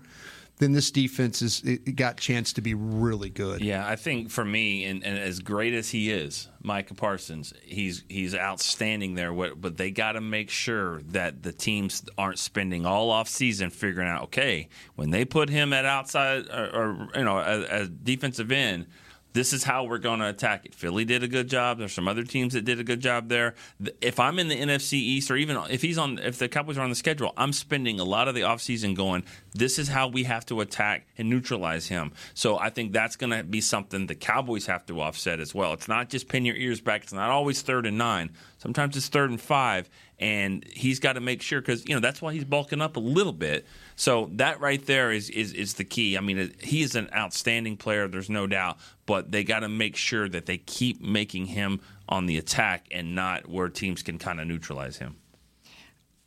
then 0.57 0.73
this 0.73 0.91
defense 0.91 1.43
is 1.43 1.61
got 1.97 2.17
chance 2.17 2.55
to 2.55 2.63
be 2.63 2.73
really 2.73 3.29
good. 3.29 3.61
Yeah, 3.61 3.87
I 3.87 3.97
think 3.97 4.31
for 4.31 4.43
me, 4.45 4.87
and, 4.87 5.05
and 5.05 5.19
as 5.19 5.41
great 5.41 5.75
as 5.75 5.91
he 5.91 6.11
is, 6.11 6.49
Micah 6.63 6.95
Parsons, 6.95 7.53
he's 7.63 8.05
he's 8.09 8.35
outstanding 8.35 9.17
there. 9.17 9.35
What- 9.35 9.61
But 9.61 9.77
they 9.77 9.91
got 9.91 10.13
to 10.13 10.23
make 10.23 10.49
sure 10.49 11.03
that 11.09 11.43
the 11.43 11.53
teams 11.53 12.03
aren't 12.17 12.39
spending 12.39 12.87
all 12.87 13.11
off 13.11 13.29
season 13.29 13.69
figuring 13.69 14.09
out, 14.09 14.23
okay, 14.25 14.71
when 14.97 15.11
they 15.11 15.27
put 15.27 15.51
him 15.51 15.75
at 15.75 15.85
outside 15.85 16.47
or, 16.49 16.71
or 16.75 17.09
you 17.15 17.25
know 17.25 17.39
as, 17.39 17.65
as 17.67 17.89
defensive 17.91 18.51
end. 18.51 18.87
This 19.33 19.53
is 19.53 19.65
how 19.65 19.85
we're 19.85 19.99
going 19.99 20.21
to 20.21 20.29
attack 20.29 20.67
it. 20.67 20.75
Philly 20.75 21.05
did 21.05 21.23
a 21.23 21.29
good 21.29 21.49
job. 21.49 21.79
There's 21.79 21.93
some 21.93 22.09
other 22.09 22.25
teams 22.25 22.55
that 22.55 22.65
did 22.65 22.81
a 22.81 22.85
good 22.85 23.01
job 23.01 23.29
there. 23.29 23.55
If 24.01 24.19
I'm 24.19 24.39
in 24.39 24.49
the 24.49 24.61
NFC 24.61 24.95
East, 24.95 25.31
or 25.31 25.37
even 25.37 25.57
if 25.71 25.83
he's 25.83 25.99
on, 25.99 26.19
if 26.19 26.39
the 26.39 26.49
Cowboys 26.49 26.79
are 26.79 26.83
on 26.83 26.91
the 26.91 26.97
schedule, 26.97 27.33
I'm 27.37 27.53
spending 27.53 28.01
a 28.01 28.05
lot 28.05 28.29
of 28.29 28.35
the 28.35 28.43
offseason 28.43 28.97
going. 28.97 29.25
This 29.53 29.79
is 29.79 29.89
how 29.89 30.09
we 30.09 30.25
have 30.25 30.47
to 30.47 30.61
attack 30.61 31.07
and 31.19 31.29
neutralize 31.29 31.89
him. 31.89 32.13
So 32.35 32.59
I 32.59 32.71
think 32.71 32.93
that's 32.93 33.17
going 33.17 33.31
to 33.31 33.43
be 33.43 33.61
something 33.61 34.07
the 34.07 34.15
Cowboys 34.15 34.67
have 34.67 34.87
to 34.87 35.01
offset 35.01 35.41
as 35.41 35.55
well. 35.55 35.73
It's 35.73 35.89
not 35.89 36.09
just 36.09 36.29
pin 36.29 36.45
your 36.45 36.57
ears 36.57 36.81
back. 36.81 37.03
It's 37.03 37.13
not 37.13 37.31
always 37.31 37.63
third 37.63 37.87
and 37.87 37.99
nine. 37.99 38.31
Sometimes 38.59 38.97
it's 38.97 39.09
third 39.09 39.31
and 39.31 39.41
five, 39.41 39.89
and 40.19 40.65
he's 40.71 41.01
got 41.01 41.15
to 41.15 41.21
make 41.21 41.43
sure 41.43 41.61
because 41.61 41.89
you 41.89 41.95
know 41.95 42.01
that's 42.01 42.21
why 42.21 42.33
he's 42.33 42.45
bulking 42.45 42.81
up 42.81 42.97
a 42.97 43.01
little 43.01 43.33
bit. 43.33 43.67
So 43.97 44.31
that 44.35 44.61
right 44.61 44.85
there 44.85 45.11
is 45.11 45.31
is, 45.31 45.53
is 45.53 45.75
the 45.75 45.85
key. 45.85 46.17
I 46.17 46.21
mean, 46.21 46.55
he 46.61 46.83
is 46.83 46.95
an 46.95 47.09
outstanding 47.15 47.77
player. 47.77 48.07
There's 48.07 48.31
no 48.31 48.47
doubt, 48.47 48.79
but 49.07 49.33
they 49.33 49.45
got 49.45 49.61
to 49.61 49.69
make 49.69 49.97
sure 49.97 50.29
that 50.29 50.47
they 50.47 50.59
keep 50.59 51.01
making 51.01 51.47
him 51.47 51.81
on 52.09 52.27
the 52.27 52.37
attack 52.37 52.87
and 52.91 53.15
not 53.15 53.49
where 53.49 53.69
teams 53.69 54.03
can 54.03 54.19
kind 54.19 54.41
of 54.41 54.47
neutralize 54.47 54.99
him. 54.99 55.17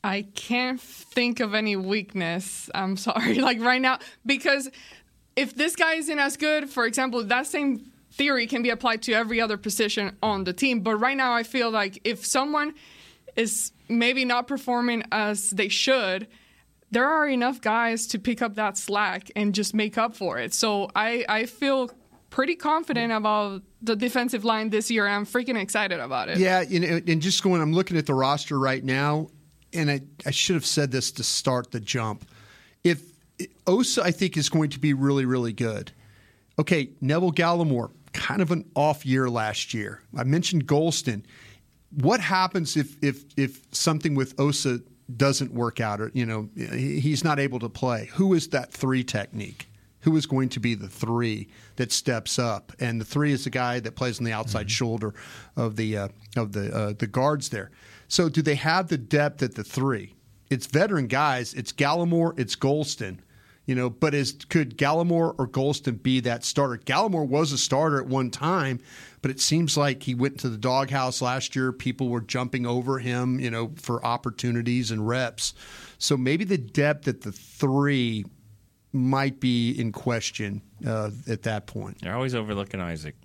I 0.04 0.24
can't 0.36 0.82
think 0.82 1.40
of 1.40 1.54
any 1.54 1.76
weakness. 1.76 2.70
I'm 2.76 2.98
sorry, 3.08 3.36
like 3.36 3.60
right 3.62 3.82
now, 3.82 4.00
because 4.26 4.70
if 5.36 5.56
this 5.56 5.76
guy 5.76 5.96
isn't 5.96 6.20
as 6.20 6.38
good, 6.38 6.70
for 6.70 6.86
example, 6.86 7.24
that 7.24 7.48
same 7.48 7.92
theory 8.12 8.46
can 8.46 8.62
be 8.62 8.70
applied 8.70 9.02
to 9.04 9.14
every 9.14 9.42
other 9.42 9.58
position 9.58 10.16
on 10.22 10.44
the 10.44 10.54
team. 10.54 10.82
But 10.82 10.98
right 10.98 11.18
now, 11.18 11.34
I 11.34 11.44
feel 11.44 11.72
like 11.72 12.00
if 12.04 12.26
someone 12.26 12.76
is 13.36 13.72
maybe 13.90 14.26
not 14.26 14.48
performing 14.48 15.04
as 15.12 15.50
they 15.50 15.70
should, 15.70 16.28
there 16.92 17.08
are 17.08 17.28
enough 17.28 17.60
guys 17.60 18.06
to 18.08 18.20
pick 18.20 18.42
up 18.42 18.56
that 18.56 18.78
slack 18.78 19.32
and 19.36 19.56
just 19.56 19.74
make 19.74 19.98
up 19.98 20.16
for 20.16 20.38
it. 20.38 20.54
So 20.54 20.90
I, 20.96 21.26
I 21.28 21.46
feel 21.48 21.90
pretty 22.30 22.56
confident 22.56 23.12
about 23.12 23.64
the 23.82 23.96
defensive 23.96 24.46
line 24.46 24.70
this 24.70 24.92
year. 24.92 25.08
I'm 25.08 25.26
freaking 25.26 25.60
excited 25.60 26.00
about 26.00 26.30
it. 26.30 26.38
Yeah, 26.38 26.62
you 26.62 26.80
know, 26.80 27.02
and 27.08 27.22
just 27.22 27.42
going, 27.42 27.62
I'm 27.62 27.74
looking 27.74 27.98
at 27.98 28.06
the 28.06 28.14
roster 28.14 28.60
right 28.60 28.84
now, 28.84 29.30
and 29.74 29.92
I, 29.92 30.02
I 30.26 30.32
should 30.32 30.56
have 30.56 30.66
said 30.66 30.92
this 30.92 31.12
to 31.14 31.24
start 31.24 31.72
the 31.72 31.80
jump. 31.80 32.26
If 32.84 33.02
Osa, 33.68 34.04
I 34.04 34.12
think, 34.12 34.38
is 34.38 34.50
going 34.50 34.70
to 34.72 34.80
be 34.80 34.94
really, 34.94 35.26
really 35.26 35.54
good. 35.54 35.92
Okay, 36.60 36.90
Neville 37.02 37.32
Gallimore, 37.32 37.92
kind 38.14 38.42
of 38.42 38.52
an 38.52 38.70
off 38.76 39.06
year 39.06 39.30
last 39.30 39.74
year. 39.74 40.02
I 40.16 40.24
mentioned 40.24 40.68
Golston. 40.68 41.24
What 41.92 42.20
happens 42.20 42.78
if 42.78 42.98
if 43.04 43.24
if 43.38 43.66
something 43.72 44.16
with 44.16 44.40
Osa 44.40 44.82
doesn't 45.16 45.54
work 45.54 45.80
out, 45.80 46.00
or 46.00 46.12
you 46.14 46.26
know, 46.26 46.50
he's 46.56 47.24
not 47.24 47.40
able 47.40 47.60
to 47.60 47.70
play? 47.70 48.10
Who 48.14 48.34
is 48.34 48.48
that 48.50 48.72
three 48.72 49.04
technique? 49.04 49.68
Who 50.02 50.18
is 50.18 50.26
going 50.26 50.50
to 50.50 50.60
be 50.60 50.76
the 50.76 50.90
three 50.90 51.48
that 51.78 51.92
steps 51.92 52.38
up? 52.38 52.74
And 52.80 53.00
the 53.00 53.06
three 53.06 53.32
is 53.32 53.46
the 53.46 53.50
guy 53.50 53.80
that 53.80 53.96
plays 53.96 54.20
on 54.20 54.26
the 54.26 54.34
outside 54.34 54.70
shoulder 54.70 55.14
of 55.56 55.76
the 55.76 55.98
uh, 55.98 56.08
of 56.36 56.52
the 56.52 56.76
uh, 56.76 56.94
the 56.98 57.08
guards 57.08 57.50
there. 57.50 57.72
So 58.08 58.30
do 58.30 58.42
they 58.42 58.56
have 58.56 58.88
the 58.88 58.98
depth 58.98 59.42
at 59.42 59.56
the 59.56 59.64
three? 59.64 60.16
It's 60.50 60.68
veteran 60.68 61.08
guys. 61.08 61.54
It's 61.54 61.72
Gallimore. 61.72 62.38
It's 62.38 62.56
Golston. 62.56 63.20
You 63.66 63.76
know, 63.76 63.90
but 63.90 64.14
is 64.14 64.34
could 64.50 64.78
Gallimore 64.78 65.36
or 65.38 65.48
Golston 65.48 66.04
be 66.04 66.20
that 66.20 66.44
starter? 66.44 66.78
Gallimore 66.78 67.28
was 67.28 67.54
a 67.54 67.58
starter 67.58 67.98
at 68.02 68.08
one 68.08 68.30
time, 68.30 68.82
but 69.22 69.32
it 69.32 69.40
seems 69.40 69.78
like 69.78 70.04
he 70.04 70.14
went 70.14 70.38
to 70.42 70.50
the 70.50 70.58
doghouse 70.58 71.22
last 71.22 71.56
year. 71.56 71.72
People 71.72 72.10
were 72.10 72.20
jumping 72.20 72.66
over 72.66 73.00
him, 73.00 73.40
you 73.40 73.50
know, 73.50 73.72
for 73.78 74.06
opportunities 74.06 74.92
and 74.92 75.08
reps. 75.08 75.54
So 75.98 76.18
maybe 76.18 76.44
the 76.44 76.58
depth 76.58 77.08
at 77.08 77.22
the 77.22 77.32
three 77.32 78.26
might 78.92 79.40
be 79.40 79.72
in 79.72 79.94
question 79.94 80.62
uh, 80.86 81.12
at 81.28 81.44
that 81.44 81.66
point. 81.66 82.02
They're 82.02 82.14
always 82.16 82.36
overlooking 82.36 82.82
Isaac. 82.82 83.16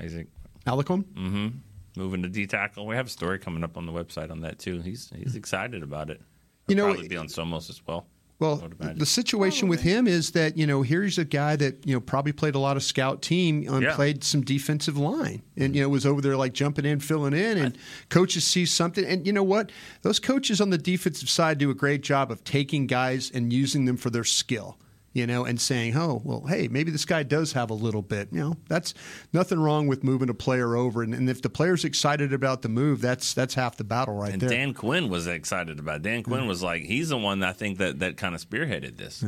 Isaac. 0.00 0.28
Alarcón? 0.64 1.02
Mm-hmm. 1.04 1.48
Moving 1.96 2.22
to 2.22 2.28
D 2.28 2.46
tackle. 2.46 2.86
We 2.86 2.94
have 2.96 3.06
a 3.06 3.10
story 3.10 3.38
coming 3.38 3.64
up 3.64 3.76
on 3.76 3.86
the 3.86 3.92
website 3.92 4.30
on 4.30 4.40
that 4.42 4.58
too. 4.58 4.80
He's 4.80 5.10
he's 5.16 5.34
excited 5.36 5.82
about 5.82 6.08
it. 6.10 6.20
You 6.68 6.76
He'll 6.76 6.86
know, 6.86 6.92
probably 6.92 7.08
be 7.08 7.16
on 7.16 7.26
Somos 7.26 7.68
as 7.68 7.80
well. 7.86 8.06
Well, 8.38 8.70
the 8.78 9.04
situation 9.04 9.68
with 9.68 9.82
him 9.82 10.06
is 10.06 10.30
that 10.30 10.56
you 10.56 10.66
know 10.66 10.80
here's 10.80 11.18
a 11.18 11.26
guy 11.26 11.56
that 11.56 11.86
you 11.86 11.92
know 11.92 12.00
probably 12.00 12.32
played 12.32 12.54
a 12.54 12.58
lot 12.58 12.76
of 12.78 12.82
scout 12.82 13.20
team 13.20 13.68
and 13.68 13.82
Yeah. 13.82 13.94
played 13.94 14.24
some 14.24 14.40
defensive 14.40 14.96
line, 14.96 15.42
and 15.58 15.76
you 15.76 15.82
know 15.82 15.90
was 15.90 16.06
over 16.06 16.22
there 16.22 16.36
like 16.38 16.54
jumping 16.54 16.86
in, 16.86 17.00
filling 17.00 17.34
in, 17.34 17.58
and 17.58 17.76
coaches 18.08 18.44
see 18.46 18.64
something, 18.64 19.04
and 19.04 19.26
you 19.26 19.32
know 19.34 19.42
what? 19.42 19.70
Those 20.00 20.18
coaches 20.18 20.58
on 20.60 20.70
the 20.70 20.78
defensive 20.78 21.28
side 21.28 21.58
do 21.58 21.68
a 21.70 21.74
great 21.74 22.02
job 22.02 22.30
of 22.30 22.42
taking 22.42 22.86
guys 22.86 23.30
and 23.30 23.52
using 23.52 23.84
them 23.84 23.98
for 23.98 24.08
their 24.08 24.24
skill. 24.24 24.78
You 25.12 25.26
know, 25.26 25.44
and 25.44 25.60
saying, 25.60 25.96
"Oh, 25.96 26.22
well, 26.24 26.44
hey, 26.46 26.68
maybe 26.68 26.92
this 26.92 27.04
guy 27.04 27.24
does 27.24 27.52
have 27.54 27.70
a 27.70 27.74
little 27.74 28.00
bit." 28.02 28.28
You 28.30 28.40
know, 28.40 28.56
that's 28.68 28.94
nothing 29.32 29.58
wrong 29.58 29.88
with 29.88 30.04
moving 30.04 30.28
a 30.30 30.34
player 30.34 30.76
over, 30.76 31.02
and, 31.02 31.12
and 31.12 31.28
if 31.28 31.42
the 31.42 31.50
player's 31.50 31.84
excited 31.84 32.32
about 32.32 32.62
the 32.62 32.68
move, 32.68 33.00
that's 33.00 33.34
that's 33.34 33.54
half 33.54 33.76
the 33.76 33.82
battle 33.82 34.14
right 34.14 34.32
And 34.32 34.40
there. 34.40 34.50
Dan 34.50 34.72
Quinn 34.72 35.08
was 35.08 35.26
excited 35.26 35.80
about. 35.80 35.96
it. 35.96 36.02
Dan 36.02 36.22
Quinn 36.22 36.46
was 36.46 36.62
like, 36.62 36.82
he's 36.84 37.08
the 37.08 37.18
one 37.18 37.40
that 37.40 37.48
I 37.48 37.52
think 37.52 37.78
that 37.78 37.98
that 37.98 38.16
kind 38.16 38.36
of 38.36 38.40
spearheaded 38.48 38.96
this. 38.98 39.24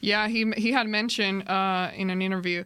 Yeah, 0.00 0.26
he 0.26 0.50
he 0.56 0.72
had 0.72 0.88
mentioned 0.88 1.48
uh, 1.48 1.90
in 1.94 2.10
an 2.10 2.20
interview 2.20 2.64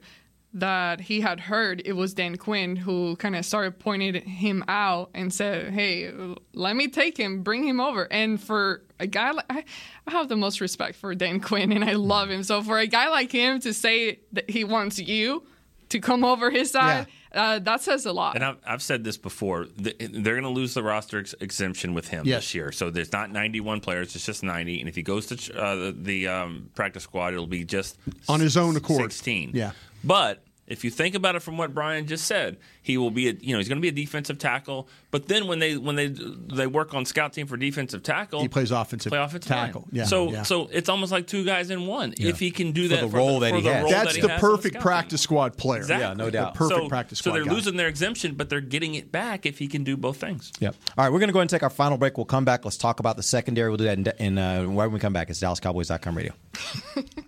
that 0.55 1.01
he 1.03 1.21
had 1.21 1.41
heard 1.41 1.83
it 1.85 1.93
was 1.93 2.15
Dan 2.15 2.37
Quinn 2.37 2.75
who 2.77 3.17
kind 3.17 3.37
of 3.37 3.45
started 3.45 3.79
pointing 3.79 4.15
him 4.23 4.65
out 4.67 5.11
and 5.15 5.33
said, 5.33 5.73
"Hey, 5.73 6.11
let 6.55 6.75
me 6.75 6.89
take 6.89 7.17
him, 7.19 7.43
bring 7.43 7.67
him 7.67 7.81
over." 7.81 8.09
And 8.11 8.43
for 8.43 8.83
a 8.99 9.07
guy 9.07 9.31
like 9.33 9.45
I, 9.51 9.65
I 10.07 10.11
have 10.13 10.29
the 10.29 10.37
most 10.37 10.61
respect 10.61 10.97
for 10.97 11.15
Dan 11.15 11.41
Quinn, 11.41 11.71
and 11.73 11.85
I 11.85 11.93
love 11.93 12.31
him. 12.31 12.43
So 12.43 12.63
for 12.63 12.79
a 12.79 12.87
guy 12.87 13.09
like 13.09 13.31
him 13.33 13.61
to 13.61 13.75
say 13.75 14.21
that 14.33 14.49
he 14.49 14.65
wants 14.65 14.99
you 14.99 15.45
to 15.91 16.01
come 16.01 16.23
over 16.25 16.51
his 16.51 16.71
side, 16.71 17.07
uh, 17.33 17.59
that 17.61 17.81
says 17.81 18.05
a 18.05 18.13
lot. 18.13 18.35
And 18.35 18.45
I've, 18.45 18.57
I've 18.67 18.83
said 18.83 19.05
this 19.05 19.17
before. 19.17 19.67
They're 19.77 19.93
going 20.35 20.43
to 20.43 20.49
lose 20.51 20.75
the 20.75 20.83
roster 20.83 21.21
ex- 21.21 21.35
exemption 21.41 21.95
with 21.95 22.09
him 22.09 22.27
Yes. 22.27 22.43
this 22.43 22.55
year. 22.55 22.73
So 22.73 22.91
there's 22.91 23.11
not 23.13 23.31
91 23.31 23.81
players; 23.81 24.15
it's 24.15 24.27
just 24.27 24.43
90. 24.43 24.81
And 24.81 24.89
if 24.89 24.97
he 24.97 25.03
goes 25.03 25.27
to 25.27 25.37
ch- 25.37 25.51
uh, 25.51 25.75
the, 25.77 25.97
the 25.97 26.29
um, 26.29 26.69
practice 26.75 27.05
squad, 27.05 27.33
it'll 27.33 27.47
be 27.47 27.65
just 27.65 27.97
On 28.29 28.41
his 28.41 28.57
own 28.57 28.77
accord. 28.77 29.01
16. 29.13 29.53
Yeah. 29.55 29.73
But 30.05 30.43
if 30.67 30.85
you 30.85 30.91
think 30.91 31.15
about 31.15 31.35
it 31.35 31.41
from 31.41 31.57
what 31.57 31.73
Bryan 31.73 32.07
just 32.07 32.27
said, 32.27 32.59
he 32.83 32.99
will 32.99 33.11
be 33.11 33.29
a 33.29 33.33
you 33.33 33.53
know 33.55 33.59
he's 33.59 33.69
going 33.69 33.79
to 33.79 33.83
be 33.83 33.89
a 33.89 34.05
defensive 34.05 34.37
tackle. 34.39 34.87
But 35.11 35.27
then 35.27 35.47
when 35.47 35.59
they 35.61 35.79
when 35.79 35.97
they 35.97 36.09
they 36.09 36.67
work 36.67 36.93
on 36.93 37.07
scout 37.07 37.33
team 37.33 37.47
for 37.47 37.57
defensive 37.57 38.03
tackle, 38.03 38.43
He 38.43 38.49
plays 38.49 38.71
offensive 38.71 39.09
play 39.11 39.19
offensive 39.19 39.49
tackle. 39.49 39.81
line. 39.83 39.91
Yeah, 39.93 40.05
so 40.05 40.31
yeah. 40.31 40.43
so 40.43 40.69
it's 40.71 40.91
almost 40.91 41.11
like 41.11 41.27
two 41.27 41.43
guys 41.43 41.71
in 41.71 41.87
one. 41.87 42.13
If 42.19 42.39
he 42.39 42.51
can 42.51 42.73
do 42.73 42.87
For 42.87 42.97
that 42.97 43.01
the 43.01 43.17
role 43.17 43.41
that 43.41 43.49
for 43.51 43.57
he 43.57 43.63
the 43.63 43.73
has, 43.73 43.91
that's 43.91 44.05
that 44.09 44.15
he 44.17 44.21
the 44.21 44.29
has 44.29 44.43
on 44.45 44.51
perfect 44.51 44.75
scout 44.75 44.83
team. 44.83 44.83
practice 44.83 45.21
squad 45.23 45.57
player. 45.57 45.81
Exactly. 45.81 46.07
Yeah, 46.07 46.13
no 46.13 46.29
doubt. 46.29 46.53
The 46.53 46.59
perfect 46.59 46.81
so, 46.83 46.89
practice 46.89 47.19
So 47.21 47.33
they're 47.33 47.45
guy. 47.47 47.53
losing 47.53 47.77
their 47.77 47.89
exemption, 47.89 48.35
but 48.35 48.51
they're 48.51 48.61
getting 48.61 48.95
it 48.95 49.11
back 49.11 49.47
if 49.47 49.59
he 49.59 49.69
can 49.69 49.85
do 49.85 49.97
both 49.97 50.19
things. 50.19 50.53
Yep. 50.61 50.75
All 50.99 51.05
right, 51.05 51.11
we're 51.11 51.19
going 51.19 51.29
to 51.31 51.33
go 51.33 51.39
ahead 51.39 51.45
and 51.45 51.51
take 51.51 51.63
our 51.63 51.71
final 51.71 51.97
break. 51.97 52.19
We'll 52.19 52.27
come 52.27 52.45
back. 52.45 52.67
Let's 52.67 52.77
talk 52.77 53.01
about 53.01 53.17
the 53.17 53.23
secondary. 53.23 53.71
We'll 53.71 53.79
do 53.79 53.85
that 53.85 53.97
in, 54.21 54.37
in 54.37 54.39
uh, 54.39 54.65
when 54.65 54.93
we 54.93 54.99
come 55.01 55.15
back. 55.15 55.31
It's 55.31 55.41
DallasCowboys.com 55.41 56.15
radio. 56.15 56.35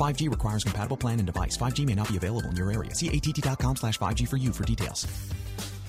5G 0.00 0.30
requires 0.30 0.64
compatible 0.64 0.96
plan 0.96 1.18
and 1.18 1.26
device. 1.26 1.56
5G 1.58 1.84
may 1.84 1.94
not 1.94 2.08
be 2.08 2.16
available 2.16 2.48
in 2.48 2.56
your 2.56 2.72
area. 2.72 2.94
See 2.94 3.08
att.com 3.08 3.76
slash 3.76 3.98
5G 3.98 4.26
for 4.26 4.38
you 4.38 4.52
for 4.52 4.64
details. 4.64 5.06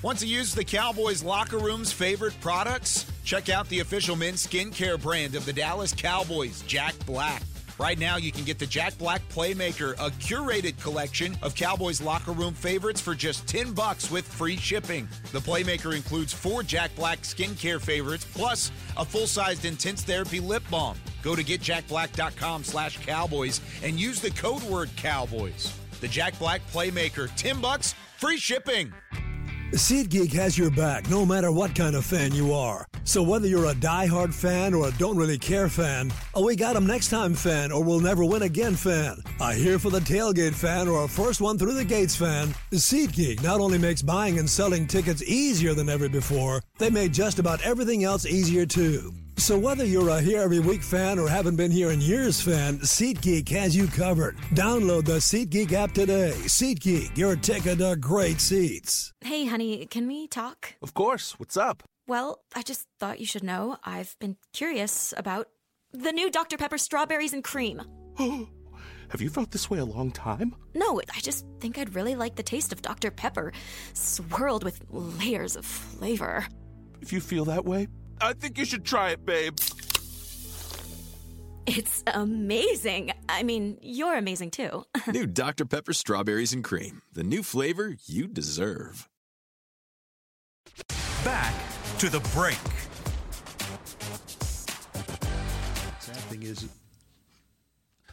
Want 0.02 0.18
to 0.18 0.26
use 0.26 0.52
the 0.52 0.64
Cowboys 0.64 1.22
locker 1.22 1.58
room's 1.58 1.92
favorite 1.92 2.34
products? 2.40 3.06
Check 3.24 3.48
out 3.48 3.68
the 3.68 3.80
official 3.80 4.16
men's 4.16 4.46
skincare 4.46 5.00
brand 5.00 5.34
of 5.34 5.44
the 5.46 5.52
Dallas 5.52 5.94
Cowboys, 5.94 6.62
Jack 6.62 6.94
Black. 7.06 7.42
Right 7.78 7.98
now, 7.98 8.16
you 8.16 8.32
can 8.32 8.44
get 8.44 8.58
the 8.58 8.66
Jack 8.66 8.98
Black 8.98 9.26
Playmaker, 9.28 9.92
a 9.94 10.10
curated 10.10 10.80
collection 10.82 11.36
of 11.40 11.54
Cowboys 11.54 12.00
locker 12.02 12.32
room 12.32 12.52
favorites 12.52 13.00
for 13.00 13.14
just 13.14 13.46
10 13.46 13.72
bucks 13.72 14.10
with 14.10 14.26
free 14.26 14.56
shipping. 14.56 15.08
The 15.32 15.38
Playmaker 15.38 15.96
includes 15.96 16.32
four 16.32 16.62
Jack 16.62 16.94
Black 16.96 17.22
skincare 17.22 17.80
favorites 17.80 18.26
plus 18.34 18.70
a 18.96 19.04
full-sized 19.04 19.64
intense 19.64 20.02
therapy 20.02 20.40
lip 20.40 20.62
balm. 20.70 20.96
Go 21.22 21.36
to 21.36 21.44
getjackblack.com 21.44 22.64
slash 22.64 22.98
cowboys 23.04 23.60
and 23.82 23.98
use 23.98 24.20
the 24.20 24.30
code 24.30 24.62
word 24.64 24.90
cowboys. 24.96 25.72
The 26.00 26.08
Jack 26.08 26.38
Black 26.38 26.60
Playmaker, 26.72 27.30
10 27.36 27.60
bucks, 27.60 27.94
free 28.16 28.38
shipping. 28.38 28.92
SeatGeek 29.72 30.30
has 30.34 30.58
your 30.58 30.70
back 30.70 31.08
no 31.08 31.24
matter 31.24 31.50
what 31.50 31.74
kind 31.74 31.96
of 31.96 32.04
fan 32.04 32.34
you 32.34 32.52
are. 32.52 32.84
So 33.04 33.22
whether 33.22 33.46
you're 33.46 33.70
a 33.70 33.74
die-hard 33.74 34.34
fan 34.34 34.74
or 34.74 34.88
a 34.88 34.92
don't 34.92 35.16
really 35.16 35.38
care 35.38 35.70
fan, 35.70 36.12
a 36.34 36.42
we 36.42 36.56
got 36.56 36.76
'em 36.76 36.86
next 36.86 37.08
time 37.08 37.34
fan 37.34 37.72
or 37.72 37.82
we'll 37.82 38.00
never 38.00 38.22
win 38.22 38.42
again 38.42 38.76
fan, 38.76 39.16
a 39.40 39.54
here 39.54 39.78
for 39.78 39.88
the 39.88 40.00
tailgate 40.00 40.52
fan 40.54 40.88
or 40.88 41.04
a 41.04 41.08
first 41.08 41.40
one 41.40 41.56
through 41.56 41.72
the 41.72 41.84
gates 41.84 42.14
fan, 42.14 42.54
SeatGeek 42.72 43.42
not 43.42 43.60
only 43.60 43.78
makes 43.78 44.02
buying 44.02 44.38
and 44.38 44.48
selling 44.48 44.86
tickets 44.86 45.22
easier 45.22 45.72
than 45.72 45.88
ever 45.88 46.08
before, 46.08 46.60
they 46.78 46.90
made 46.90 47.14
just 47.14 47.38
about 47.38 47.62
everything 47.62 48.04
else 48.04 48.26
easier 48.26 48.66
too. 48.66 49.14
So 49.36 49.58
whether 49.58 49.84
you're 49.84 50.08
a 50.10 50.20
here 50.20 50.40
every 50.40 50.60
week 50.60 50.82
fan 50.82 51.18
or 51.18 51.28
haven't 51.28 51.56
been 51.56 51.70
here 51.70 51.90
in 51.90 52.00
years 52.00 52.40
fan, 52.40 52.78
SeatGeek 52.78 53.48
has 53.48 53.74
you 53.74 53.88
covered. 53.88 54.36
Download 54.54 55.04
the 55.04 55.18
SeatGeek 55.18 55.72
app 55.72 55.92
today. 55.92 56.32
SeatGeek, 56.44 57.16
your 57.16 57.34
ticket 57.34 57.78
to 57.78 57.96
great 57.96 58.40
seats. 58.40 59.12
Hey, 59.20 59.46
honey, 59.46 59.86
can 59.86 60.06
we 60.06 60.28
talk? 60.28 60.74
Of 60.80 60.94
course. 60.94 61.32
What's 61.40 61.56
up? 61.56 61.82
Well, 62.06 62.40
I 62.54 62.62
just 62.62 62.86
thought 63.00 63.18
you 63.20 63.26
should 63.26 63.42
know 63.42 63.78
I've 63.84 64.16
been 64.20 64.36
curious 64.52 65.12
about 65.16 65.48
the 65.92 66.12
new 66.12 66.30
Dr. 66.30 66.56
Pepper 66.56 66.78
strawberries 66.78 67.32
and 67.32 67.42
cream. 67.42 67.82
Have 68.18 69.20
you 69.20 69.28
felt 69.28 69.50
this 69.50 69.68
way 69.68 69.78
a 69.78 69.84
long 69.84 70.10
time? 70.12 70.54
No, 70.74 71.00
I 71.14 71.20
just 71.20 71.44
think 71.60 71.78
I'd 71.78 71.94
really 71.94 72.14
like 72.14 72.36
the 72.36 72.42
taste 72.42 72.72
of 72.72 72.80
Dr. 72.80 73.10
Pepper 73.10 73.52
swirled 73.92 74.62
with 74.64 74.80
layers 74.90 75.56
of 75.56 75.66
flavor. 75.66 76.46
If 77.00 77.12
you 77.12 77.20
feel 77.20 77.44
that 77.46 77.64
way, 77.64 77.88
I 78.22 78.34
think 78.34 78.56
you 78.56 78.64
should 78.64 78.84
try 78.84 79.10
it, 79.10 79.26
babe. 79.26 79.58
It's 81.66 82.04
amazing. 82.06 83.12
I 83.28 83.42
mean, 83.42 83.78
you're 83.82 84.16
amazing 84.16 84.52
too. 84.52 84.84
New 85.08 85.26
Dr. 85.26 85.64
Pepper 85.64 85.92
Strawberries 85.92 86.52
and 86.52 86.62
Cream. 86.62 87.02
The 87.12 87.24
new 87.24 87.42
flavor 87.42 87.96
you 88.06 88.28
deserve. 88.28 89.08
Back 91.24 91.54
to 91.98 92.08
the 92.08 92.20
break. 92.34 92.58
Sad 96.00 96.16
thing 96.30 96.42
is, 96.42 96.68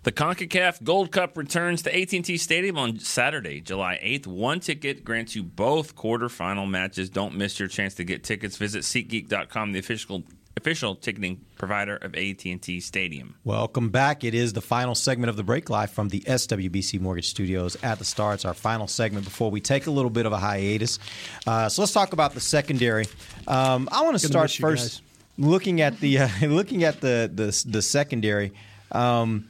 The 0.04 0.14
CONCACAF 0.14 0.82
Gold 0.84 1.12
Cup 1.12 1.36
returns 1.36 1.82
to 1.82 1.94
AT&T 1.94 2.38
Stadium 2.38 2.78
on 2.78 3.00
Saturday, 3.00 3.60
July 3.60 4.00
8th. 4.02 4.28
One 4.28 4.62
ticket 4.62 5.04
grants 5.04 5.36
you 5.36 5.44
both 5.44 5.94
quarterfinal 5.96 6.70
matches. 6.70 7.10
Don't 7.10 7.36
miss 7.36 7.60
your 7.60 7.68
chance 7.68 7.96
to 7.96 8.06
get 8.06 8.24
tickets. 8.24 8.56
Visit 8.56 8.84
SeatGeek.com, 8.84 9.74
the 9.74 9.80
official 9.80 10.24
official 10.56 10.96
ticketing 10.96 11.46
provider 11.58 11.96
of 11.98 12.16
AT&T 12.16 12.80
Stadium. 12.80 13.36
Welcome 13.44 13.90
back. 13.90 14.24
It 14.24 14.34
is 14.34 14.54
the 14.54 14.62
final 14.62 14.96
segment 14.96 15.30
of 15.30 15.36
the 15.36 15.44
break 15.44 15.70
live 15.70 15.92
from 15.92 16.10
the 16.10 16.22
SWBC 16.22 17.00
Mortgage 17.00 17.30
Studios 17.30 17.78
at 17.84 17.98
the 18.00 18.06
Star. 18.06 18.34
It's 18.34 18.46
our 18.46 18.54
final 18.54 18.88
segment 18.88 19.26
before 19.26 19.52
we 19.52 19.60
take 19.60 19.88
a 19.88 19.92
little 19.92 20.10
bit 20.10 20.26
of 20.26 20.32
a 20.32 20.38
hiatus. 20.38 21.00
Uh, 21.46 21.68
so 21.68 21.82
let's 21.82 21.94
talk 21.94 22.14
about 22.14 22.34
the 22.34 22.42
secondary. 22.42 23.06
Um, 23.48 23.90
I 23.92 24.02
want 24.04 24.20
to 24.20 24.26
start 24.26 24.46
miss 24.46 24.60
you 24.60 24.64
first 24.64 25.02
looking 25.38 25.82
at 25.82 26.00
the 26.00 26.20
uh, 26.20 26.30
looking 26.44 26.86
at 26.86 27.02
the 27.02 27.30
the, 27.34 27.64
the 27.70 27.82
secondary. 27.82 28.54
Um, 28.92 29.50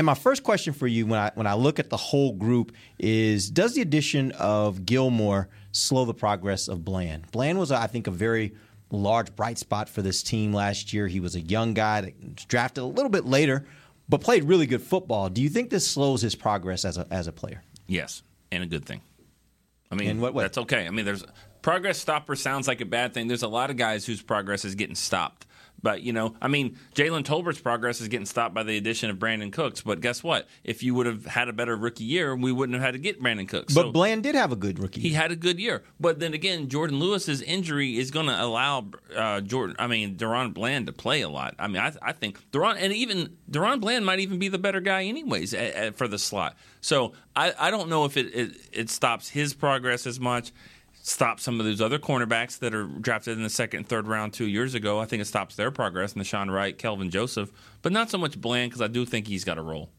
and 0.00 0.06
my 0.06 0.14
first 0.14 0.44
question 0.44 0.72
for 0.72 0.86
you, 0.86 1.04
when 1.04 1.20
I 1.20 1.30
when 1.34 1.46
I 1.46 1.52
look 1.52 1.78
at 1.78 1.90
the 1.90 1.96
whole 1.98 2.32
group, 2.32 2.72
is 2.98 3.50
does 3.50 3.74
the 3.74 3.82
addition 3.82 4.32
of 4.32 4.86
Gilmore 4.86 5.50
slow 5.72 6.06
the 6.06 6.14
progress 6.14 6.68
of 6.68 6.86
Bland? 6.86 7.30
Bland 7.32 7.58
was, 7.58 7.70
I 7.70 7.86
think, 7.86 8.06
a 8.06 8.10
very 8.10 8.54
large 8.90 9.36
bright 9.36 9.58
spot 9.58 9.90
for 9.90 10.00
this 10.00 10.22
team 10.22 10.54
last 10.54 10.94
year. 10.94 11.06
He 11.06 11.20
was 11.20 11.34
a 11.34 11.40
young 11.40 11.74
guy 11.74 12.00
that 12.00 12.14
was 12.18 12.46
drafted 12.46 12.82
a 12.82 12.86
little 12.86 13.10
bit 13.10 13.26
later, 13.26 13.66
but 14.08 14.22
played 14.22 14.44
really 14.44 14.64
good 14.64 14.80
football. 14.80 15.28
Do 15.28 15.42
you 15.42 15.50
think 15.50 15.68
this 15.68 15.86
slows 15.86 16.22
his 16.22 16.34
progress 16.34 16.86
as 16.86 16.96
a 16.96 17.06
as 17.10 17.26
a 17.26 17.32
player? 17.32 17.62
Yes, 17.86 18.22
and 18.50 18.64
a 18.64 18.66
good 18.66 18.86
thing. 18.86 19.02
I 19.90 19.96
mean, 19.96 20.18
what 20.18 20.34
that's 20.34 20.56
okay. 20.56 20.86
I 20.86 20.90
mean, 20.90 21.04
there's 21.04 21.26
progress 21.60 21.98
stopper 21.98 22.36
sounds 22.36 22.66
like 22.66 22.80
a 22.80 22.86
bad 22.86 23.12
thing. 23.12 23.28
There's 23.28 23.42
a 23.42 23.48
lot 23.48 23.68
of 23.68 23.76
guys 23.76 24.06
whose 24.06 24.22
progress 24.22 24.64
is 24.64 24.76
getting 24.76 24.94
stopped 24.94 25.44
But 25.82 26.02
you 26.02 26.12
know, 26.12 26.34
I 26.42 26.48
mean, 26.48 26.76
Jalen 26.94 27.24
Tolbert's 27.24 27.60
progress 27.60 28.00
is 28.00 28.08
getting 28.08 28.26
stopped 28.26 28.54
by 28.54 28.62
the 28.62 28.76
addition 28.76 29.10
of 29.10 29.18
Brandin 29.18 29.52
Cooks. 29.52 29.80
But 29.80 30.00
guess 30.00 30.22
what? 30.22 30.46
If 30.64 30.82
you 30.82 30.94
would 30.94 31.06
have 31.06 31.24
had 31.26 31.48
a 31.48 31.52
better 31.52 31.76
rookie 31.76 32.04
year, 32.04 32.34
we 32.36 32.52
wouldn't 32.52 32.74
have 32.74 32.84
had 32.84 32.92
to 32.92 32.98
get 32.98 33.22
Brandin 33.22 33.48
Cooks. 33.48 33.74
But 33.74 33.82
So- 33.86 33.92
Bland 33.92 34.22
did 34.22 34.34
have 34.34 34.52
a 34.52 34.56
good 34.56 34.78
rookie. 34.78 35.00
he 35.00 35.10
had 35.10 35.30
a 35.32 35.36
good 35.36 35.58
year, 35.58 35.82
but 35.98 36.18
then 36.20 36.34
again, 36.34 36.68
Jourdan 36.68 36.98
Lewis's 37.00 37.40
injury 37.42 37.98
is 37.98 38.10
going 38.10 38.26
to 38.26 38.42
allow 38.42 38.78
uh, 39.16 39.40
Jourdan. 39.40 39.74
I 39.78 39.86
mean, 39.86 40.16
DaRon 40.16 40.52
Bland 40.54 40.86
to 40.86 40.92
play 40.92 41.22
a 41.22 41.28
lot. 41.28 41.54
I 41.58 41.66
mean, 41.68 41.82
I, 41.82 41.92
I 42.02 42.12
think 42.12 42.38
DaRon 42.50 42.76
and 42.78 42.92
even 42.92 43.36
DaRon 43.50 43.80
Bland 43.80 44.04
might 44.04 44.20
even 44.20 44.38
be 44.38 44.48
the 44.48 44.58
better 44.58 44.80
guy, 44.80 45.04
anyways, 45.04 45.54
a, 45.54 45.88
a- 45.88 45.92
for 45.92 46.06
the 46.08 46.18
slot. 46.18 46.56
So 46.82 47.12
I, 47.36 47.52
I 47.58 47.70
don't 47.70 47.88
know 47.88 48.04
if 48.04 48.16
it, 48.16 48.34
it 48.34 48.52
it 48.72 48.90
stops 48.90 49.28
his 49.28 49.54
progress 49.54 50.06
as 50.06 50.18
much. 50.20 50.52
Stops 51.02 51.42
some 51.42 51.58
of 51.58 51.66
those 51.66 51.80
other 51.80 51.98
cornerbacks 51.98 52.58
that 52.58 52.74
are 52.74 52.84
drafted 52.84 53.36
in 53.36 53.42
the 53.42 53.50
second 53.50 53.78
and 53.78 53.88
third 53.88 54.06
round 54.06 54.34
two 54.34 54.46
years 54.46 54.74
ago. 54.74 55.00
I 55.00 55.06
think 55.06 55.22
it 55.22 55.26
stops 55.26 55.56
their 55.56 55.70
progress. 55.70 56.14
Nahshon 56.14 56.52
Wright, 56.52 56.76
Kelvin 56.76 57.10
Joseph, 57.10 57.50
but 57.80 57.90
not 57.92 58.10
so 58.10 58.18
much 58.18 58.38
Bland 58.40 58.70
because 58.70 58.82
I 58.82 58.88
do 58.88 59.06
think 59.06 59.26
he's 59.26 59.44
got 59.44 59.56
a 59.56 59.62
role. 59.62 59.90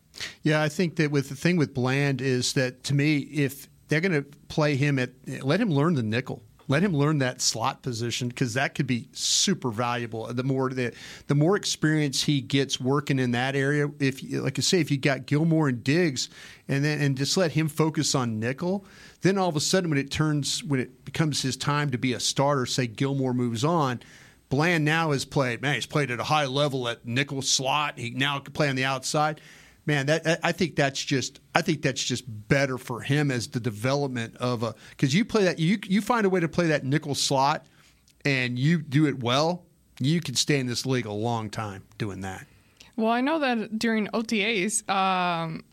Yeah, 0.44 0.62
I 0.62 0.70
think 0.70 0.98
that 0.98 1.10
with 1.10 1.30
the 1.30 1.36
thing 1.36 1.58
with 1.58 1.74
Bland 1.74 2.22
is 2.22 2.54
that 2.54 2.84
to 2.86 2.94
me, 2.94 3.18
if 3.18 3.68
they're 3.88 4.02
going 4.02 4.12
to 4.12 4.26
play 4.48 4.76
him 4.76 5.00
at, 5.00 5.12
let 5.44 5.60
him 5.60 5.72
learn 5.72 5.96
the 5.96 6.04
nickel. 6.04 6.44
Let 6.68 6.84
him 6.84 6.96
learn 6.96 7.20
that 7.20 7.42
slot 7.42 7.82
position 7.82 8.30
because 8.30 8.54
that 8.54 8.76
could 8.76 8.88
be 8.88 9.08
super 9.12 9.72
valuable. 9.72 10.32
The 10.34 10.44
more 10.44 10.70
the 10.70 10.94
the 11.28 11.36
more 11.36 11.56
experience 11.56 12.24
he 12.24 12.42
gets 12.42 12.80
working 12.80 13.20
in 13.20 13.32
that 13.32 13.56
area, 13.56 13.90
if 14.00 14.22
like 14.32 14.58
I 14.58 14.62
say, 14.62 14.80
if 14.80 14.92
you 14.92 14.98
got 14.98 15.26
Gilmore 15.26 15.70
and 15.70 15.84
Diggs, 15.84 16.30
and 16.68 16.84
then 16.84 17.02
and 17.02 17.18
just 17.18 17.38
let 17.38 17.52
him 17.52 17.68
focus 17.68 18.16
on 18.16 18.40
nickel, 18.40 18.86
then 19.22 19.38
all 19.38 19.50
of 19.50 19.56
a 19.56 19.62
sudden 19.62 19.90
when 19.90 20.00
it 20.00 20.12
turns 20.12 20.64
when 20.64 20.80
it 20.80 21.06
becomes 21.06 21.42
his 21.42 21.58
time 21.58 21.90
to 21.92 21.98
be 21.98 22.14
a 22.14 22.20
starter, 22.20 22.66
say 22.66 22.88
Gilmore 22.88 23.34
moves 23.34 23.64
on, 23.64 24.00
Bland 24.50 24.86
now 24.86 25.12
has 25.12 25.26
played. 25.26 25.62
Man, 25.62 25.76
he's 25.76 25.86
played 25.86 26.12
at 26.12 26.20
a 26.20 26.26
high 26.26 26.46
level 26.46 26.88
at 26.88 27.06
nickel 27.06 27.42
slot. 27.42 27.98
He 27.98 28.12
now 28.12 28.40
can 28.40 28.54
play 28.54 28.70
on 28.70 28.76
the 28.76 28.86
outside. 28.86 29.42
Man, 29.92 30.06
that 30.06 30.40
I 30.42 30.54
think 30.54 30.78
that's 30.78 31.04
just 31.04 31.42
I 31.54 31.62
think 31.62 31.82
that's 31.82 32.02
just 32.02 32.24
better 32.48 32.78
for 32.78 33.02
him 33.02 33.30
as 33.30 33.50
the 33.50 33.60
development 33.60 34.38
of 34.38 34.64
a 34.64 34.74
because 34.92 35.14
you 35.14 35.26
play 35.26 35.44
that 35.44 35.60
you 35.60 35.80
you 35.86 36.00
find 36.00 36.26
a 36.26 36.30
way 36.30 36.40
to 36.40 36.48
play 36.48 36.68
that 36.68 36.86
nickel 36.86 37.14
slot 37.14 37.66
and 38.24 38.58
you 38.58 38.82
do 38.82 39.06
it 39.06 39.22
well. 39.22 39.66
You 40.00 40.22
can 40.22 40.36
stay 40.36 40.60
in 40.62 40.68
this 40.68 40.86
league 40.86 41.08
a 41.08 41.12
long 41.12 41.50
time 41.50 41.84
doing 41.98 42.22
that. 42.22 42.48
Well, 42.96 43.12
I 43.12 43.20
know 43.20 43.40
that 43.40 43.78
during 43.78 44.08
OTAs, 44.08 44.90
um, 44.90 45.66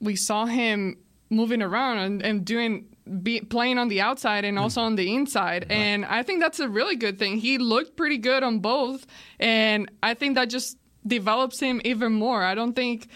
we 0.00 0.14
saw 0.14 0.46
him 0.46 0.98
moving 1.28 1.60
around 1.60 1.98
and, 1.98 2.22
and 2.22 2.44
doing 2.44 2.86
be, 3.20 3.40
playing 3.40 3.78
on 3.78 3.88
the 3.88 4.00
outside 4.00 4.44
and 4.44 4.60
also 4.60 4.80
on 4.80 4.94
the 4.94 5.12
inside, 5.12 5.66
and 5.70 6.04
I 6.04 6.22
think 6.22 6.38
that's 6.38 6.60
a 6.60 6.68
really 6.68 6.94
good 6.94 7.18
thing. 7.18 7.38
He 7.38 7.58
looked 7.58 7.96
pretty 7.96 8.18
good 8.18 8.44
on 8.44 8.60
both, 8.60 9.08
and 9.40 9.90
I 10.04 10.14
think 10.14 10.36
that 10.36 10.50
just 10.50 10.78
develops 11.04 11.58
him 11.58 11.80
even 11.84 12.12
more. 12.12 12.44
I 12.44 12.54
don't 12.54 12.74
think 12.74 13.08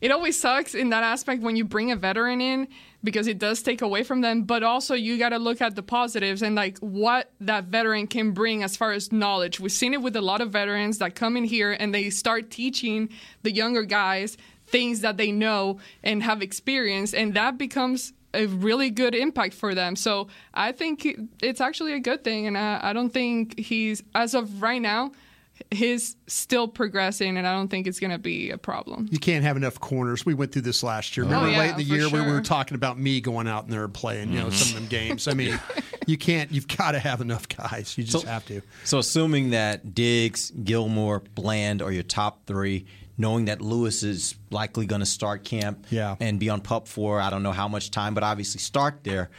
it 0.00 0.10
always 0.10 0.38
sucks 0.38 0.74
in 0.74 0.90
that 0.90 1.02
aspect 1.02 1.42
when 1.42 1.56
you 1.56 1.64
bring 1.64 1.90
a 1.90 1.96
veteran 1.96 2.40
in 2.40 2.68
because 3.04 3.26
it 3.26 3.38
does 3.38 3.62
take 3.62 3.82
away 3.82 4.02
from 4.02 4.20
them 4.20 4.42
but 4.42 4.62
also 4.62 4.94
you 4.94 5.18
got 5.18 5.30
to 5.30 5.38
look 5.38 5.60
at 5.60 5.74
the 5.76 5.82
positives 5.82 6.42
and 6.42 6.54
like 6.54 6.78
what 6.78 7.32
that 7.40 7.64
veteran 7.64 8.06
can 8.06 8.32
bring 8.32 8.62
as 8.62 8.76
far 8.76 8.92
as 8.92 9.12
knowledge. 9.12 9.60
We've 9.60 9.72
seen 9.72 9.94
it 9.94 10.02
with 10.02 10.16
a 10.16 10.20
lot 10.20 10.40
of 10.40 10.50
veterans 10.50 10.98
that 10.98 11.14
come 11.14 11.36
in 11.36 11.44
here 11.44 11.72
and 11.72 11.94
they 11.94 12.10
start 12.10 12.50
teaching 12.50 13.08
the 13.42 13.52
younger 13.52 13.84
guys 13.84 14.36
things 14.66 15.00
that 15.00 15.16
they 15.16 15.32
know 15.32 15.78
and 16.02 16.22
have 16.22 16.42
experience 16.42 17.14
and 17.14 17.34
that 17.34 17.58
becomes 17.58 18.12
a 18.34 18.46
really 18.46 18.88
good 18.88 19.14
impact 19.14 19.54
for 19.54 19.74
them. 19.74 19.94
So 19.94 20.28
i 20.54 20.72
think 20.72 21.06
it's 21.42 21.60
actually 21.60 21.92
a 21.92 22.00
good 22.00 22.24
thing 22.24 22.46
and 22.46 22.58
i, 22.58 22.80
I 22.82 22.92
don't 22.92 23.10
think 23.10 23.58
he's 23.58 24.02
as 24.14 24.34
of 24.34 24.62
right 24.62 24.80
now 24.80 25.12
he's 25.70 26.16
still 26.26 26.66
progressing 26.68 27.36
and 27.36 27.46
i 27.46 27.52
don't 27.52 27.68
think 27.68 27.86
it's 27.86 28.00
going 28.00 28.10
to 28.10 28.18
be 28.18 28.50
a 28.50 28.58
problem 28.58 29.08
You 29.10 29.18
can't 29.18 29.44
have 29.44 29.56
enough 29.56 29.78
corners. 29.80 30.24
We 30.26 30.34
went 30.34 30.52
through 30.52 30.62
this 30.62 30.82
last 30.82 31.16
year. 31.16 31.24
Oh, 31.24 31.28
Remember 31.28 31.50
yeah, 31.50 31.58
late 31.58 31.70
in 31.72 31.76
the 31.78 31.84
for 31.84 31.94
year 31.94 32.08
when 32.10 32.26
we 32.26 32.32
were 32.32 32.40
talking 32.40 32.74
about 32.74 32.98
me 32.98 33.20
going 33.20 33.46
out 33.48 33.68
there 33.68 33.84
and 33.84 33.92
playing, 33.94 34.32
you 34.32 34.38
know, 34.38 34.46
mm-hmm. 34.46 34.54
some 34.54 34.68
of 34.68 34.74
them 34.74 34.88
games. 34.88 35.28
I 35.28 35.34
mean, 35.34 35.58
you 36.06 36.16
can't. 36.18 36.50
You've 36.50 36.68
got 36.68 36.92
to 36.92 36.98
have 36.98 37.20
enough 37.20 37.48
guys. 37.48 37.96
You 37.96 38.04
just 38.04 38.24
So- 38.24 38.28
have 38.30 38.46
to. 38.46 38.62
So 38.84 38.98
assuming 38.98 39.50
that 39.50 39.94
Diggs, 39.94 40.50
Gilmore, 40.50 41.22
Bland 41.34 41.82
are 41.82 41.92
your 41.92 42.02
top 42.02 42.46
three, 42.46 42.86
knowing 43.18 43.44
that 43.46 43.60
Lewis 43.60 44.02
is 44.02 44.34
likely 44.50 44.86
going 44.86 45.00
to 45.00 45.06
start 45.06 45.44
camp 45.44 45.86
Yeah. 45.90 46.16
and 46.20 46.40
be 46.40 46.48
on 46.48 46.60
pup 46.60 46.88
for 46.88 47.20
I 47.20 47.30
don't 47.30 47.42
know 47.42 47.52
how 47.52 47.68
much 47.68 47.90
time, 47.90 48.14
but 48.14 48.22
obviously 48.22 48.60
start 48.60 49.04
there. 49.04 49.30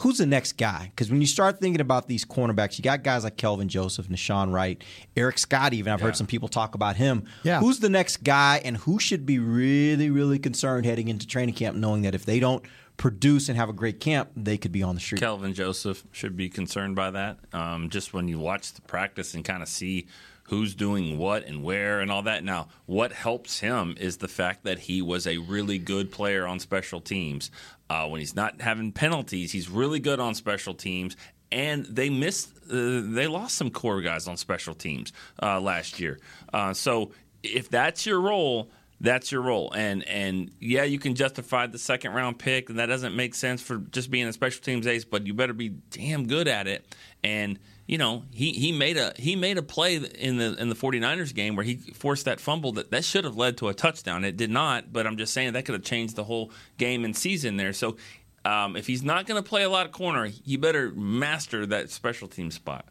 Who's 0.00 0.18
the 0.18 0.26
next 0.26 0.52
guy? 0.52 0.92
Because 0.94 1.10
when 1.10 1.20
you 1.20 1.26
start 1.26 1.60
thinking 1.60 1.80
about 1.80 2.06
these 2.06 2.24
cornerbacks, 2.24 2.78
you 2.78 2.84
got 2.84 3.02
guys 3.02 3.24
like 3.24 3.36
Kelvin 3.36 3.68
Joseph, 3.68 4.08
Nahshon 4.08 4.52
Wright, 4.52 4.82
Eric 5.16 5.38
Scott. 5.38 5.74
Even 5.74 5.92
I've 5.92 6.00
heard 6.00 6.16
some 6.16 6.26
people 6.26 6.48
talk 6.48 6.76
about 6.76 6.96
him. 6.96 7.24
Yeah. 7.42 7.58
Who's 7.58 7.80
the 7.80 7.88
next 7.88 8.18
guy, 8.18 8.60
and 8.64 8.76
who 8.76 9.00
should 9.00 9.26
be 9.26 9.40
really, 9.40 10.08
really 10.08 10.38
concerned 10.38 10.86
heading 10.86 11.08
into 11.08 11.26
training 11.26 11.56
camp, 11.56 11.76
knowing 11.76 12.02
that 12.02 12.14
if 12.14 12.24
they 12.24 12.38
don't 12.38 12.64
produce 12.96 13.48
and 13.48 13.56
have 13.56 13.68
a 13.68 13.72
great 13.72 13.98
camp, 14.00 14.30
they 14.36 14.56
could 14.56 14.72
be 14.72 14.82
on 14.82 14.94
the 14.94 15.00
street. 15.00 15.20
Kelvin 15.20 15.54
Joseph 15.54 16.04
should 16.12 16.36
be 16.36 16.48
concerned 16.48 16.94
by 16.94 17.10
that. 17.12 17.38
Um, 17.52 17.90
just 17.90 18.12
when 18.12 18.28
you 18.28 18.38
watch 18.38 18.72
the 18.74 18.82
practice 18.82 19.34
and 19.34 19.44
kind 19.44 19.62
of 19.62 19.68
see 19.68 20.06
who's 20.48 20.74
doing 20.74 21.18
what 21.18 21.44
and 21.44 21.62
where 21.62 22.00
and 22.00 22.10
all 22.10 22.22
that. 22.22 22.42
Now, 22.42 22.68
what 22.86 23.12
helps 23.12 23.60
him 23.60 23.94
is 24.00 24.16
the 24.16 24.28
fact 24.28 24.64
that 24.64 24.78
he 24.78 25.02
was 25.02 25.26
a 25.26 25.38
really 25.38 25.78
good 25.78 26.10
player 26.10 26.46
on 26.46 26.58
special 26.58 27.00
teams. 27.00 27.50
Uh, 27.90 28.06
when 28.08 28.20
he's 28.20 28.34
not 28.34 28.60
having 28.60 28.92
penalties, 28.92 29.52
he's 29.52 29.68
really 29.68 30.00
good 30.00 30.20
on 30.20 30.34
special 30.34 30.74
teams. 30.74 31.16
And 31.52 31.84
they 31.86 32.10
missed, 32.10 32.50
uh, 32.70 33.02
they 33.04 33.26
lost 33.26 33.56
some 33.56 33.70
core 33.70 34.00
guys 34.00 34.26
on 34.26 34.36
special 34.36 34.74
teams 34.74 35.12
uh, 35.42 35.60
last 35.60 36.00
year. 36.00 36.18
Uh, 36.52 36.74
so 36.74 37.12
if 37.42 37.68
that's 37.68 38.06
your 38.06 38.20
role, 38.20 38.70
that's 39.00 39.30
your 39.30 39.42
role. 39.42 39.72
And 39.74 40.02
and 40.08 40.50
yeah, 40.58 40.82
you 40.82 40.98
can 40.98 41.14
justify 41.14 41.66
the 41.66 41.78
second 41.78 42.12
round 42.14 42.38
pick, 42.38 42.68
and 42.68 42.78
that 42.78 42.86
doesn't 42.86 43.14
make 43.14 43.34
sense 43.34 43.62
for 43.62 43.78
just 43.78 44.10
being 44.10 44.26
a 44.26 44.32
special 44.32 44.62
teams 44.62 44.86
ace, 44.86 45.04
but 45.04 45.26
you 45.26 45.34
better 45.34 45.52
be 45.52 45.68
damn 45.90 46.26
good 46.26 46.48
at 46.48 46.66
it. 46.66 46.84
And 47.22 47.58
you 47.88 47.96
know, 47.96 48.24
he, 48.30 48.52
he 48.52 48.70
made 48.70 48.98
a 48.98 49.14
he 49.16 49.34
made 49.34 49.56
a 49.56 49.62
play 49.62 49.96
in 49.96 50.36
the 50.36 50.54
in 50.60 50.68
the 50.68 50.74
49ers 50.74 51.34
game 51.34 51.56
where 51.56 51.64
he 51.64 51.76
forced 51.76 52.26
that 52.26 52.38
fumble 52.38 52.72
that 52.72 52.90
that 52.90 53.02
should 53.02 53.24
have 53.24 53.36
led 53.36 53.56
to 53.56 53.68
a 53.68 53.74
touchdown. 53.74 54.24
It 54.24 54.36
did 54.36 54.50
not, 54.50 54.92
but 54.92 55.06
I'm 55.06 55.16
just 55.16 55.32
saying 55.32 55.54
that 55.54 55.64
could 55.64 55.74
have 55.74 55.82
changed 55.82 56.14
the 56.14 56.24
whole 56.24 56.52
game 56.76 57.06
and 57.06 57.16
season 57.16 57.56
there. 57.56 57.72
So 57.72 57.96
um, 58.44 58.76
if 58.76 58.86
he's 58.86 59.02
not 59.02 59.26
going 59.26 59.42
to 59.42 59.48
play 59.48 59.62
a 59.62 59.70
lot 59.70 59.86
of 59.86 59.92
corner, 59.92 60.26
he 60.26 60.58
better 60.58 60.92
master 60.92 61.64
that 61.64 61.88
special 61.90 62.28
team 62.28 62.50
spot. 62.50 62.84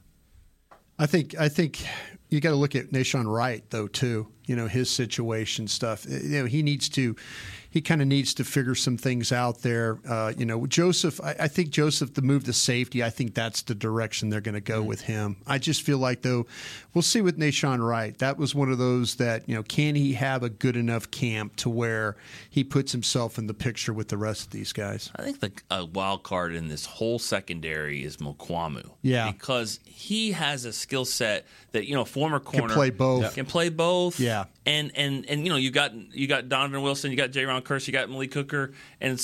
I 0.97 1.05
think 1.05 1.39
I 1.39 1.47
think 1.47 1.85
you 2.29 2.41
got 2.41 2.49
to 2.49 2.55
look 2.55 2.75
at 2.75 2.89
Nahshon 2.89 3.31
Wright 3.31 3.63
though 3.69 3.87
too. 3.87 4.27
You 4.47 4.55
know 4.55 4.65
his 4.67 4.89
situation 4.89 5.67
stuff. 5.67 6.07
You 6.09 6.39
know 6.39 6.45
he 6.45 6.63
needs 6.63 6.89
to. 6.89 7.15
He 7.69 7.81
kind 7.81 8.01
of 8.01 8.07
needs 8.07 8.33
to 8.35 8.43
figure 8.43 8.75
some 8.75 8.97
things 8.97 9.31
out 9.31 9.61
there. 9.61 9.99
Uh, 10.07 10.33
you 10.37 10.45
know, 10.45 10.65
Joseph. 10.67 11.21
I, 11.21 11.35
I 11.41 11.47
think 11.47 11.69
Joseph 11.69 12.13
the 12.13 12.21
move 12.21 12.45
to 12.45 12.53
safety. 12.53 13.03
I 13.03 13.09
think 13.09 13.33
that's 13.33 13.61
the 13.61 13.75
direction 13.75 14.29
they're 14.29 14.41
going 14.41 14.55
to 14.55 14.61
go 14.61 14.81
with 14.81 15.01
him. 15.01 15.37
I 15.45 15.57
just 15.57 15.81
feel 15.81 15.97
like 15.97 16.21
though, 16.21 16.45
we'll 16.93 17.01
see 17.01 17.21
with 17.21 17.37
Nahshon 17.37 17.85
Wright. 17.85 18.17
That 18.19 18.37
was 18.37 18.55
one 18.55 18.71
of 18.71 18.77
those 18.77 19.15
that 19.15 19.47
you 19.47 19.55
know, 19.55 19.63
can 19.63 19.95
he 19.95 20.13
have 20.13 20.43
a 20.43 20.49
good 20.49 20.75
enough 20.75 21.11
camp 21.11 21.55
to 21.57 21.69
where 21.69 22.15
he 22.49 22.63
puts 22.63 22.91
himself 22.91 23.37
in 23.37 23.47
the 23.47 23.53
picture 23.53 23.93
with 23.93 24.09
the 24.09 24.17
rest 24.17 24.45
of 24.45 24.51
these 24.51 24.73
guys? 24.73 25.11
I 25.15 25.23
think 25.23 25.39
the 25.39 25.51
uh, 25.75 25.85
wild 25.85 26.23
card 26.23 26.55
in 26.55 26.67
this 26.67 26.85
whole 26.85 27.19
secondary 27.19 28.03
is 28.03 28.17
Mukuamu. 28.17 28.89
Yeah. 29.01 29.31
because 29.31 29.79
he 29.85 30.31
has 30.31 30.65
a 30.65 30.73
skill 30.73 31.05
set 31.05 31.45
that 31.71 31.87
you 31.87 31.95
know 31.95 32.05
former 32.05 32.39
corner 32.39 32.67
can 32.67 32.75
play 32.75 32.89
both. 32.89 33.35
Can 33.35 33.45
play 33.45 33.69
both. 33.69 34.19
Yeah. 34.19 34.45
And 34.67 34.91
and 34.95 35.25
and 35.29 35.43
you 35.45 35.49
know 35.49 35.57
you 35.57 35.71
got 35.71 35.93
you 36.13 36.27
got 36.27 36.49
Donovan 36.49 36.81
Wilson, 36.81 37.11
you 37.11 37.17
got 37.17 37.31
Jayron 37.31 37.61
Kearse, 37.61 37.87
you 37.87 37.93
got 37.93 38.09
Malik 38.09 38.33
Hooker, 38.33 38.73
and 39.01 39.19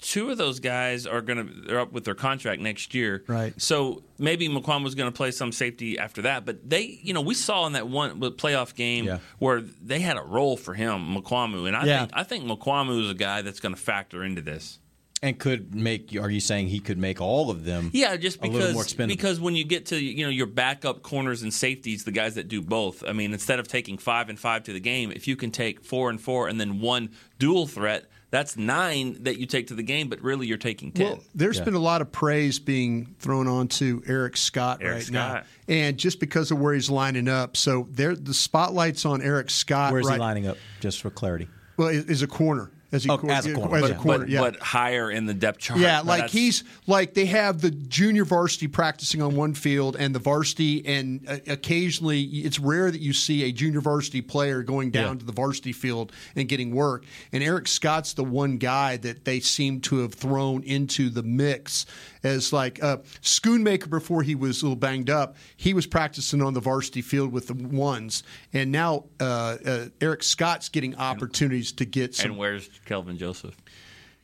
two 0.00 0.30
of 0.30 0.38
those 0.38 0.60
guys 0.60 1.06
are 1.06 1.20
gonna 1.20 1.44
they're 1.66 1.80
up 1.80 1.92
with 1.92 2.04
their 2.04 2.14
contract 2.14 2.62
next 2.62 2.94
year. 2.94 3.24
Right. 3.26 3.52
So 3.60 4.02
maybe 4.18 4.48
Mukuamu 4.48 4.94
going 4.96 5.10
to 5.10 5.16
play 5.16 5.30
some 5.32 5.50
safety 5.52 5.98
after 5.98 6.22
that, 6.22 6.44
but 6.46 6.68
they 6.70 6.98
you 7.02 7.12
know 7.12 7.20
we 7.20 7.34
saw 7.34 7.66
in 7.66 7.72
that 7.74 7.88
one 7.88 8.20
playoff 8.20 8.74
game 8.74 9.04
Yeah. 9.06 9.18
where 9.38 9.60
they 9.60 10.00
had 10.00 10.16
a 10.16 10.22
role 10.22 10.56
for 10.56 10.74
him, 10.74 11.14
Mukuamu, 11.14 11.66
and 11.66 11.76
I 11.76 11.84
Yeah. 11.84 11.98
think 12.00 12.10
I 12.14 12.22
think 12.24 12.44
Mukuamu 12.44 13.02
is 13.04 13.10
a 13.10 13.14
guy 13.14 13.42
that's 13.42 13.60
going 13.60 13.74
to 13.74 13.80
factor 13.80 14.24
into 14.24 14.40
this. 14.40 14.78
And 15.20 15.36
could 15.36 15.74
make? 15.74 16.14
Are 16.14 16.30
you 16.30 16.38
saying 16.38 16.68
he 16.68 16.78
could 16.78 16.96
make 16.98 17.20
all 17.20 17.50
of 17.50 17.64
them? 17.64 17.90
Yeah, 17.92 18.16
just 18.16 18.38
a 18.38 18.42
little 18.42 18.58
because 18.58 18.74
more 18.74 18.82
expendable? 18.84 19.16
because 19.16 19.40
when 19.40 19.56
you 19.56 19.64
get 19.64 19.86
to 19.86 19.98
you 20.00 20.24
know 20.24 20.30
your 20.30 20.46
backup 20.46 21.02
corners 21.02 21.42
and 21.42 21.52
safeties, 21.52 22.04
the 22.04 22.12
guys 22.12 22.36
that 22.36 22.46
do 22.46 22.62
both. 22.62 23.02
I 23.06 23.12
mean, 23.12 23.32
instead 23.32 23.58
of 23.58 23.66
taking 23.66 23.98
five 23.98 24.28
and 24.28 24.38
five 24.38 24.62
to 24.64 24.72
the 24.72 24.78
game, 24.80 25.10
if 25.10 25.26
you 25.26 25.34
can 25.34 25.50
take 25.50 25.82
four 25.84 26.08
and 26.08 26.20
four 26.20 26.46
and 26.46 26.60
then 26.60 26.80
one 26.80 27.10
dual 27.40 27.66
threat, 27.66 28.08
that's 28.30 28.56
nine 28.56 29.24
that 29.24 29.38
you 29.40 29.46
take 29.46 29.66
to 29.68 29.74
the 29.74 29.82
game. 29.82 30.08
But 30.08 30.20
really, 30.22 30.46
you're 30.46 30.56
taking 30.56 30.92
ten. 30.92 31.06
Well, 31.06 31.24
there's 31.34 31.58
Yeah. 31.58 31.64
been 31.64 31.74
a 31.74 31.80
lot 31.80 32.00
of 32.00 32.12
praise 32.12 32.60
being 32.60 33.16
thrown 33.18 33.48
onto 33.48 34.02
Eric 34.06 34.36
Scott 34.36 34.78
Eric 34.82 34.94
right 34.98 35.10
now, 35.10 35.28
Scott. 35.30 35.46
and 35.66 35.98
just 35.98 36.20
because 36.20 36.52
of 36.52 36.60
where 36.60 36.74
he's 36.74 36.90
lining 36.90 37.28
up, 37.28 37.56
so 37.56 37.88
there 37.90 38.14
the 38.14 38.34
spotlight's 38.34 39.04
on 39.04 39.20
Eric 39.20 39.50
Scott. 39.50 39.92
Where's 39.92 40.06
right, 40.06 40.14
he 40.14 40.20
lining 40.20 40.46
up? 40.46 40.58
Just 40.78 41.00
for 41.00 41.10
clarity. 41.10 41.48
Well, 41.76 41.88
is 41.88 42.04
is 42.04 42.22
a 42.22 42.28
corner. 42.28 42.70
As, 42.90 43.04
he, 43.04 43.10
Oh, 43.10 43.18
as 43.28 43.46
a 43.46 43.54
corner, 43.54 43.76
As 43.84 43.90
a 43.90 43.94
corner, 43.94 44.18
but, 44.20 44.28
yeah. 44.28 44.40
but 44.40 44.58
higher 44.60 45.10
in 45.10 45.26
the 45.26 45.34
depth 45.34 45.58
chart. 45.58 45.78
Yeah, 45.80 45.98
like 46.00 46.06
that's- 46.22 46.32
he's 46.32 46.64
like 46.86 47.14
they 47.14 47.26
have 47.26 47.60
the 47.60 47.70
junior 47.70 48.24
varsity 48.24 48.66
practicing 48.68 49.20
on 49.20 49.36
one 49.36 49.54
field 49.54 49.96
and 49.96 50.14
the 50.14 50.18
varsity, 50.18 50.84
and 50.86 51.24
uh, 51.28 51.36
occasionally 51.46 52.22
it's 52.22 52.58
rare 52.58 52.90
that 52.90 53.00
you 53.00 53.12
see 53.12 53.44
a 53.44 53.52
junior 53.52 53.80
varsity 53.80 54.22
player 54.22 54.62
going 54.62 54.90
down 54.90 55.14
Yeah. 55.16 55.18
to 55.20 55.24
the 55.26 55.32
varsity 55.32 55.72
field 55.72 56.12
and 56.34 56.48
getting 56.48 56.74
work. 56.74 57.04
And 57.32 57.42
Eric 57.42 57.68
Scott's 57.68 58.14
the 58.14 58.24
one 58.24 58.56
guy 58.58 58.96
that 58.98 59.24
they 59.24 59.40
seem 59.40 59.80
to 59.82 59.98
have 59.98 60.14
thrown 60.14 60.62
into 60.62 61.10
the 61.10 61.22
mix 61.22 61.84
as 62.22 62.52
like 62.52 62.82
uh, 62.82 62.98
Schoonmaker 63.22 63.88
before 63.90 64.22
he 64.22 64.34
was 64.34 64.62
a 64.62 64.64
little 64.64 64.76
banged 64.76 65.10
up. 65.10 65.36
He 65.56 65.74
was 65.74 65.86
practicing 65.86 66.42
on 66.42 66.54
the 66.54 66.60
varsity 66.60 67.02
field 67.02 67.32
with 67.32 67.48
the 67.48 67.54
ones, 67.54 68.22
and 68.52 68.70
now 68.72 69.04
uh, 69.20 69.56
uh, 69.64 69.84
Eric 70.00 70.22
Scott's 70.22 70.68
getting 70.68 70.94
opportunities 70.96 71.72
to 71.72 71.84
get 71.84 72.14
some. 72.14 72.30
and 72.32 72.38
where's 72.38 72.68
Kelvin 72.86 73.18
Joseph? 73.18 73.54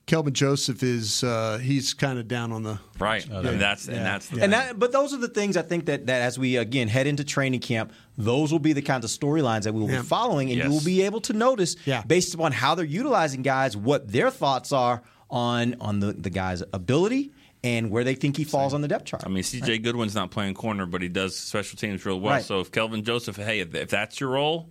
Kelvin 0.06 0.34
Joseph 0.34 0.82
is 0.82 1.24
uh, 1.24 1.56
he's 1.62 1.94
kind 1.94 2.18
of 2.18 2.28
down 2.28 2.52
on 2.52 2.62
the 2.62 2.78
Right, 2.98 3.26
and 3.26 3.58
that's 3.58 3.88
and 3.88 3.96
that's 4.04 4.28
the 4.28 4.42
And 4.42 4.52
that, 4.52 4.78
but 4.78 4.92
those 4.92 5.14
are 5.14 5.16
the 5.16 5.28
things 5.28 5.56
I 5.56 5.62
think 5.62 5.86
that, 5.86 6.06
that 6.08 6.20
as 6.20 6.38
we 6.38 6.56
again 6.58 6.88
head 6.88 7.06
into 7.06 7.24
training 7.24 7.60
camp, 7.60 7.90
those 8.18 8.52
will 8.52 8.58
be 8.58 8.74
the 8.74 8.82
kinds 8.82 9.06
of 9.06 9.10
storylines 9.10 9.62
that 9.62 9.72
we 9.72 9.80
will 9.80 9.88
Yeah. 9.90 10.02
be 10.02 10.06
following, 10.06 10.50
and 10.52 10.62
you 10.62 10.68
will 10.68 10.84
be 10.84 11.00
able 11.02 11.22
to 11.22 11.32
notice 11.32 11.76
Yeah. 11.86 12.02
based 12.02 12.34
upon 12.34 12.52
how 12.52 12.74
they're 12.74 12.84
utilizing 12.84 13.40
guys, 13.40 13.78
what 13.78 14.12
their 14.12 14.30
thoughts 14.30 14.72
are 14.72 15.02
on 15.30 15.74
on 15.80 16.00
the, 16.00 16.12
the 16.12 16.28
guy's 16.30 16.62
ability 16.74 17.32
and 17.64 17.90
where 17.90 18.04
they 18.04 18.14
think 18.14 18.36
he 18.36 18.44
falls 18.44 18.74
on 18.74 18.82
the 18.82 18.88
depth 18.88 19.06
chart. 19.06 19.22
I 19.26 19.28
mean, 19.28 19.42
C.J. 19.42 19.78
Goodwin's 19.78 20.14
not 20.14 20.30
playing 20.30 20.54
corner, 20.54 20.86
but 20.86 21.02
he 21.02 21.08
does 21.08 21.36
special 21.36 21.76
teams 21.76 22.04
real 22.06 22.20
well. 22.20 22.34
Right. 22.34 22.44
So 22.44 22.60
if 22.60 22.70
Kelvin 22.70 23.02
Joseph, 23.02 23.36
hey, 23.36 23.60
if, 23.60 23.74
if 23.74 23.88
that's 23.88 24.20
your 24.20 24.28
role, 24.30 24.68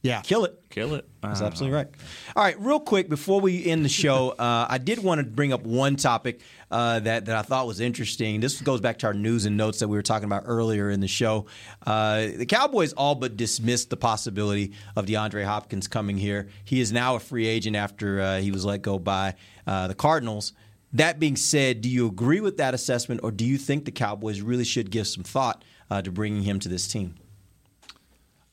yeah, 0.00 0.20
kill 0.20 0.44
it. 0.44 0.56
kill 0.70 0.94
it. 0.94 1.08
That's 1.22 1.42
Uh, 1.42 1.46
absolutely 1.46 1.74
right. 1.76 1.88
All 2.36 2.44
right, 2.44 2.58
real 2.60 2.78
quick 2.78 3.08
before 3.08 3.40
we 3.40 3.66
end 3.66 3.84
the 3.84 3.88
show, 3.88 4.30
uh, 4.38 4.66
I 4.70 4.78
did 4.78 5.02
want 5.02 5.18
to 5.18 5.24
bring 5.26 5.52
up 5.52 5.64
one 5.64 5.96
topic 5.96 6.40
uh, 6.70 7.00
that 7.00 7.24
that 7.24 7.34
I 7.36 7.42
thought 7.42 7.66
was 7.66 7.80
interesting. 7.80 8.38
This 8.38 8.60
goes 8.60 8.80
back 8.80 8.98
to 8.98 9.08
our 9.08 9.14
news 9.14 9.44
and 9.44 9.56
notes 9.56 9.80
that 9.80 9.88
we 9.88 9.96
were 9.96 10.02
talking 10.02 10.26
about 10.26 10.44
earlier 10.46 10.88
in 10.88 11.00
the 11.00 11.08
show. 11.08 11.46
Uh, 11.84 12.28
the 12.36 12.46
Cowboys 12.46 12.92
all 12.92 13.16
but 13.16 13.36
dismissed 13.36 13.90
the 13.90 13.96
possibility 13.96 14.72
of 14.94 15.06
DeAndre 15.06 15.44
Hopkins 15.44 15.88
coming 15.88 16.16
here. 16.16 16.48
He 16.64 16.80
is 16.80 16.92
now 16.92 17.16
a 17.16 17.20
free 17.20 17.48
agent 17.48 17.74
after 17.74 18.20
uh, 18.20 18.38
he 18.38 18.52
was 18.52 18.64
let 18.64 18.82
go 18.82 19.00
by 19.00 19.34
uh, 19.66 19.88
the 19.88 19.96
Cardinals. 19.96 20.52
That 20.92 21.20
being 21.20 21.36
said, 21.36 21.80
do 21.82 21.88
you 21.88 22.06
agree 22.06 22.40
with 22.40 22.56
that 22.56 22.74
assessment, 22.74 23.20
or 23.22 23.30
do 23.30 23.44
you 23.44 23.58
think 23.58 23.84
the 23.84 23.90
Cowboys 23.90 24.40
really 24.40 24.64
should 24.64 24.90
give 24.90 25.06
some 25.06 25.22
thought 25.22 25.62
uh, 25.90 26.00
to 26.02 26.10
bringing 26.10 26.42
him 26.42 26.58
to 26.60 26.68
this 26.68 26.88
team? 26.88 27.16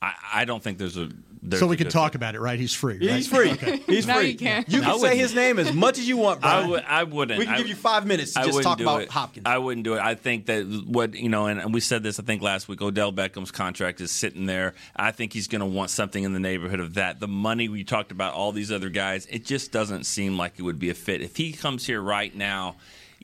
I, 0.01 0.13
I 0.33 0.45
don't 0.45 0.61
think 0.61 0.77
there's 0.77 0.97
a. 0.97 1.09
There's 1.49 1.59
so 1.59 1.67
we 1.67 1.75
a 1.75 1.77
can 1.77 1.89
talk 1.89 2.15
about 2.15 2.35
it, 2.35 2.39
right? 2.41 2.57
He's 2.59 2.73
free. 2.73 2.97
He's 2.97 3.31
right? 3.31 3.57
free. 3.59 3.77
He's 3.87 4.07
Now 4.07 4.15
free. 4.15 4.29
you 4.31 4.37
can. 4.37 4.65
You 4.67 4.81
I 4.81 4.85
can 4.85 4.93
say 4.95 4.99
wouldn't- 5.01 5.19
his 5.19 5.35
name 5.35 5.59
as 5.59 5.73
much 5.73 5.97
as 5.99 6.07
you 6.07 6.17
want, 6.17 6.41
Bryan. 6.41 6.65
I, 6.65 6.69
would, 6.69 6.83
I 6.87 7.03
wouldn't. 7.03 7.39
We 7.39 7.45
can 7.45 7.53
I- 7.55 7.57
give 7.57 7.67
you 7.67 7.75
five 7.75 8.05
minutes 8.05 8.33
to 8.33 8.39
I 8.39 8.43
just 8.43 8.55
wouldn't 8.55 8.63
talk 8.69 8.77
do 8.79 8.83
about 8.83 9.01
it. 9.01 9.09
Hopkins. 9.11 9.45
I 9.45 9.57
wouldn't 9.57 9.83
do 9.83 9.93
it. 9.93 9.99
I 9.99 10.15
think 10.15 10.47
that 10.47 10.63
what 10.87 11.13
you 11.13 11.29
know, 11.29 11.47
and 11.47 11.73
we 11.73 11.79
said 11.79 12.03
this. 12.03 12.19
I 12.19 12.23
think 12.23 12.41
last 12.41 12.67
week. 12.67 12.81
Odell 12.81 13.11
Beckham's 13.13 13.51
contract 13.51 14.01
is 14.01 14.11
sitting 14.11 14.45
there. 14.45 14.73
I 14.95 15.11
think 15.11 15.33
he's 15.33 15.47
going 15.47 15.61
to 15.61 15.65
want 15.65 15.89
something 15.89 16.23
in 16.23 16.33
the 16.33 16.39
neighborhood 16.39 16.79
of 16.79 16.95
that. 16.95 17.19
The 17.19 17.27
money 17.27 17.69
we 17.69 17.83
talked 17.83 18.11
about, 18.11 18.33
all 18.33 18.51
these 18.51 18.71
other 18.71 18.89
guys. 18.89 19.25
It 19.27 19.45
just 19.45 19.71
doesn't 19.71 20.05
seem 20.05 20.37
like 20.37 20.53
it 20.57 20.63
would 20.63 20.79
be 20.79 20.89
a 20.89 20.93
fit. 20.93 21.21
If 21.21 21.35
he 21.37 21.51
comes 21.53 21.85
here 21.85 22.01
right 22.01 22.35
now. 22.35 22.75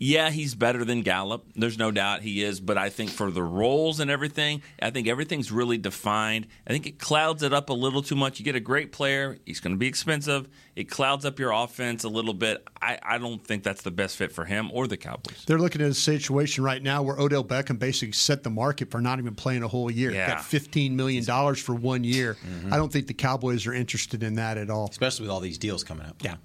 Yeah, 0.03 0.31
he's 0.31 0.55
better 0.55 0.83
than 0.83 1.03
Gallup. 1.03 1.45
There's 1.55 1.77
no 1.77 1.91
doubt 1.91 2.23
he 2.23 2.41
is. 2.43 2.59
But 2.59 2.75
I 2.75 2.89
think 2.89 3.11
for 3.11 3.29
the 3.29 3.43
roles 3.43 3.99
and 3.99 4.09
everything, 4.09 4.63
I 4.81 4.89
think 4.89 5.07
everything's 5.07 5.51
really 5.51 5.77
defined. 5.77 6.47
I 6.65 6.71
think 6.71 6.87
it 6.87 6.97
clouds 6.97 7.43
it 7.43 7.53
up 7.53 7.69
a 7.69 7.73
little 7.73 8.01
too 8.01 8.15
much. 8.15 8.39
You 8.39 8.43
get 8.45 8.55
a 8.55 8.59
great 8.59 8.91
player, 8.91 9.37
he's 9.45 9.59
going 9.59 9.73
to 9.73 9.77
be 9.77 9.85
expensive. 9.85 10.49
It 10.75 10.85
clouds 10.85 11.23
up 11.23 11.37
your 11.37 11.51
offense 11.51 12.03
a 12.03 12.09
little 12.09 12.33
bit. 12.33 12.67
I, 12.81 12.97
I 13.03 13.17
don't 13.19 13.45
think 13.45 13.61
that's 13.61 13.83
the 13.83 13.91
best 13.91 14.17
fit 14.17 14.31
for 14.31 14.43
him 14.43 14.71
or 14.73 14.87
the 14.87 14.97
Cowboys. 14.97 15.43
They're 15.45 15.59
looking 15.59 15.83
at 15.83 15.89
a 15.91 15.93
situation 15.93 16.63
right 16.63 16.81
now 16.81 17.03
where 17.03 17.19
Odell 17.19 17.43
Beckham 17.43 17.77
basically 17.77 18.13
set 18.13 18.41
the 18.41 18.49
market 18.49 18.89
for 18.89 19.01
not 19.01 19.19
even 19.19 19.35
playing 19.35 19.61
a 19.61 19.67
whole 19.67 19.91
year. 19.91 20.09
Yeah. 20.09 20.29
Got 20.29 20.39
$15 20.39 20.93
million 20.93 21.23
for 21.53 21.75
one 21.75 22.03
year. 22.03 22.37
Mm-hmm. 22.43 22.73
I 22.73 22.77
don't 22.77 22.91
think 22.91 23.05
the 23.05 23.13
Cowboys 23.13 23.67
are 23.67 23.73
interested 23.73 24.23
in 24.23 24.33
that 24.35 24.57
at 24.57 24.71
all. 24.71 24.87
Especially 24.89 25.25
with 25.25 25.31
all 25.31 25.41
these 25.41 25.59
deals 25.59 25.83
coming 25.83 26.07
up. 26.07 26.15
Yeah. 26.23 26.37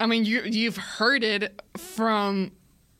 I 0.00 0.06
mean, 0.06 0.24
you 0.24 0.42
you've 0.42 0.76
heard 0.76 1.22
it 1.22 1.62
from 1.76 2.50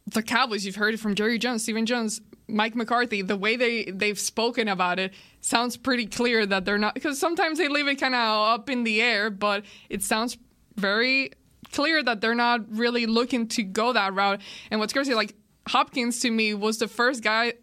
the 0.06 0.22
Cowboys. 0.22 0.64
You've 0.66 0.76
heard 0.76 0.94
it 0.94 1.00
from 1.00 1.14
Jerry 1.14 1.38
Jones, 1.38 1.62
Stephen 1.62 1.86
Jones, 1.86 2.20
Mike 2.48 2.74
McCarthy. 2.74 3.22
The 3.22 3.36
way 3.36 3.56
they 3.56 3.84
they've 3.84 4.18
spoken 4.18 4.68
about 4.68 4.98
it 4.98 5.14
sounds 5.40 5.76
pretty 5.76 6.06
clear 6.06 6.44
that 6.46 6.64
they're 6.64 6.78
not 6.78 6.94
because 6.94 7.18
sometimes 7.18 7.58
they 7.58 7.68
leave 7.68 7.88
it 7.88 7.96
kind 7.96 8.14
of 8.14 8.20
up 8.20 8.68
in 8.68 8.84
the 8.84 9.00
air, 9.00 9.30
but 9.30 9.64
it 9.88 10.02
sounds 10.02 10.36
very 10.76 11.30
clear 11.72 12.02
that 12.02 12.20
they're 12.20 12.34
not 12.34 12.60
really 12.70 13.06
looking 13.06 13.48
to 13.48 13.62
go 13.62 13.92
that 13.92 14.14
route. 14.14 14.40
And 14.70 14.80
what's 14.80 14.92
crazy, 14.92 15.14
like 15.14 15.34
Hopkins 15.66 16.20
to 16.20 16.30
me 16.30 16.54
was 16.54 16.78
the 16.78 16.88
first 16.88 17.22
guy, 17.22 17.54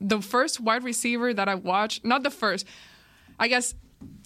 the 0.00 0.20
first 0.20 0.60
wide 0.60 0.84
receiver 0.84 1.34
that 1.34 1.48
I 1.48 1.56
watched. 1.56 2.04
Not 2.04 2.22
the 2.22 2.30
first, 2.30 2.66
I 3.38 3.48
guess, 3.48 3.74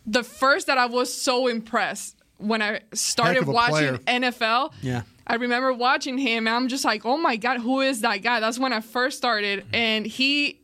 the 0.07 0.23
first 0.23 0.67
that 0.67 0.79
I 0.79 0.87
was 0.87 1.13
so 1.13 1.47
impressed 1.47 2.17
when 2.39 2.61
I 2.63 2.81
started 2.93 3.47
watching 3.47 3.99
player. 3.99 4.21
NFL. 4.21 4.73
Yeah. 4.83 5.03
I 5.27 5.37
remember 5.37 5.73
watching 5.73 6.19
him, 6.19 6.47
and 6.47 6.55
I'm 6.55 6.69
just 6.69 6.85
like, 6.85 7.05
oh 7.07 7.17
my 7.17 7.37
god, 7.37 7.61
who 7.61 7.81
is 7.81 8.03
that 8.03 8.19
guy? 8.19 8.41
That's 8.41 8.59
when 8.59 8.73
I 8.73 8.81
first 8.81 9.17
started, 9.19 9.61
mm-hmm. 9.61 9.75
and 9.75 10.07
he. 10.07 10.61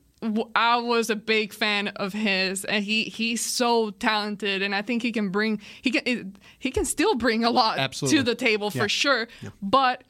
I 0.55 0.77
was 0.77 1.09
a 1.09 1.17
big 1.17 1.55
fan 1.55 1.89
of 1.89 2.13
his, 2.13 2.67
and 2.67 2.85
he 2.85 3.05
he's 3.05 3.41
so 3.41 3.89
talented, 3.89 4.61
and 4.61 4.75
I 4.75 4.83
think 4.83 5.01
he 5.01 5.13
can 5.13 5.31
bring 5.31 5.63
he 5.81 5.91
can 5.91 6.35
he 6.59 6.71
can 6.71 6.85
still 6.85 7.15
bring 7.15 7.43
a 7.43 7.49
lot 7.51 7.79
Absolutely. 7.79 8.19
to 8.19 8.23
the 8.25 8.35
table 8.35 8.71
for 8.71 8.81
Yeah. 8.81 8.87
sure. 8.89 9.29
But 9.63 10.05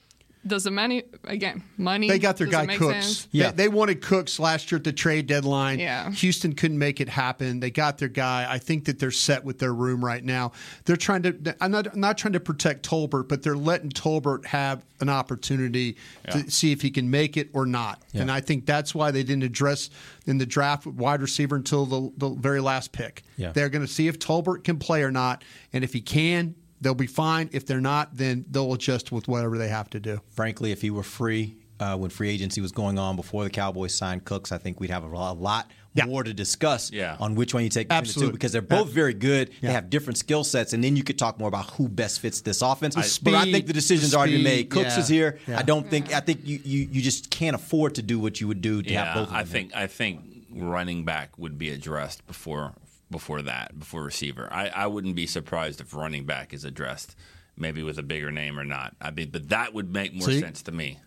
does 0.47 0.65
the 0.65 0.71
money 0.71 1.03
again 1.25 1.63
money? 1.77 2.09
They 2.09 2.19
got 2.19 2.37
their 2.39 2.47
guy 2.47 2.67
Cooks. 2.67 3.07
sense? 3.07 3.29
They, 3.33 3.51
they 3.51 3.69
wanted 3.69 4.01
Cooks 4.01 4.39
last 4.39 4.71
year 4.73 4.79
at 4.79 4.85
the 4.85 4.93
trade 4.93 5.27
deadline. 5.27 5.79
Yeah. 5.79 6.11
Houston 6.11 6.55
couldn't 6.55 6.79
make 6.79 7.01
it 7.01 7.09
happen. 7.11 7.61
They 7.61 7.71
got 7.71 7.99
their 7.99 8.09
guy. 8.09 8.47
I 8.49 8.59
think 8.59 8.87
that 8.87 8.99
they're 8.99 9.11
set 9.11 9.45
with 9.45 9.59
their 9.59 9.75
room 9.75 10.05
right 10.05 10.25
now. 10.25 10.53
They're 10.87 10.97
trying 10.97 11.23
to. 11.25 11.57
I'm 11.61 11.71
not. 11.71 11.93
I'm 11.93 12.01
not 12.01 12.17
trying 12.17 12.33
to 12.33 12.41
protect 12.41 12.89
Tolbert, 12.89 13.29
but 13.29 13.43
they're 13.43 13.57
letting 13.57 13.91
Tolbert 13.91 14.47
have 14.47 14.85
an 15.01 15.09
opportunity 15.09 15.97
Yeah. 16.27 16.31
to 16.43 16.51
see 16.51 16.73
if 16.73 16.83
he 16.83 16.91
can 16.91 17.11
make 17.11 17.37
it 17.37 17.49
or 17.53 17.65
not. 17.67 18.03
Yeah. 18.13 18.23
And 18.23 18.31
I 18.31 18.41
think 18.41 18.67
that's 18.67 18.95
why 18.95 19.11
they 19.11 19.23
didn't 19.23 19.45
address 19.45 19.89
in 20.27 20.39
the 20.39 20.47
draft 20.47 20.87
wide 20.87 21.23
receiver 21.23 21.57
until 21.57 21.87
the, 21.87 22.13
the 22.19 22.29
very 22.31 22.61
last 22.61 22.93
pick. 22.93 23.23
Yeah. 23.37 23.53
They're 23.53 23.71
going 23.71 23.87
to 23.87 23.91
see 23.93 24.09
if 24.09 24.19
Tolbert 24.19 24.65
can 24.65 24.79
play 24.79 25.03
or 25.03 25.11
not, 25.11 25.43
and 25.73 25.85
if 25.85 25.93
he 25.93 26.01
can. 26.01 26.55
They'll 26.81 26.95
be 26.95 27.07
fine. 27.07 27.51
If 27.53 27.67
they're 27.67 27.81
not, 27.81 28.17
then 28.17 28.45
they'll 28.51 28.73
adjust 28.73 29.13
with 29.13 29.29
whatever 29.29 29.59
they 29.59 29.69
have 29.69 29.91
to 29.91 30.01
do. 30.01 30.21
Frankly, 30.31 30.73
if 30.73 30.81
he 30.83 30.91
were 30.91 31.03
free 31.03 31.57
uh, 31.79 31.97
when 31.97 32.11
free 32.11 32.29
agency 32.31 32.61
was 32.61 32.73
going 32.73 32.99
on 32.99 33.17
before 33.17 33.43
the 33.45 33.51
Cowboys 33.51 33.95
signed 33.95 34.25
Cooks, 34.25 34.53
I 34.53 34.59
think 34.59 34.81
we'd 34.81 34.91
have 34.91 35.03
a 35.05 35.07
a 35.07 35.33
lot 35.33 35.71
Yeah. 35.95 36.05
more 36.05 36.23
to 36.23 36.33
discuss 36.35 36.93
Yeah. 36.93 37.17
on 37.19 37.35
which 37.35 37.53
one 37.55 37.63
you 37.65 37.71
take 37.71 37.89
between 37.89 38.03
the 38.03 38.07
two 38.07 38.11
Absolutely. 38.11 38.33
because 38.33 38.53
they're 38.53 38.61
both 38.63 38.91
very 38.91 39.15
good. 39.15 39.51
They 39.63 39.73
have 39.73 39.89
different 39.91 40.19
skill 40.19 40.45
sets, 40.45 40.73
and 40.75 40.85
then 40.85 40.95
you 40.97 41.03
could 41.03 41.19
talk 41.19 41.39
more 41.39 41.49
about 41.49 41.71
who 41.71 41.89
best 41.89 42.21
fits 42.21 42.43
this 42.43 42.61
offense. 42.63 42.95
The 42.95 43.21
but 43.25 43.35
I 43.35 43.51
think 43.51 43.67
the 43.67 43.73
decision's 43.73 44.13
the 44.13 44.19
already 44.19 44.35
been 44.35 44.45
made. 44.45 44.71
Cooks 44.71 44.95
yeah. 44.95 45.01
is 45.01 45.09
here. 45.09 45.39
Yeah. 45.49 45.59
I 45.59 45.63
don't 45.63 45.89
think. 45.89 46.13
I 46.15 46.21
think 46.21 46.41
you, 46.45 46.61
you 46.65 46.89
you 46.93 47.01
just 47.03 47.31
can't 47.31 47.55
afford 47.57 47.95
to 47.97 48.03
do 48.03 48.19
what 48.19 48.41
you 48.41 48.49
would 48.49 48.61
do 48.61 48.83
to 48.83 48.95
have 48.95 49.15
both. 49.15 49.23
Of 49.25 49.29
them 49.29 49.37
I 49.37 49.39
here. 49.39 49.47
think 49.47 49.75
I 49.75 49.87
think 49.87 50.21
running 50.53 51.05
back 51.05 51.39
would 51.39 51.57
be 51.59 51.71
addressed 51.71 52.27
before 52.27 52.75
before 53.11 53.43
that 53.43 53.79
before 53.79 54.03
receiver. 54.03 54.49
I, 54.51 54.69
I 54.69 54.87
wouldn't 54.87 55.15
be 55.15 55.27
surprised 55.27 55.81
if 55.81 55.95
running 55.95 56.25
back 56.25 56.53
is 56.53 56.65
addressed, 56.65 57.17
maybe 57.57 57.83
with 57.83 57.99
a 57.99 58.03
bigger 58.03 58.31
name 58.31 58.59
or 58.59 58.65
not. 58.65 58.95
I 59.01 59.11
mean, 59.11 59.31
but 59.31 59.49
that 59.49 59.75
would 59.75 59.93
make 59.93 60.15
more 60.15 60.29
Zeke? 60.31 60.45
sense 60.45 60.63
to 60.63 60.73
me. 60.73 60.99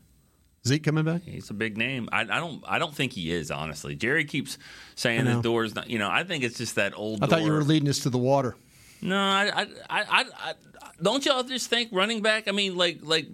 Zeke 0.66 0.84
coming 0.84 1.04
back? 1.04 1.24
He's 1.24 1.49
a 1.49 1.54
big 1.54 1.78
name. 1.78 2.08
I, 2.12 2.22
I 2.22 2.26
don't. 2.26 2.64
I 2.66 2.80
don't 2.80 2.95
think 2.95 3.12
he 3.12 3.32
is 3.32 3.51
honestly. 3.51 3.95
Jerry 3.95 4.24
keeps 4.24 4.58
saying 4.95 5.26
the 5.26 5.41
door's 5.41 5.76
not. 5.76 5.89
You 5.89 5.99
know, 5.99 6.10
I 6.10 6.24
think 6.24 6.43
it's 6.43 6.58
just 6.58 6.76
that 6.76 6.97
old. 6.97 7.24
I 7.24 7.28
thought 7.28 7.41
you 7.41 7.49
door. 7.49 7.58
were 7.58 7.64
leading 7.64 7.89
us 7.89 7.99
to 7.99 8.10
the 8.10 8.18
water. 8.18 8.56
No, 9.01 9.18
I, 9.18 9.51
I, 9.54 9.68
I, 9.89 10.01
I, 10.01 10.26
I 10.39 10.54
don't 11.01 11.26
y'all 11.26 11.43
just 11.43 11.70
think 11.70 11.89
running 11.91 12.22
back? 12.22 12.47
I 12.47 12.51
mean, 12.51 12.78
like, 12.78 12.99
like 13.01 13.28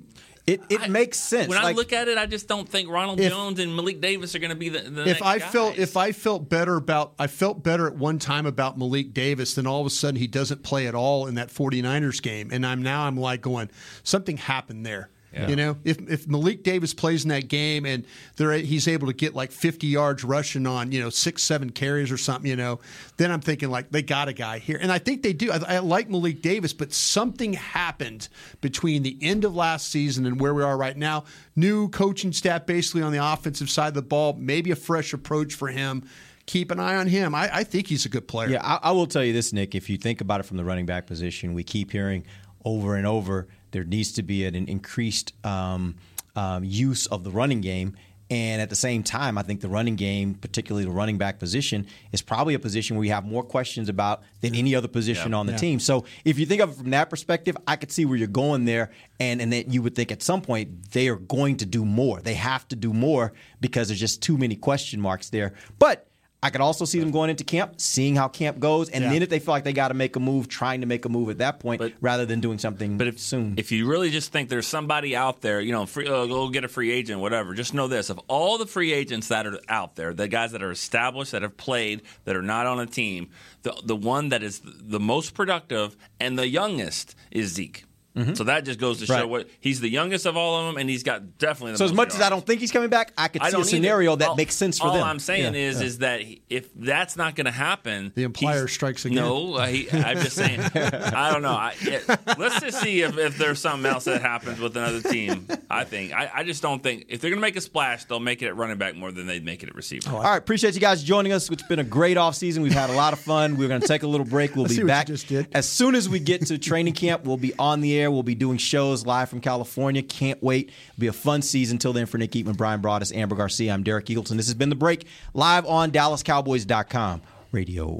it. 0.50 0.62
It 0.70 0.90
makes 0.90 1.18
sense. 1.18 1.48
when 1.50 1.58
I 1.58 1.72
look 1.72 1.94
at 1.94 2.08
it, 2.08 2.18
I 2.18 2.26
just 2.26 2.48
don't 2.48 2.68
think 2.68 2.90
Ronald 2.90 3.20
If- 3.20 3.32
Jones 3.32 3.60
and 3.60 3.76
Malik 3.76 4.02
Davis 4.02 4.36
are 4.36 4.40
going 4.40 4.50
to 4.50 4.56
be 4.56 4.70
the. 4.70 4.82
the 4.82 5.08
If 5.08 5.22
I 5.22 5.40
guys. 5.40 5.52
felt 5.52 5.78
if 5.78 5.96
I 5.98 6.12
felt 6.12 6.50
better 6.50 6.76
about 6.76 7.14
I 7.20 7.28
felt 7.28 7.64
better 7.64 7.88
at 7.88 7.96
one 7.96 8.20
time 8.20 8.46
about 8.46 8.78
Malik 8.78 9.14
Davis, 9.14 9.56
then 9.56 9.66
all 9.68 9.82
of 9.82 9.88
a 9.88 9.90
sudden 9.90 10.20
he 10.20 10.28
doesn't 10.28 10.64
play 10.64 10.88
at 10.88 10.96
all 10.96 11.28
in 11.28 11.36
that 11.36 11.50
49ers 11.50 12.22
game. 12.22 12.50
And 12.52 12.66
I'm 12.66 12.82
now 12.84 13.04
I'm 13.06 13.18
like 13.18 13.42
going, 13.42 13.70
something 14.04 14.38
happened 14.38 14.86
there. 14.86 15.10
Yeah. 15.34 15.48
You 15.48 15.56
know, 15.56 15.78
if 15.84 16.00
if 16.10 16.28
Malik 16.28 16.64
Davis 16.64 16.94
plays 16.94 17.24
in 17.24 17.30
that 17.30 17.48
game 17.48 17.86
and 17.86 18.04
they're, 18.36 18.54
he's 18.54 18.88
able 18.88 19.08
to 19.08 19.14
get 19.14 19.36
like 19.36 19.52
50 19.52 19.86
yards 19.86 20.24
rushing 20.24 20.66
on 20.66 20.92
you 20.92 21.00
know 21.00 21.10
six 21.10 21.44
seven 21.44 21.70
carries 21.70 22.12
or 22.12 22.18
something, 22.18 22.50
you 22.50 22.56
know, 22.56 22.80
then 23.18 23.32
I'm 23.32 23.42
thinking 23.42 23.70
like 23.70 23.92
they 23.92 24.02
got 24.02 24.28
a 24.28 24.34
guy 24.34 24.58
here, 24.58 24.80
and 24.82 24.92
I 24.92 24.98
think 24.98 25.22
they 25.22 25.34
do. 25.34 25.52
I, 25.52 25.76
I 25.76 25.80
like 25.80 26.10
Malik 26.10 26.42
Davis, 26.42 26.74
but 26.74 26.94
something 26.94 27.54
happened 27.54 28.28
between 28.62 29.04
the 29.04 29.18
end 29.22 29.46
of 29.46 29.56
last 29.56 29.90
season 29.90 30.26
and 30.26 30.40
where 30.40 30.54
we 30.54 30.64
are 30.64 30.76
right 30.76 30.98
now. 30.98 31.26
New 31.56 31.90
coaching 31.90 32.34
staff 32.34 32.66
basically 32.66 33.04
on 33.04 33.12
the 33.12 33.24
offensive 33.24 33.70
side 33.70 33.90
of 33.90 33.94
the 33.94 34.02
ball, 34.02 34.34
maybe 34.34 34.72
a 34.72 34.76
fresh 34.76 35.14
approach 35.14 35.54
for 35.54 35.68
him. 35.68 36.08
Keep 36.48 36.72
an 36.72 36.80
eye 36.80 36.96
on 36.96 37.06
him. 37.06 37.36
I, 37.36 37.58
I 37.58 37.64
think 37.64 37.86
he's 37.86 38.08
a 38.08 38.10
good 38.10 38.28
player. 38.28 38.50
Yeah, 38.50 38.66
I, 38.66 38.90
I 38.90 38.92
will 38.94 39.06
tell 39.06 39.24
you 39.24 39.34
this, 39.34 39.54
Nick. 39.54 39.76
If 39.76 39.88
you 39.88 39.98
think 39.98 40.20
about 40.20 40.40
it 40.40 40.44
from 40.44 40.58
the 40.58 40.66
running 40.66 40.88
back 40.88 41.06
position, 41.06 41.54
we 41.54 41.64
keep 41.64 41.92
hearing 41.92 42.24
over 42.66 42.96
and 42.96 43.06
over 43.06 43.48
There 43.72 43.84
needs 43.84 44.12
to 44.14 44.24
be 44.24 44.46
an, 44.46 44.56
an 44.56 44.68
increased 44.68 45.34
um, 45.46 45.96
um, 46.36 46.64
use 46.64 47.06
of 47.08 47.24
the 47.24 47.32
running 47.32 47.62
game. 47.62 47.96
And 48.32 48.62
at 48.62 48.70
the 48.70 48.76
same 48.76 49.02
time, 49.02 49.40
I 49.40 49.42
think 49.42 49.62
the 49.62 49.70
running 49.70 49.96
game, 49.96 50.36
particularly 50.36 50.86
the 50.86 50.92
running 50.92 51.18
back 51.18 51.40
position, 51.40 51.88
is 52.12 52.22
probably 52.22 52.54
a 52.54 52.60
position 52.60 52.96
where 52.96 53.02
we 53.02 53.10
have 53.10 53.26
more 53.26 53.42
questions 53.42 53.90
about 53.90 54.22
than 54.42 54.54
any 54.54 54.76
other 54.76 54.88
position 54.88 55.32
Yeah. 55.32 55.38
on 55.40 55.48
the 55.48 55.54
Yeah. 55.54 55.58
team. 55.58 55.80
So 55.80 56.06
if 56.24 56.38
you 56.38 56.46
think 56.46 56.62
of 56.62 56.70
it 56.70 56.76
from 56.78 56.92
that 56.92 57.10
perspective, 57.10 57.58
I 57.66 57.76
could 57.76 57.92
see 57.92 58.06
where 58.06 58.18
you're 58.18 58.28
going 58.28 58.66
there, 58.66 58.92
and 59.20 59.42
and 59.42 59.52
that 59.52 59.74
you 59.74 59.82
would 59.82 59.96
think 59.96 60.12
at 60.12 60.22
some 60.22 60.42
point 60.44 60.92
they 60.92 61.08
are 61.08 61.16
going 61.16 61.58
to 61.58 61.66
do 61.66 61.84
more. 61.84 62.22
They 62.22 62.36
have 62.36 62.68
to 62.68 62.76
do 62.76 62.94
more 62.94 63.34
because 63.62 63.88
there's 63.88 64.00
just 64.00 64.22
too 64.22 64.38
many 64.38 64.56
question 64.56 65.02
marks 65.02 65.32
there. 65.32 65.56
But 65.80 66.06
I 66.42 66.52
could 66.52 66.62
also 66.62 66.86
see 66.86 67.00
them 67.00 67.12
going 67.12 67.30
into 67.30 67.44
camp, 67.44 67.82
seeing 67.82 68.16
how 68.16 68.30
camp 68.30 68.60
goes, 68.60 68.88
and 68.90 69.04
Yeah. 69.04 69.12
then 69.12 69.24
if 69.24 69.30
they 69.30 69.40
feel 69.40 69.54
like 69.54 69.66
they 69.66 69.74
got 69.74 69.90
to 69.90 69.94
make 69.94 70.16
a 70.16 70.22
move, 70.22 70.48
trying 70.48 70.80
to 70.80 70.88
make 70.88 71.04
a 71.04 71.10
move 71.10 71.30
at 71.30 71.40
that 71.40 71.60
point 71.60 71.82
rather 72.00 72.26
than 72.26 72.40
doing 72.40 72.58
something 72.58 72.98
but 72.98 73.08
if, 73.08 73.20
soon. 73.20 73.56
If 73.58 73.74
you 73.74 73.86
really 73.88 74.10
just 74.10 74.32
think 74.32 74.48
there's 74.48 74.66
somebody 74.68 75.18
out 75.18 75.42
there, 75.42 75.60
you 75.60 75.74
know, 75.74 75.86
free, 75.86 76.08
uh, 76.08 76.26
go 76.28 76.48
get 76.50 76.64
a 76.64 76.70
free 76.70 76.92
agent, 76.92 77.20
whatever. 77.20 77.54
Just 77.54 77.74
know 77.74 77.88
this: 77.90 78.10
of 78.10 78.20
all 78.30 78.58
the 78.58 78.66
free 78.66 78.94
agents 78.94 79.28
that 79.28 79.46
are 79.46 79.60
out 79.68 79.96
there, 79.98 80.14
the 80.14 80.30
guys 80.30 80.54
that 80.54 80.64
are 80.64 80.72
established, 80.72 81.34
that 81.34 81.42
have 81.42 81.58
played, 81.58 82.04
that 82.24 82.38
are 82.38 82.42
not 82.42 82.66
on 82.66 82.80
a 82.80 82.86
team, 82.86 83.30
the 83.64 83.74
the 83.84 83.96
one 83.96 84.30
that 84.30 84.42
is 84.42 84.62
the 84.64 85.00
most 85.00 85.34
productive 85.34 85.98
and 86.22 86.40
the 86.40 86.48
youngest 86.48 87.16
is 87.32 87.54
Zeke. 87.54 87.84
Mm-hmm. 88.20 88.34
So 88.36 88.44
that 88.46 88.66
just 88.66 88.80
goes 88.80 89.00
to 89.00 89.06
show 89.06 89.14
Right. 89.16 89.30
what 89.30 89.50
he's 89.62 89.80
the 89.80 89.90
youngest 89.90 90.26
of 90.26 90.36
all 90.38 90.60
of 90.60 90.66
them, 90.68 90.78
and 90.82 90.90
he's 90.90 91.04
got 91.04 91.38
definitely 91.38 91.74
the 91.74 91.78
So 91.80 91.86
as 91.86 91.92
most 91.92 91.98
much 91.98 92.16
as 92.16 92.22
I 92.22 92.30
don't 92.30 92.46
think 92.46 92.60
he's 92.62 92.72
coming 92.72 92.90
back, 92.90 93.14
I 93.18 93.28
could 93.30 93.42
I 93.42 93.46
see 93.46 93.50
a 93.50 93.52
don't 93.52 93.62
either. 93.62 93.70
scenario 93.70 94.16
that 94.18 94.30
All- 94.30 94.36
makes 94.36 94.56
sense 94.56 94.78
for 94.80 94.88
all 94.88 94.94
them. 94.94 95.04
All 95.04 95.10
I'm 95.10 95.20
saying 95.20 95.54
Yeah, 95.54 95.60
is, 95.60 95.80
yeah. 95.80 95.86
is 95.86 95.98
that 96.00 96.22
if 96.50 96.70
that's 96.76 97.16
not 97.16 97.36
going 97.36 97.46
to 97.46 97.52
happen, 97.52 98.12
the 98.16 98.24
employer 98.24 98.68
strikes 98.68 99.06
again. 99.06 99.16
No, 99.18 99.56
I, 99.56 99.88
I'm 99.94 100.18
just 100.20 100.36
saying. 100.36 100.60
I 100.76 101.32
don't 101.32 101.42
know. 101.42 101.50
I, 101.50 101.74
yeah, 101.84 102.00
let's 102.38 102.60
just 102.60 102.82
see 102.82 103.02
if, 103.02 103.18
if 103.18 103.38
there's 103.38 103.60
something 103.60 103.90
else 103.90 104.04
that 104.06 104.22
happens 104.22 104.60
with 104.60 104.76
another 104.76 105.02
team. 105.02 105.48
I 105.70 105.84
think. 105.84 106.14
I, 106.14 106.30
I 106.34 106.44
just 106.44 106.62
don't 106.62 106.82
think 106.84 107.06
if 107.10 107.22
they're 107.22 107.30
going 107.30 107.38
to 107.40 107.42
make 107.42 107.56
a 107.56 107.62
splash, 107.62 108.06
they'll 108.06 108.20
make 108.20 108.42
it 108.42 108.48
at 108.48 108.56
running 108.56 108.78
back 108.78 108.96
more 108.96 109.12
than 109.12 109.28
they'd 109.28 109.46
make 109.46 109.64
it 109.64 109.70
at 109.70 109.76
receiver. 109.76 110.10
Oh, 110.12 110.18
all 110.18 110.24
right, 110.24 110.38
appreciate 110.38 110.74
you 110.74 110.82
guys 110.82 111.04
joining 111.04 111.32
us. 111.32 111.50
It's 111.50 111.64
been 111.64 111.80
a 111.80 111.84
great 111.84 112.18
offseason. 112.18 112.60
We've 112.64 112.74
had 112.74 112.90
a 112.90 112.94
lot 112.94 113.14
of 113.14 113.20
fun. 113.20 113.58
We're 113.58 113.68
going 113.68 113.82
to 113.82 113.88
take 113.88 114.04
a 114.04 114.08
little 114.08 114.26
break. 114.26 114.56
We'll 114.56 114.66
I 114.66 114.68
be 114.70 114.74
see 114.76 114.82
what 114.82 114.84
you 114.84 114.88
back. 114.88 115.08
just. 115.08 115.32
As 115.54 115.68
soon 115.70 115.96
as 115.96 116.10
we 116.10 116.20
get 116.20 116.46
to 116.48 116.58
training 116.58 116.94
camp, 116.94 117.24
we'll 117.26 117.38
be 117.38 117.54
on 117.60 117.82
the 117.82 117.98
air. 118.00 118.09
We'll 118.12 118.24
be 118.24 118.36
doing 118.36 118.58
shows 118.58 119.06
live 119.06 119.30
from 119.30 119.42
California. 119.42 120.02
Can't 120.02 120.42
wait. 120.44 120.72
It'll 120.90 121.00
be 121.00 121.08
a 121.08 121.14
fun 121.14 121.42
season. 121.42 121.78
Till 121.78 121.94
then, 121.94 122.06
for 122.06 122.18
Nick 122.18 122.32
Eatman, 122.32 122.58
Bryan 122.58 122.82
Broaddus, 122.82 123.16
Amber 123.16 123.36
Garcia, 123.36 123.74
I'm 123.74 123.84
Derek 123.84 124.06
Eagleton. 124.08 124.38
This 124.38 124.48
has 124.48 124.56
been 124.56 124.70
The 124.70 124.76
Break, 124.76 125.06
live 125.34 125.66
on 125.66 125.92
DallasCowboys.com 125.92 127.22
radio. 127.52 127.98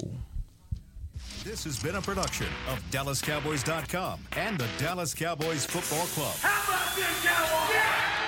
This 1.44 1.64
has 1.64 1.82
been 1.82 1.96
a 1.96 2.02
production 2.02 2.46
of 2.68 2.78
DallasCowboys.com 2.90 4.20
and 4.36 4.58
the 4.58 4.66
Dallas 4.78 5.14
Cowboys 5.14 5.64
Football 5.64 6.06
Club. 6.08 6.36
How 6.40 6.74
about 6.74 6.96
this, 6.96 7.24
Cowboys? 7.24 8.19